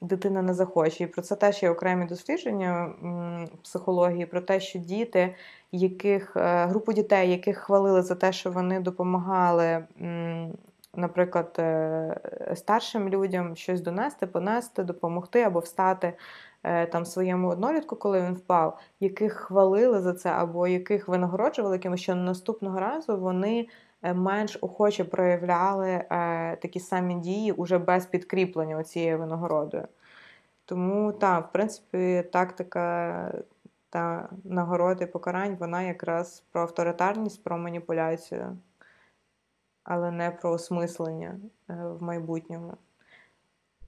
дитина 0.00 0.42
не 0.42 0.54
захоче. 0.54 1.04
І 1.04 1.06
про 1.06 1.22
це 1.22 1.36
теж 1.36 1.62
є 1.62 1.70
окремі 1.70 2.06
дослідження 2.06 2.92
психології, 3.62 4.26
про 4.26 4.40
те, 4.40 4.60
що 4.60 4.78
діти, 4.78 5.34
яких 5.72 6.36
е, 6.36 6.66
групу 6.66 6.92
дітей, 6.92 7.30
яких 7.30 7.58
хвалили 7.58 8.02
за 8.02 8.14
те, 8.14 8.32
що 8.32 8.50
вони 8.50 8.80
допомагали, 8.80 9.84
наприклад, 10.94 11.56
е, 11.58 12.54
старшим 12.56 13.08
людям 13.08 13.56
щось 13.56 13.80
донести, 13.80 14.26
понести, 14.26 14.82
допомогти 14.82 15.42
або 15.42 15.58
встати. 15.58 16.12
Е, 16.62 16.86
там 16.86 17.04
своєму 17.04 17.48
однолітку, 17.48 17.96
коли 17.96 18.22
він 18.22 18.34
впав, 18.34 18.78
яких 19.00 19.32
хвалили 19.32 20.00
за 20.00 20.14
це, 20.14 20.30
або 20.30 20.66
яких 20.66 21.08
винагороджували, 21.08 21.76
якимось 21.76 22.00
що 22.00 22.14
наступного 22.14 22.80
разу 22.80 23.16
вони 23.16 23.68
менш 24.02 24.58
охоче 24.60 25.04
проявляли 25.04 25.90
е, 25.90 26.06
такі 26.56 26.80
самі 26.80 27.14
дії 27.14 27.52
уже 27.52 27.78
без 27.78 28.06
підкріплення 28.06 28.84
цією 28.84 29.18
винагородою. 29.18 29.88
Тому, 30.64 31.12
так, 31.12 31.48
в 31.48 31.52
принципі, 31.52 32.24
тактика 32.32 33.32
та 33.90 34.28
нагороди 34.44 35.06
покарань, 35.06 35.56
вона 35.60 35.82
якраз 35.82 36.42
про 36.52 36.60
авторитарність, 36.60 37.44
про 37.44 37.58
маніпуляцію, 37.58 38.56
але 39.84 40.10
не 40.10 40.30
про 40.30 40.50
осмислення 40.50 41.40
е, 41.70 41.74
в 41.98 42.02
майбутньому. 42.02 42.74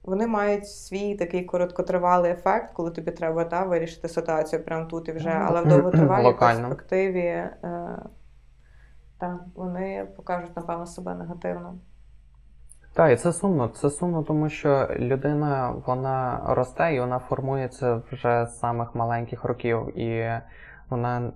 Вони 0.03 0.27
мають 0.27 0.69
свій 0.69 1.15
такий 1.15 1.45
короткотривалий 1.45 2.31
ефект, 2.31 2.73
коли 2.73 2.91
тобі 2.91 3.11
треба 3.11 3.45
та, 3.45 3.63
вирішити 3.63 4.07
ситуацію 4.09 4.63
прямо 4.63 4.85
тут 4.85 5.07
і 5.07 5.11
вже, 5.11 5.29
але 5.29 5.61
в 5.61 5.67
довготривалій 5.67 6.33
перспективі 6.33 7.49
так, 9.21 9.39
вони 9.55 10.07
покажуть, 10.15 10.55
напевно, 10.55 10.85
себе 10.85 11.15
негативно. 11.15 11.75
Так, 12.93 13.11
і 13.11 13.15
це 13.15 13.33
сумно. 13.33 13.67
Це 13.67 13.89
сумно, 13.89 14.23
тому 14.23 14.49
що 14.49 14.87
людина 14.95 15.73
вона 15.85 16.41
росте 16.47 16.95
і 16.95 16.99
вона 16.99 17.19
формується 17.19 18.01
вже 18.11 18.45
з 18.45 18.59
самих 18.59 18.95
маленьких 18.95 19.43
років, 19.43 19.99
і 19.99 20.41
вона 20.89 21.31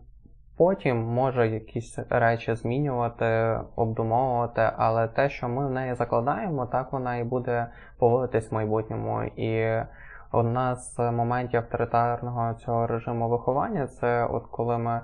потім 0.58 0.98
може 0.98 1.48
якісь 1.48 2.00
речі 2.10 2.56
змінювати, 2.56 3.60
обдумовувати, 3.76 4.70
але 4.78 5.08
те, 5.08 5.30
що 5.30 5.50
ми 5.50 5.68
в 5.68 5.72
неї 5.72 5.96
закладаємо, 5.96 6.66
так 6.66 6.92
вона 6.92 7.16
і 7.18 7.24
буде 7.24 7.68
поводитись 7.98 8.52
в 8.52 8.54
майбутньому. 8.54 9.24
І 9.24 9.84
одна 10.32 10.76
з 10.76 11.00
моментів 11.12 11.60
авторитарного 11.60 12.54
цього 12.54 12.88
режиму 12.88 13.30
виховання 13.30 13.88
це 13.88 14.26
от 14.26 14.44
коли 14.52 14.78
ми 14.78 15.02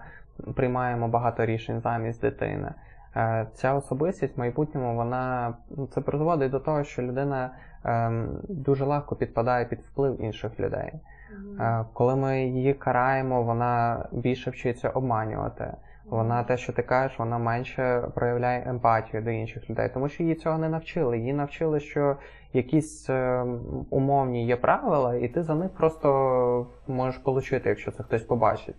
приймаємо 0.55 1.07
багато 1.07 1.45
рішень 1.45 1.79
замість 1.79 2.21
дитини. 2.21 2.73
Е, 3.15 3.47
ця 3.53 3.73
особистість 3.73 4.37
в 4.37 4.39
майбутньому 4.39 4.95
вона 4.95 5.53
ну, 5.69 5.87
це 5.87 6.01
призводить 6.01 6.51
до 6.51 6.59
того, 6.59 6.83
що 6.83 7.01
людина 7.01 7.51
ем, 7.83 8.39
дуже 8.49 8.85
легко 8.85 9.15
підпадає 9.15 9.65
під 9.65 9.79
вплив 9.79 10.21
інших 10.21 10.59
людей. 10.59 10.93
Mm-hmm. 10.93 11.85
Коли 11.93 12.15
ми 12.15 12.43
її 12.43 12.73
караємо, 12.73 13.43
вона 13.43 14.05
більше 14.11 14.49
вчиться 14.49 14.89
обманювати. 14.89 15.73
Вона 16.05 16.43
те, 16.43 16.57
що 16.57 16.73
ти 16.73 16.81
кажеш, 16.81 17.19
вона 17.19 17.37
менше 17.37 18.03
проявляє 18.15 18.63
емпатію 18.67 19.23
до 19.23 19.29
інших 19.29 19.69
людей, 19.69 19.89
тому 19.93 20.09
що 20.09 20.23
її 20.23 20.35
цього 20.35 20.57
не 20.57 20.69
навчили. 20.69 21.17
Її 21.17 21.33
навчили, 21.33 21.79
що 21.79 22.17
якісь 22.53 23.09
е, 23.09 23.45
умовні 23.89 24.45
є 24.45 24.55
правила, 24.55 25.15
і 25.15 25.27
ти 25.27 25.43
за 25.43 25.55
них 25.55 25.69
просто 25.69 26.67
можеш 26.87 27.21
отримати, 27.23 27.69
якщо 27.69 27.91
це 27.91 28.03
хтось 28.03 28.23
побачить. 28.23 28.75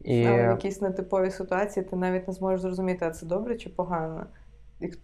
І... 0.00 0.24
Але 0.24 0.46
в 0.48 0.50
якійсь 0.50 0.80
нетиповій 0.80 1.30
ситуації 1.30 1.86
ти 1.86 1.96
навіть 1.96 2.28
не 2.28 2.34
зможеш 2.34 2.60
зрозуміти, 2.60 3.04
а 3.06 3.10
це 3.10 3.26
добре 3.26 3.56
чи 3.56 3.68
погано. 3.70 4.26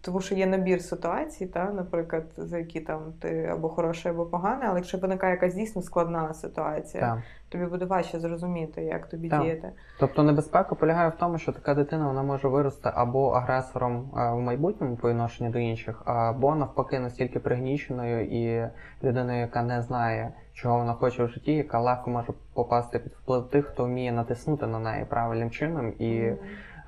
Тому 0.01 0.21
що 0.21 0.35
є 0.35 0.47
набір 0.47 0.83
ситуацій, 0.83 1.47
та, 1.47 1.71
наприклад, 1.73 2.25
за 2.37 2.59
які 2.59 2.81
там 2.81 3.13
ти 3.21 3.45
або 3.53 3.69
хороший, 3.69 4.13
або 4.13 4.27
поганий, 4.27 4.69
але 4.69 4.79
якщо 4.79 4.99
виникає 4.99 5.33
якась 5.33 5.55
дійсно 5.55 5.83
складна 5.83 6.35
ситуація, 6.35 7.03
так. 7.03 7.19
тобі 7.49 7.67
буде 7.67 7.85
важче 7.85 8.21
зрозуміти, 8.21 8.83
як 8.83 9.09
тобі 9.09 9.29
так. 9.29 9.43
діяти. 9.43 9.73
Тобто 9.99 10.23
небезпека 10.23 10.75
полягає 10.75 11.09
в 11.09 11.15
тому, 11.19 11.39
що 11.39 11.53
така 11.53 11.75
дитина 11.75 12.07
вона 12.07 12.23
може 12.23 12.49
вирости 12.49 12.91
або 12.95 13.29
агресором 13.29 14.11
е, 14.17 14.31
в 14.31 14.41
майбутньому 14.41 14.97
по 14.97 15.11
відношенню 15.11 15.51
до 15.51 15.59
інших, 15.59 16.03
або 16.05 16.55
навпаки 16.55 16.99
настільки 16.99 17.39
пригніченою 17.39 18.25
і 18.25 18.69
людиною, 19.05 19.41
яка 19.41 19.63
не 19.63 19.83
знає, 19.83 20.33
чого 20.53 20.79
вона 20.79 20.93
хоче 20.93 21.25
в 21.25 21.29
житті, 21.29 21.53
яка 21.53 21.81
легко 21.81 22.11
може 22.11 22.33
попасти 22.53 22.99
під 22.99 23.13
вплив 23.13 23.49
тих, 23.49 23.67
хто 23.67 23.85
вміє 23.85 24.13
натиснути 24.13 24.67
на 24.67 24.79
неї 24.79 25.05
правильним 25.05 25.51
чином 25.51 25.93
і. 25.99 26.05
Mm-hmm. 26.05 26.37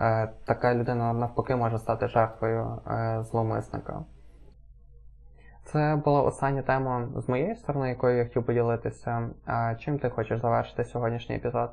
Е, 0.00 0.28
така 0.44 0.74
людина 0.74 1.12
навпаки 1.12 1.56
може 1.56 1.78
стати 1.78 2.08
жертвою 2.08 2.80
е, 2.90 3.24
зловмисника. 3.30 4.04
Це 5.64 6.02
була 6.04 6.22
остання 6.22 6.62
тема 6.62 7.08
з 7.16 7.28
моєї 7.28 7.56
сторони, 7.56 7.88
якою 7.88 8.16
я 8.16 8.24
хотів 8.24 8.46
поділитися. 8.46 9.28
Чим 9.78 9.98
ти 9.98 10.10
хочеш 10.10 10.40
завершити 10.40 10.84
сьогоднішній 10.84 11.36
епізод? 11.36 11.70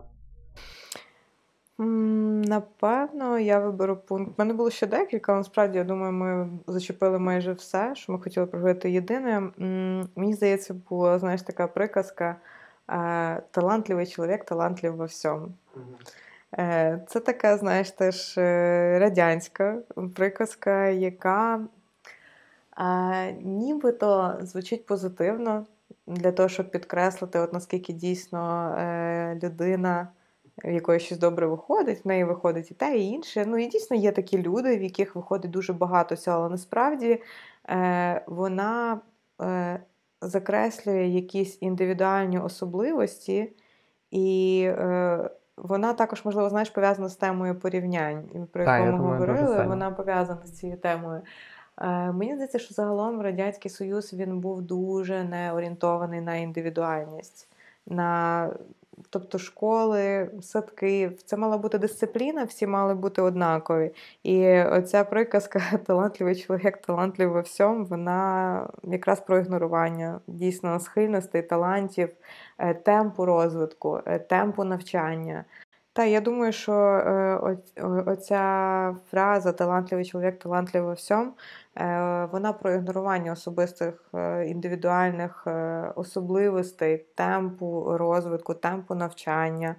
Напевно, 1.78 3.40
я 3.40 3.60
виберу 3.60 3.98
пункт. 3.98 4.32
У 4.32 4.34
мене 4.38 4.54
було 4.54 4.70
ще 4.70 4.88
декілька, 4.88 5.32
але 5.32 5.40
насправді, 5.40 5.78
я 5.78 5.84
думаю, 5.84 6.12
ми 6.12 6.50
зачепили 6.68 7.20
майже 7.20 7.54
все, 7.54 7.96
що 7.96 8.12
ми 8.12 8.20
хотіли 8.20 8.46
проговорити. 8.46 8.92
Єдине, 8.92 9.52
мені 10.16 10.34
здається, 10.34 10.74
була 10.74 11.20
знаєш, 11.20 11.42
така 11.42 11.68
приказка: 11.68 12.36
е, 12.90 13.42
талантливий 13.52 14.08
чоловік, 14.08 14.44
талантлив 14.44 14.96
во 14.96 15.06
всьому. 15.06 15.48
Е, 15.76 15.80
це 17.08 17.20
така, 17.26 17.58
знаєш, 17.58 17.92
теж 17.92 18.38
е, 18.38 19.00
радянська 19.00 19.78
приказка, 20.16 20.88
яка 20.88 21.68
нібито 23.42 24.38
звучить 24.42 24.86
позитивно 24.86 25.66
для 26.08 26.32
того, 26.32 26.50
щоб 26.50 26.72
підкреслити, 26.72 27.40
от 27.40 27.54
наскільки 27.54 27.94
дійсно 27.94 28.70
е, 28.78 29.40
людина, 29.44 30.08
в 30.66 30.72
якої 30.72 31.00
щось 31.00 31.18
добре 31.18 31.48
виходить, 31.48 32.06
в 32.06 32.08
неї 32.08 32.24
виходить 32.24 32.72
і 32.72 32.74
те, 32.74 32.98
і 32.98 33.08
інше. 33.08 33.46
Ну 33.48 33.58
і 33.58 33.68
дійсно 33.68 33.98
є 33.98 34.12
такі 34.12 34.42
люди, 34.42 34.78
в 34.78 34.84
яких 34.84 35.16
виходить 35.16 35.52
дуже 35.52 35.74
багато 35.74 36.16
цього, 36.16 36.38
але 36.38 36.50
насправді 36.50 37.22
вона 38.28 39.02
закреслює 40.22 41.06
якісь 41.06 41.58
індивідуальні 41.62 42.40
особливості. 42.40 43.54
І 44.12 44.70
вона 45.58 45.94
також, 45.94 46.26
можливо, 46.26 46.50
знаєш, 46.50 46.70
пов'язана 46.70 47.10
з 47.10 47.16
темою 47.16 47.60
порівнянь, 47.60 48.24
про 48.52 48.64
яку 48.64 48.86
ми 48.86 48.92
говорили. 48.92 49.66
Вона 49.68 49.92
пов'язана 49.92 50.42
з 50.46 50.52
цією 50.52 50.78
темою. 50.78 51.22
Е, 51.82 52.12
мені 52.12 52.34
здається, 52.34 52.60
що 52.60 52.74
загалом 52.74 53.22
Радянський 53.22 53.72
Союз 53.72 54.14
він 54.14 54.40
був 54.40 54.62
дуже 54.62 55.24
не 55.24 55.54
орієнтований 55.54 56.22
на 56.22 56.36
індивідуальність, 56.36 57.48
на 57.88 58.50
Тобто 59.10 59.38
школи, 59.38 60.30
садки, 60.42 61.12
це 61.26 61.38
мала 61.38 61.58
бути 61.58 61.78
дисципліна, 61.78 62.44
всі 62.44 62.68
мали 62.68 62.96
бути 62.96 63.22
однакові. 63.22 63.92
І 64.24 64.62
оця 64.62 65.04
приказка 65.04 65.62
талантливий 65.86 66.36
чоловік, 66.36 66.78
талантливий 66.78 67.34
во 67.34 67.42
всьому, 67.42 67.86
вона 67.86 68.70
якраз 68.84 69.22
про 69.22 69.40
ігнорування 69.40 70.20
дійсно 70.28 70.80
схильностей, 70.80 71.42
талантів, 71.42 72.10
е, 72.58 72.74
темпу 72.74 73.26
розвитку, 73.26 74.00
е, 74.06 74.20
темпу 74.20 74.64
навчання. 74.64 75.46
Та 75.94 76.06
я 76.06 76.22
думаю, 76.22 76.52
що 76.52 76.74
е, 76.74 77.58
оця 78.06 78.96
фраза 79.12 79.52
талантливий 79.52 80.06
чоловік, 80.06 80.40
талантливий 80.40 80.88
во 80.88 80.94
всьому, 80.94 81.34
Е, 81.78 82.26
вона 82.32 82.54
про 82.54 82.72
ігнорування 82.72 83.32
особистих 83.32 84.10
е, 84.16 84.46
індивідуальних 84.48 85.44
е, 85.48 85.92
особливостей, 85.96 87.06
темпу 87.16 87.98
розвитку, 87.98 88.54
темпу 88.54 88.96
навчання, 88.96 89.76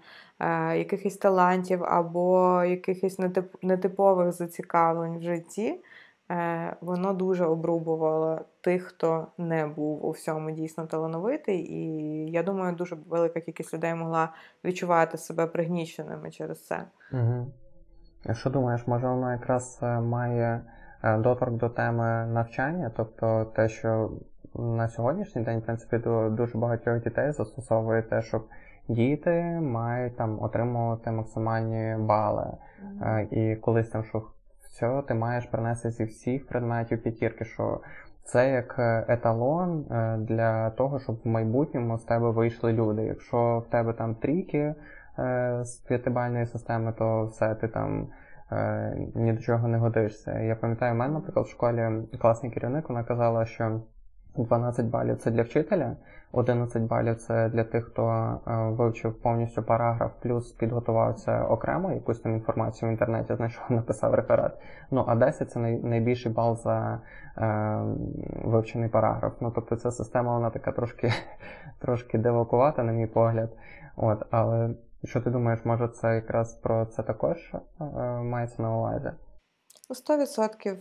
якихось 0.76 1.16
талантів 1.16 1.84
або 1.84 2.62
якихось 2.64 3.18
нетипових 3.62 4.32
зацікавлень 4.32 5.18
в 5.18 5.22
житті. 5.22 5.80
Е, 6.34 6.76
воно 6.80 7.12
дуже 7.12 7.44
обрубувало 7.44 8.40
тих, 8.60 8.82
хто 8.82 9.26
не 9.38 9.66
був 9.66 10.06
у 10.06 10.10
всьому 10.10 10.50
дійсно 10.50 10.86
талановитий. 10.86 11.72
І 11.72 12.30
я 12.30 12.42
думаю, 12.42 12.76
дуже 12.76 12.96
велика 13.06 13.40
кількість 13.40 13.74
людей 13.74 13.94
могла 13.94 14.28
відчувати 14.64 15.18
себе 15.18 15.46
пригніченими 15.46 16.30
через 16.30 16.66
це. 16.66 16.84
Угу. 17.12 17.46
Що 18.32 18.50
думаєш, 18.50 18.86
може 18.86 19.08
воно 19.08 19.32
якраз 19.32 19.80
е, 19.82 20.00
має 20.00 20.60
е, 21.04 21.18
доторк 21.18 21.52
до 21.52 21.68
теми 21.68 22.26
навчання, 22.26 22.90
тобто 22.96 23.44
те, 23.44 23.68
що 23.68 24.10
на 24.54 24.88
сьогоднішній 24.88 25.42
день, 25.42 25.58
в 25.58 25.64
принципі, 25.64 25.98
дуже 26.30 26.58
багатьох 26.58 27.02
дітей 27.02 27.32
застосовує 27.32 28.02
те, 28.02 28.22
щоб 28.22 28.46
діти 28.88 29.42
мають 29.62 30.16
там 30.16 30.42
отримувати 30.42 31.10
максимальні 31.10 31.96
бали. 31.98 32.46
Mm-hmm. 32.46 33.34
І 33.34 33.56
колись 33.56 33.88
там, 33.88 34.04
що 34.04 34.22
все, 34.74 35.02
ти 35.08 35.14
маєш 35.14 35.46
принести 35.46 35.90
зі 35.90 36.04
всіх 36.04 36.46
предметів 36.46 37.02
п'ятірки, 37.02 37.44
що 37.44 37.80
це 38.24 38.50
як 38.50 38.76
е, 38.78 39.04
еталон 39.08 39.84
для 40.18 40.70
того, 40.70 41.00
щоб 41.00 41.20
в 41.24 41.28
майбутньому 41.28 41.98
з 41.98 42.04
тебе 42.04 42.30
вийшли 42.30 42.72
люди. 42.72 43.02
Якщо 43.02 43.62
в 43.66 43.70
тебе 43.70 43.92
там 43.92 44.14
трійки 44.14 44.74
з 45.62 45.76
п'ятибальної 45.88 46.46
системи, 46.46 46.92
то 46.92 47.24
все 47.24 47.54
ти 47.54 47.68
там. 47.68 48.08
Ні 49.14 49.32
до 49.32 49.40
чого 49.40 49.68
не 49.68 49.78
годишся. 49.78 50.40
Я 50.40 50.56
пам'ятаю, 50.56 50.94
в 50.94 50.96
мене, 50.96 51.14
наприклад, 51.14 51.46
в 51.46 51.48
школі 51.48 51.90
класний 52.20 52.52
керівник 52.52 52.88
вона 52.88 53.04
казала, 53.04 53.46
що 53.46 53.80
12 54.36 54.86
балів 54.86 55.16
це 55.16 55.30
для 55.30 55.42
вчителя, 55.42 55.96
11 56.32 56.82
балів 56.82 57.16
це 57.16 57.48
для 57.48 57.64
тих, 57.64 57.84
хто 57.84 58.08
е, 58.08 58.56
вивчив 58.56 59.14
повністю 59.14 59.62
параграф, 59.62 60.12
плюс 60.22 60.52
підготувався 60.52 61.44
окремо, 61.44 61.92
якусь 61.92 62.20
там 62.20 62.34
інформацію 62.34 62.88
в 62.88 62.92
інтернеті, 62.92 63.34
знайшов, 63.34 63.64
написав 63.68 64.14
реферат. 64.14 64.58
Ну, 64.90 65.04
а 65.08 65.14
10 65.14 65.50
це 65.50 65.60
найбільший 65.60 66.32
бал 66.32 66.56
за 66.56 67.00
е, 67.38 67.80
вивчений 68.44 68.88
параграф. 68.88 69.32
Ну, 69.40 69.52
тобто 69.54 69.76
ця 69.76 69.90
система 69.90 70.34
вона 70.34 70.50
така 70.50 70.72
трошки 70.72 71.12
трошки 71.78 72.18
девакувата, 72.18 72.82
на 72.82 72.92
мій 72.92 73.06
погляд. 73.06 73.56
От, 73.96 74.26
Але 74.30 74.70
що 75.04 75.20
ти 75.20 75.30
думаєш, 75.30 75.64
може 75.64 75.88
це 75.88 76.14
якраз 76.14 76.54
про 76.54 76.86
це 76.86 77.02
також 77.02 77.54
е, 77.54 77.84
мається 78.22 78.62
на 78.62 78.76
увазі? 78.76 79.10
100% 79.90 80.76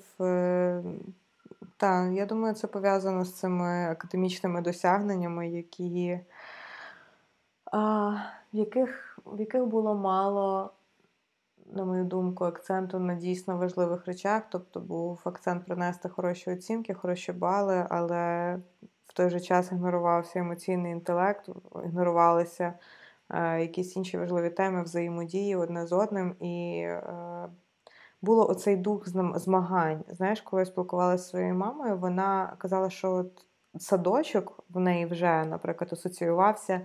так, 1.77 2.13
я 2.13 2.25
думаю, 2.25 2.55
це 2.55 2.67
пов'язано 2.67 3.25
з 3.25 3.33
цими 3.33 3.89
академічними 3.91 4.61
досягненнями, 4.61 5.49
які, 5.49 6.19
а, 7.71 8.09
в 8.53 8.57
яких 8.57 9.19
в 9.25 9.39
яких 9.39 9.65
було 9.65 9.95
мало, 9.95 10.73
на 11.73 11.85
мою 11.85 12.03
думку, 12.03 12.45
акценту 12.45 12.99
на 12.99 13.15
дійсно 13.15 13.57
важливих 13.57 14.05
речах. 14.05 14.43
Тобто 14.49 14.79
був 14.79 15.21
акцент 15.23 15.65
принести 15.65 16.09
хороші 16.09 16.51
оцінки, 16.51 16.93
хороші 16.93 17.31
бали, 17.31 17.87
але 17.89 18.55
в 19.05 19.13
той 19.13 19.29
же 19.29 19.39
час 19.39 19.71
ігнорувався 19.71 20.39
емоційний 20.39 20.91
інтелект, 20.91 21.49
ігнорувалися 21.85 22.73
е, 23.29 23.61
якісь 23.61 23.95
інші 23.95 24.17
важливі 24.17 24.49
теми 24.49 24.83
взаємодії 24.83 25.55
одне 25.55 25.87
з 25.87 25.91
одним. 25.93 26.35
і 26.39 26.81
е, 26.85 27.49
було 28.23 28.49
оцей 28.49 28.75
дух 28.75 29.09
змагань. 29.39 30.03
Знаєш, 30.07 30.41
коли 30.41 30.61
я 30.61 30.65
спілкувалася 30.65 31.23
зі 31.23 31.29
своєю 31.29 31.55
мамою, 31.55 31.97
вона 31.97 32.55
казала, 32.57 32.89
що 32.89 33.11
от 33.11 33.45
садочок 33.77 34.63
в 34.69 34.79
неї 34.79 35.05
вже, 35.05 35.45
наприклад, 35.45 35.93
асоціювався 35.93 36.81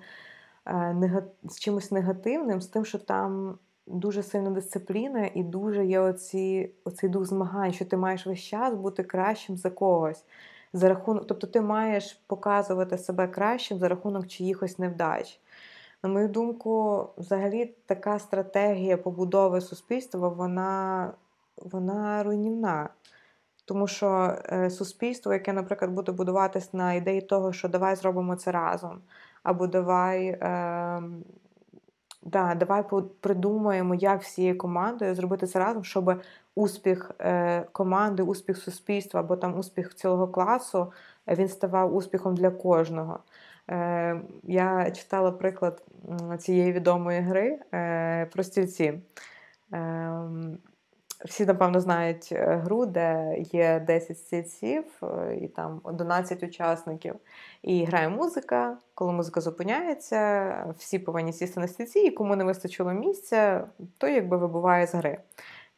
е, 0.67 1.25
з 1.45 1.59
чимось 1.59 1.91
негативним, 1.91 2.61
з 2.61 2.67
тим, 2.67 2.85
що 2.85 2.99
там 2.99 3.59
дуже 3.87 4.23
сильна 4.23 4.51
дисципліна 4.51 5.31
і 5.35 5.43
дуже 5.43 5.87
є 5.87 6.01
оці, 6.01 6.71
оцей 6.85 7.11
дух 7.11 7.25
змагань, 7.25 7.73
що 7.73 7.85
ти 7.85 7.97
маєш 7.97 8.27
весь 8.27 8.41
час 8.41 8.75
бути 8.75 9.03
кращим 9.03 9.57
за 9.57 9.71
когось. 9.71 10.25
За 10.73 10.89
рахунок, 10.89 11.27
Тобто 11.27 11.47
ти 11.47 11.61
маєш 11.61 12.23
показувати 12.27 12.99
себе 12.99 13.29
кращим 13.29 13.79
за 13.79 13.89
рахунок 13.89 14.27
чиїхось 14.27 14.79
невдач. 14.79 15.41
На 16.03 16.09
мою 16.09 16.29
думку, 16.29 17.05
взагалі 17.17 17.75
така 17.87 18.19
стратегія 18.19 18.97
побудови 18.97 19.61
суспільства, 19.61 20.29
вона 20.29 21.13
вона 21.63 22.23
руйнівна. 22.23 22.89
Тому 23.65 23.87
що 23.87 24.37
е, 24.53 24.71
суспільство, 24.71 25.33
яке, 25.33 25.53
наприклад, 25.53 25.91
буде 25.91 26.13
будуватись 26.13 26.75
на 26.75 26.95
ідеї 26.95 27.21
того, 27.21 27.53
що 27.53 27.69
давай 27.69 27.97
зробимо 27.97 28.37
це 28.37 28.53
разом, 28.53 29.01
або 29.43 29.67
давай 29.67 30.27
е, 30.27 31.03
да, 32.23 32.55
давай 32.55 32.85
придумаємо, 33.21 33.95
як 33.95 34.23
всією 34.23 34.59
командою 34.59 35.15
зробити 35.15 35.47
це 35.47 35.59
разом, 35.59 35.85
щоб 35.85 36.21
успіх 36.55 37.11
е, 37.21 37.63
команди, 37.73 38.23
успіх 38.23 38.57
суспільства 38.59 39.21
або 39.21 39.37
там 39.37 39.59
успіх 39.59 39.95
цілого 39.95 40.29
класу 40.29 40.93
він 41.29 41.49
ставав 41.49 41.97
успіхом 41.97 42.35
для 42.35 42.51
кожного. 42.51 43.19
Е, 43.71 44.21
Я 44.43 44.91
читала 44.91 45.33
приклад 45.33 45.83
цієї 46.39 46.73
відомої 46.73 47.21
гри 47.21 47.59
е, 47.75 48.27
про 48.27 48.43
стільці. 48.43 49.01
Е, 49.73 50.13
всі, 51.25 51.47
напевно, 51.47 51.81
знають 51.81 52.29
е, 52.33 52.61
гру, 52.65 52.87
де 52.87 53.37
є 53.39 53.81
10 53.87 54.19
стільців 54.19 54.85
е, 55.03 55.37
і 55.37 55.49
там 55.49 55.81
11 55.85 56.43
учасників. 56.43 57.15
І 57.63 57.85
грає 57.85 58.09
музика. 58.09 58.77
Коли 58.95 59.13
музика 59.13 59.41
зупиняється, 59.41 60.75
всі 60.79 60.99
повинні 60.99 61.33
сісти 61.33 61.61
на 61.61 61.69
стільці, 61.69 61.99
і 61.99 62.11
кому 62.11 62.37
не 62.37 62.45
вистачило 62.45 62.93
місця, 62.93 63.67
то 63.99 64.09
якби 64.09 64.37
вибуває 64.37 64.87
з 64.87 64.95
гри. 64.95 65.19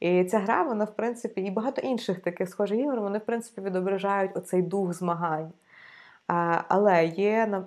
І 0.01 0.25
ця 0.25 0.39
гра, 0.39 0.63
вона, 0.63 0.85
в 0.85 0.97
принципі, 0.97 1.41
і 1.41 1.51
багато 1.51 1.81
інших 1.81 2.21
таких 2.21 2.49
схожих 2.49 2.79
ігор, 2.79 3.01
вони, 3.01 3.19
в 3.19 3.25
принципі, 3.25 3.61
відображають 3.61 4.37
оцей 4.37 4.63
дух 4.63 4.93
змагань. 4.93 5.53
Але 6.69 7.05
є 7.07 7.63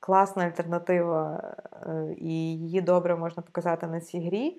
класна 0.00 0.44
альтернатива, 0.44 1.42
е, 1.86 2.14
і 2.16 2.32
її 2.58 2.80
добре 2.80 3.16
можна 3.16 3.42
показати 3.42 3.86
на 3.86 4.00
цій 4.00 4.20
грі 4.20 4.58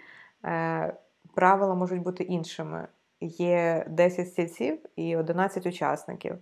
правила 1.33 1.75
можуть 1.75 2.01
бути 2.01 2.23
іншими. 2.23 2.87
Є 3.21 3.85
10 3.89 4.27
стільців 4.27 4.79
і 4.95 5.17
11 5.17 5.65
учасників. 5.65 6.35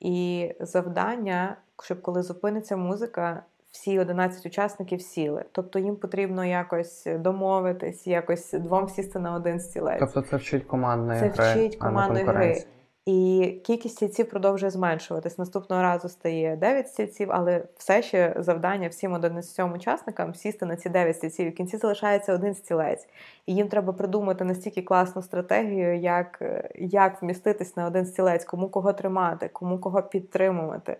І 0.00 0.50
завдання, 0.60 1.56
щоб 1.82 2.02
коли 2.02 2.22
зупиниться 2.22 2.76
музика, 2.76 3.42
всі 3.70 3.98
11 3.98 4.46
учасників 4.46 5.02
сіли. 5.02 5.44
Тобто 5.52 5.78
їм 5.78 5.96
потрібно 5.96 6.44
якось 6.44 7.06
домовитись, 7.18 8.06
якось 8.06 8.52
двом 8.52 8.88
сісти 8.88 9.18
на 9.18 9.34
один 9.34 9.60
стілець. 9.60 10.00
Тобто 10.00 10.22
це 10.22 10.36
вчить 10.36 10.64
командної 10.64 11.20
це 11.20 11.28
гри. 11.28 11.50
Вчить 11.50 11.76
командної 11.76 12.24
гри. 12.24 12.64
І 13.06 13.60
кількість 13.64 13.96
стільців 13.96 14.28
продовжує 14.28 14.70
зменшуватись. 14.70 15.38
Наступного 15.38 15.82
разу 15.82 16.08
стає 16.08 16.56
9 16.56 16.88
стільців, 16.88 17.28
але 17.32 17.64
все 17.76 18.02
ще 18.02 18.34
завдання 18.38 18.88
всім 18.88 19.12
11 19.12 19.74
учасникам 19.74 20.34
сісти 20.34 20.66
на 20.66 20.76
ці 20.76 20.88
9 20.88 21.16
стільців. 21.16 21.46
І 21.46 21.50
в 21.50 21.54
кінці 21.54 21.76
залишається 21.76 22.34
один 22.34 22.54
стілець. 22.54 23.08
І 23.46 23.54
їм 23.54 23.68
треба 23.68 23.92
придумати 23.92 24.44
настільки 24.44 24.82
класну 24.82 25.22
стратегію, 25.22 25.96
як 25.96 26.42
як 26.74 27.22
вміститись 27.22 27.76
на 27.76 27.86
один 27.86 28.06
стілець, 28.06 28.44
кому 28.44 28.68
кого 28.68 28.92
тримати, 28.92 29.48
кому 29.48 29.78
кого 29.78 30.02
підтримувати 30.02 30.96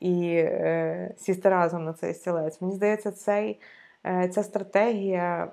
і 0.00 0.32
е, 0.36 1.14
сісти 1.18 1.48
разом 1.48 1.84
на 1.84 1.92
цей 1.92 2.14
стілець. 2.14 2.60
Мені 2.60 2.74
здається, 2.74 3.12
цей, 3.12 3.60
е, 4.06 4.28
ця 4.28 4.42
стратегія 4.42 5.52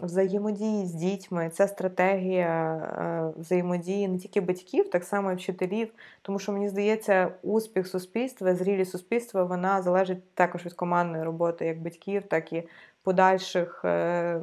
взаємодії 0.00 0.86
з 0.86 0.94
дітьми, 0.94 1.50
ця 1.54 1.68
стратегія 1.68 2.74
е, 2.74 3.40
взаємодії 3.40 4.08
не 4.08 4.18
тільки 4.18 4.40
батьків, 4.40 4.90
так 4.90 5.04
само 5.04 5.32
і 5.32 5.34
вчителів. 5.34 5.92
Тому 6.22 6.38
що 6.38 6.52
мені 6.52 6.68
здається, 6.68 7.32
успіх 7.42 7.86
суспільства, 7.86 8.54
зрілість 8.54 8.90
суспільства, 8.90 9.44
вона 9.44 9.82
залежить 9.82 10.34
також 10.34 10.66
від 10.66 10.72
командної 10.72 11.24
роботи, 11.24 11.66
як 11.66 11.82
батьків, 11.82 12.22
так 12.22 12.52
і 12.52 12.68
подальших 13.02 13.84
е, 13.84 14.40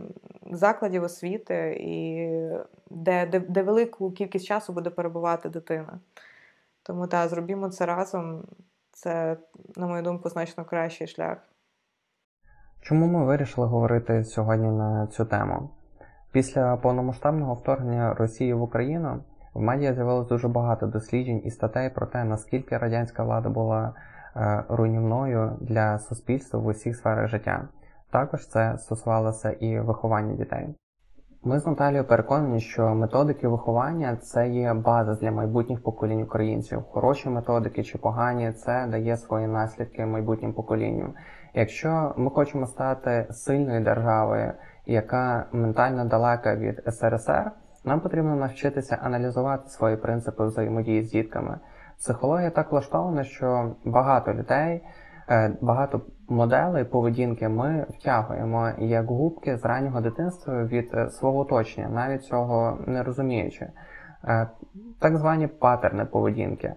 закладів 0.51 1.03
освіти, 1.03 1.77
і 1.79 2.27
де, 2.89 3.25
де, 3.25 3.39
де 3.39 3.63
велику 3.63 4.11
кількість 4.11 4.45
часу 4.45 4.73
буде 4.73 4.89
перебувати 4.89 5.49
дитина. 5.49 5.99
Тому 6.83 7.07
так, 7.07 7.29
зробімо 7.29 7.69
це 7.69 7.85
разом. 7.85 8.43
Це, 8.91 9.37
на 9.75 9.87
мою 9.87 10.03
думку, 10.03 10.29
значно 10.29 10.65
кращий 10.65 11.07
шлях. 11.07 11.37
Чому 12.83 13.07
ми 13.07 13.25
вирішили 13.25 13.67
говорити 13.67 14.23
сьогодні 14.23 14.67
на 14.67 15.07
цю 15.07 15.25
тему? 15.25 15.69
Після 16.31 16.77
повномасштабного 16.77 17.53
вторгнення 17.53 18.13
Росії 18.13 18.53
в 18.53 18.61
Україну 18.61 19.19
в 19.53 19.61
медіа 19.61 19.93
з'явилось 19.93 20.27
дуже 20.27 20.47
багато 20.47 20.87
досліджень 20.87 21.41
і 21.45 21.49
статей 21.49 21.89
про 21.89 22.05
те, 22.05 22.23
наскільки 22.23 22.77
радянська 22.77 23.23
влада 23.23 23.49
була 23.49 23.93
е, 24.35 24.63
руйнівною 24.69 25.57
для 25.61 25.99
суспільства 25.99 26.59
в 26.59 26.65
усіх 26.65 26.95
сферах 26.97 27.27
життя. 27.27 27.67
Також 28.11 28.47
це 28.47 28.77
стосувалося 28.77 29.51
і 29.51 29.79
виховання 29.79 30.35
дітей. 30.35 30.75
Ми 31.43 31.59
з 31.59 31.67
Наталією 31.67 32.07
переконані, 32.07 32.59
що 32.59 32.95
методики 32.95 33.47
виховання 33.47 34.15
це 34.15 34.49
є 34.49 34.73
база 34.73 35.15
для 35.15 35.31
майбутніх 35.31 35.83
поколінь 35.83 36.21
українців. 36.21 36.81
Хороші 36.81 37.29
методики 37.29 37.83
чи 37.83 37.97
погані 37.97 38.51
це 38.51 38.87
дає 38.91 39.17
свої 39.17 39.47
наслідки 39.47 40.05
майбутнім 40.05 40.53
поколінням. 40.53 41.13
Якщо 41.53 42.13
ми 42.17 42.29
хочемо 42.29 42.67
стати 42.67 43.27
сильною 43.31 43.83
державою, 43.83 44.51
яка 44.85 45.45
ментально 45.51 46.05
далека 46.05 46.55
від 46.55 46.83
СРСР, 46.87 47.51
Нам 47.85 47.99
потрібно 47.99 48.35
навчитися 48.35 48.97
аналізувати 49.03 49.69
свої 49.69 49.97
принципи 49.97 50.45
взаємодії 50.45 51.03
з 51.03 51.11
дітками. 51.11 51.59
Психологія 51.97 52.49
так 52.49 52.71
влаштована, 52.71 53.23
що 53.23 53.75
багато 53.85 54.33
людей, 54.33 54.83
е, 55.29 55.57
багато 55.61 56.01
моделей 56.29 56.83
поведінки 56.83 57.49
ми 57.49 57.85
втягуємо 57.89 58.69
як 58.77 59.05
губки 59.05 59.57
з 59.57 59.65
раннього 59.65 60.01
дитинства 60.01 60.63
від 60.63 60.91
е, 60.93 61.09
свого 61.09 61.39
оточення, 61.39 61.89
навіть 61.89 62.23
цього 62.23 62.77
не 62.87 63.03
розуміючи. 63.03 63.69
Е, 64.27 64.47
так 64.99 65.17
звані 65.17 65.47
патерни 65.47 66.05
поведінки. 66.05 66.73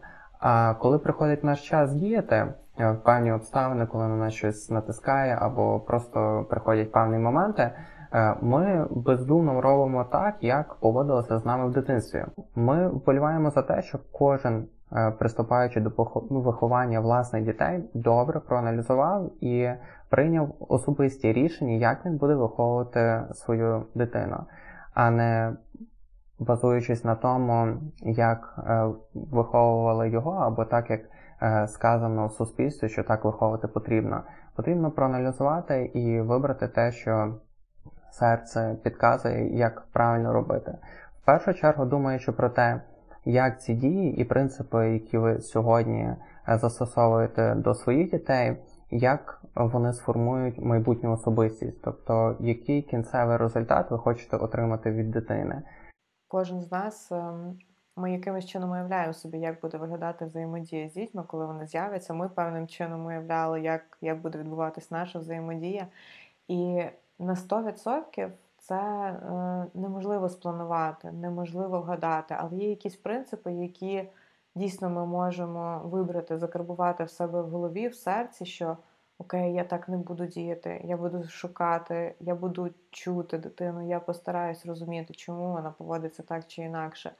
А 0.48 0.74
коли 0.74 0.98
приходить 0.98 1.44
наш 1.44 1.68
час 1.68 1.92
діяти, 1.92 2.46
в 2.78 2.96
певні 3.04 3.32
обставини, 3.32 3.86
коли 3.86 4.08
на 4.08 4.16
нас 4.16 4.34
щось 4.34 4.70
натискає, 4.70 5.38
або 5.40 5.80
просто 5.80 6.46
приходять 6.50 6.92
певні 6.92 7.18
моменти, 7.18 7.70
ми 8.40 8.86
бездумно 8.90 9.60
робимо 9.60 10.04
так, 10.04 10.34
як 10.40 10.74
поводилося 10.74 11.38
з 11.38 11.46
нами 11.46 11.68
в 11.68 11.72
дитинстві. 11.72 12.24
Ми 12.54 12.88
вболіваємо 12.88 13.50
за 13.50 13.62
те, 13.62 13.82
щоб 13.82 14.00
кожен 14.12 14.66
Е, 14.92 15.10
приступаючи 15.10 15.80
до 15.80 15.90
ну, 16.30 16.40
виховання 16.40 17.00
власних 17.00 17.44
дітей, 17.44 17.84
добре 17.94 18.40
проаналізував 18.40 19.30
і 19.40 19.70
прийняв 20.10 20.54
особисті 20.68 21.32
рішення, 21.32 21.72
як 21.72 22.06
він 22.06 22.16
буде 22.16 22.34
виховувати 22.34 23.22
свою 23.32 23.86
дитину, 23.94 24.36
а 24.94 25.10
не 25.10 25.56
базуючись 26.38 27.04
на 27.04 27.14
тому, 27.14 27.76
як 28.02 28.58
е, 28.58 28.86
виховували 29.14 30.10
його, 30.10 30.30
або 30.30 30.64
так, 30.64 30.90
як 30.90 31.00
е, 31.42 31.68
сказано 31.68 32.26
в 32.26 32.32
суспільстві, 32.32 32.88
що 32.88 33.04
так 33.04 33.24
виховувати 33.24 33.68
потрібно. 33.68 34.22
Потрібно 34.56 34.90
проаналізувати 34.90 35.84
і 35.84 36.20
вибрати 36.20 36.68
те, 36.68 36.92
що 36.92 37.34
серце 38.10 38.76
підказує, 38.82 39.56
як 39.56 39.86
правильно 39.92 40.32
робити. 40.32 40.78
В 41.22 41.24
першу 41.26 41.54
чергу, 41.54 41.84
думаючи 41.84 42.32
про 42.32 42.50
те, 42.50 42.80
як 43.24 43.60
ці 43.60 43.74
дії 43.74 44.16
і 44.16 44.24
принципи, 44.24 44.90
які 44.90 45.18
ви 45.18 45.40
сьогодні 45.40 46.02
е, 46.02 46.58
застосовуєте 46.58 47.54
до 47.54 47.74
своїх 47.74 48.10
дітей, 48.10 48.56
як 48.90 49.42
вони 49.54 49.92
сформують 49.92 50.58
майбутню 50.58 51.12
особистість, 51.12 51.82
тобто 51.82 52.36
який 52.40 52.82
кінцевий 52.82 53.36
результат 53.36 53.90
ви 53.90 53.98
хочете 53.98 54.36
отримати 54.36 54.90
від 54.90 55.10
дитини. 55.10 55.62
Кожен 56.28 56.62
з 56.62 56.72
нас 56.72 57.12
ем, 57.12 57.58
ми 57.96 58.12
якимось 58.12 58.46
чином 58.46 58.70
уявляємо 58.70 59.12
собі, 59.12 59.38
як 59.38 59.60
буде 59.60 59.78
виглядати 59.78 60.24
взаємодія 60.24 60.88
з 60.88 60.92
дітьми, 60.92 61.24
коли 61.26 61.46
вони 61.46 61.66
з'являться. 61.66 62.14
Ми 62.14 62.28
певним 62.28 62.66
чином 62.66 63.06
уявляли, 63.06 63.60
як 63.60 63.98
як 64.00 64.20
буде 64.20 64.38
відбуватись 64.38 64.90
наша 64.90 65.18
взаємодія. 65.18 65.86
І 66.48 66.84
на 67.18 67.34
100% 67.34 68.30
це 68.58 68.76
е, 68.76 69.66
неможливо 69.74 70.28
спланувати, 70.28 71.12
неможливо 71.12 71.80
вгадати, 71.80 72.36
але 72.38 72.56
є 72.56 72.70
якісь 72.70 72.96
принципи, 72.96 73.52
які 73.52 74.08
дійсно 74.54 74.90
ми 74.90 75.06
можемо 75.06 75.80
вибрати, 75.84 76.38
закарбувати 76.38 77.04
в 77.04 77.10
себе 77.10 77.42
в 77.42 77.48
голові, 77.48 77.88
в 77.88 77.94
серці, 77.94 78.46
що 78.46 78.76
окей, 79.18 79.54
я 79.54 79.64
так 79.64 79.88
не 79.88 79.96
буду 79.96 80.26
діяти, 80.26 80.80
я 80.84 80.96
буду 80.96 81.28
шукати, 81.28 82.14
я 82.20 82.34
буду 82.34 82.70
чути 82.90 83.38
дитину, 83.38 83.88
я 83.88 84.00
постараюсь 84.00 84.66
розуміти, 84.66 85.14
чому 85.14 85.52
вона 85.52 85.70
поводиться 85.70 86.22
так 86.22 86.46
чи 86.46 86.62
інакше. 86.62 87.12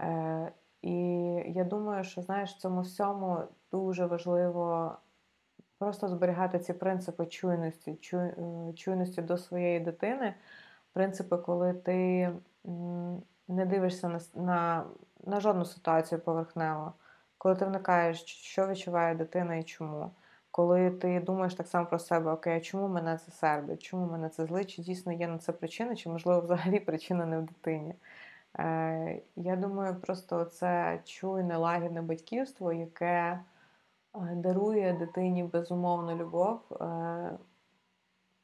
Е, 0.00 0.52
І 0.82 0.94
я 1.46 1.64
думаю, 1.64 2.04
що 2.04 2.22
знаєш, 2.22 2.50
в 2.52 2.58
цьому 2.58 2.80
всьому 2.80 3.38
дуже 3.72 4.06
важливо. 4.06 4.96
Просто 5.78 6.08
зберігати 6.08 6.58
ці 6.58 6.72
принципи 6.72 7.26
чуйності, 7.26 7.98
е, 8.14 8.34
чуйності 8.76 9.22
до 9.22 9.38
своєї 9.38 9.80
дитини, 9.80 10.34
принципи, 10.92 11.36
коли 11.36 11.72
ти 11.74 12.30
не 13.48 13.66
дивишся 13.66 14.08
на 14.08 14.20
на, 14.34 14.84
на 15.26 15.40
жодну 15.40 15.64
ситуацію 15.64 16.20
поверхнево, 16.20 16.92
коли 17.38 17.54
ти 17.56 17.64
вникаєш, 17.64 18.24
що 18.24 18.68
відчуває 18.68 19.14
дитина 19.14 19.56
і 19.56 19.62
чому. 19.62 20.10
Коли 20.52 20.90
ти 20.90 21.20
думаєш 21.20 21.54
так 21.54 21.66
само 21.68 21.86
про 21.86 21.98
себе, 21.98 22.32
окей, 22.32 22.56
а 22.56 22.60
чому 22.60 22.88
мене 22.88 23.18
це 23.18 23.32
сердить, 23.32 23.82
чому 23.82 24.06
мене 24.12 24.28
це 24.28 24.46
злить, 24.46 24.70
чи 24.70 24.82
дійсно 24.82 25.12
є 25.12 25.28
на 25.28 25.38
це 25.38 25.52
причина, 25.52 25.96
чи, 25.96 26.08
можливо, 26.08 26.40
взагалі 26.44 26.80
причина 26.80 27.26
не 27.26 27.38
в 27.38 27.42
дитині. 27.42 27.94
Е, 28.58 29.22
Я 29.36 29.56
думаю, 29.56 29.96
просто 30.00 30.44
це 30.44 31.00
чуйне 31.04 31.56
лагідне 31.56 32.02
батьківство, 32.02 32.72
яке 32.72 33.40
е, 34.14 34.34
дарує 34.36 34.92
дитині 34.92 35.44
безумовну 35.44 36.16
любов. 36.16 36.60
Е, 36.80 37.38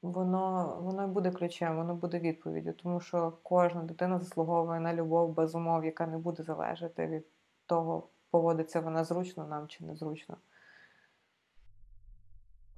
воно 0.02 0.76
воно 0.82 1.08
буде 1.08 1.30
ключем, 1.30 1.76
воно 1.76 1.94
буде 1.94 2.18
відповіддю, 2.18 2.72
тому 2.72 3.00
що 3.00 3.32
кожна 3.42 3.82
дитина 3.82 4.18
заслуговує 4.18 4.80
на 4.80 4.94
любов 4.94 5.34
без 5.34 5.54
умов, 5.54 5.84
яка 5.84 6.06
не 6.06 6.18
буде 6.18 6.42
залежати 6.42 7.06
від 7.06 7.24
того, 7.66 8.08
поводиться 8.30 8.80
вона 8.80 9.04
зручно 9.04 9.46
нам 9.46 9.68
чи 9.68 9.84
незручно. 9.84 10.36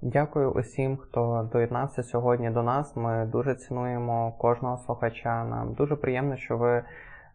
Дякую 0.03 0.51
усім, 0.51 0.97
хто 0.97 1.49
доєднався 1.53 2.03
сьогодні 2.03 2.51
до 2.51 2.63
нас. 2.63 2.97
Ми 2.97 3.27
дуже 3.33 3.55
цінуємо 3.55 4.33
кожного 4.39 4.79
слухача. 4.79 5.45
Нам 5.45 5.73
дуже 5.75 5.97
приємно, 5.97 6.37
що 6.37 6.57
ви 6.57 6.83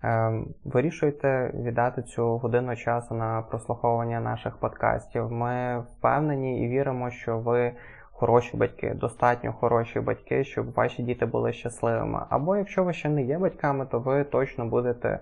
е, 0.04 0.44
вирішуєте 0.64 1.52
віддати 1.56 2.02
цю 2.02 2.38
годину 2.38 2.76
часу 2.76 3.16
на 3.16 3.42
прослуховування 3.42 4.20
наших 4.20 4.58
подкастів. 4.58 5.32
Ми 5.32 5.80
впевнені 5.80 6.66
і 6.66 6.68
віримо, 6.68 7.12
що 7.12 7.40
ви 7.40 7.72
хороші 8.12 8.58
батьки, 8.58 8.94
достатньо 8.96 9.54
хороші 9.54 10.00
батьки, 10.00 10.44
щоб 10.44 10.74
ваші 10.74 11.04
діти 11.04 11.26
були 11.26 11.54
щасливими. 11.54 12.26
Або 12.30 12.56
якщо 12.56 12.84
ви 12.84 12.94
ще 12.94 13.10
не 13.10 13.24
є 13.24 13.38
батьками, 13.38 13.86
то 13.92 14.00
ви 14.00 14.24
точно 14.24 14.66
будете 14.66 15.20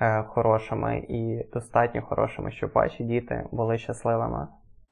е, 0.00 0.22
хорошими 0.22 0.98
і 1.08 1.46
достатньо 1.52 2.02
хорошими, 2.02 2.50
щоб 2.50 2.70
ваші 2.74 3.04
діти 3.04 3.44
були 3.52 3.78
щасливими. 3.78 4.46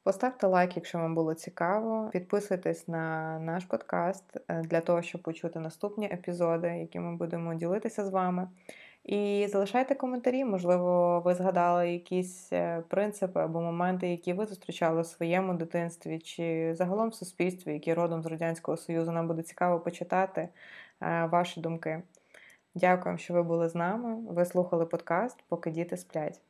Поставте 0.05 0.47
лайк, 0.47 0.77
якщо 0.77 0.99
вам 0.99 1.15
було 1.15 1.35
цікаво. 1.35 2.11
Підписуйтесь 2.13 2.89
на 2.89 3.39
наш 3.39 3.65
подкаст 3.65 4.25
е, 4.49 4.63
для 4.63 4.81
того, 4.81 5.03
щоб 5.03 5.23
почути 5.23 5.59
наступні 5.59 6.07
епізоди, 6.07 6.69
які 6.69 7.01
ми 7.01 7.17
будемо 7.17 7.55
ділитися 7.55 8.05
з 8.05 8.11
вами. 8.11 8.49
І 9.05 9.47
залишайте 9.51 9.95
коментарі, 9.95 10.45
можливо, 10.45 11.21
ви 11.21 11.35
згадали 11.35 11.93
якісь 11.93 12.53
е, 12.53 12.83
принципи 12.89 13.41
або 13.41 13.61
моменти, 13.61 14.09
які 14.09 14.33
ви 14.33 14.47
зустрічали 14.47 15.03
в 15.03 15.07
своєму 15.07 15.55
дитинстві, 15.55 16.19
чи 16.19 16.75
загалом 16.75 17.09
в 17.09 17.15
суспільстві, 17.15 17.73
які 17.73 17.95
родом 17.95 18.23
з 18.23 18.27
Радянського 18.27 18.77
Союзу. 18.77 19.13
Нам 19.13 19.29
буде 19.29 19.43
цікаво 19.43 19.81
почитати 19.81 20.49
е, 21.03 21.29
ваші 21.33 21.61
думки. 21.61 22.03
Дякуємо, 22.75 23.19
що 23.19 23.35
ви 23.35 23.43
були 23.43 23.69
з 23.69 23.75
нами. 23.75 24.17
Ви 24.29 24.45
слухали 24.45 24.87
подкаст, 24.87 25.45
поки 25.49 25.71
діти 25.71 25.97
сплять. 25.97 26.41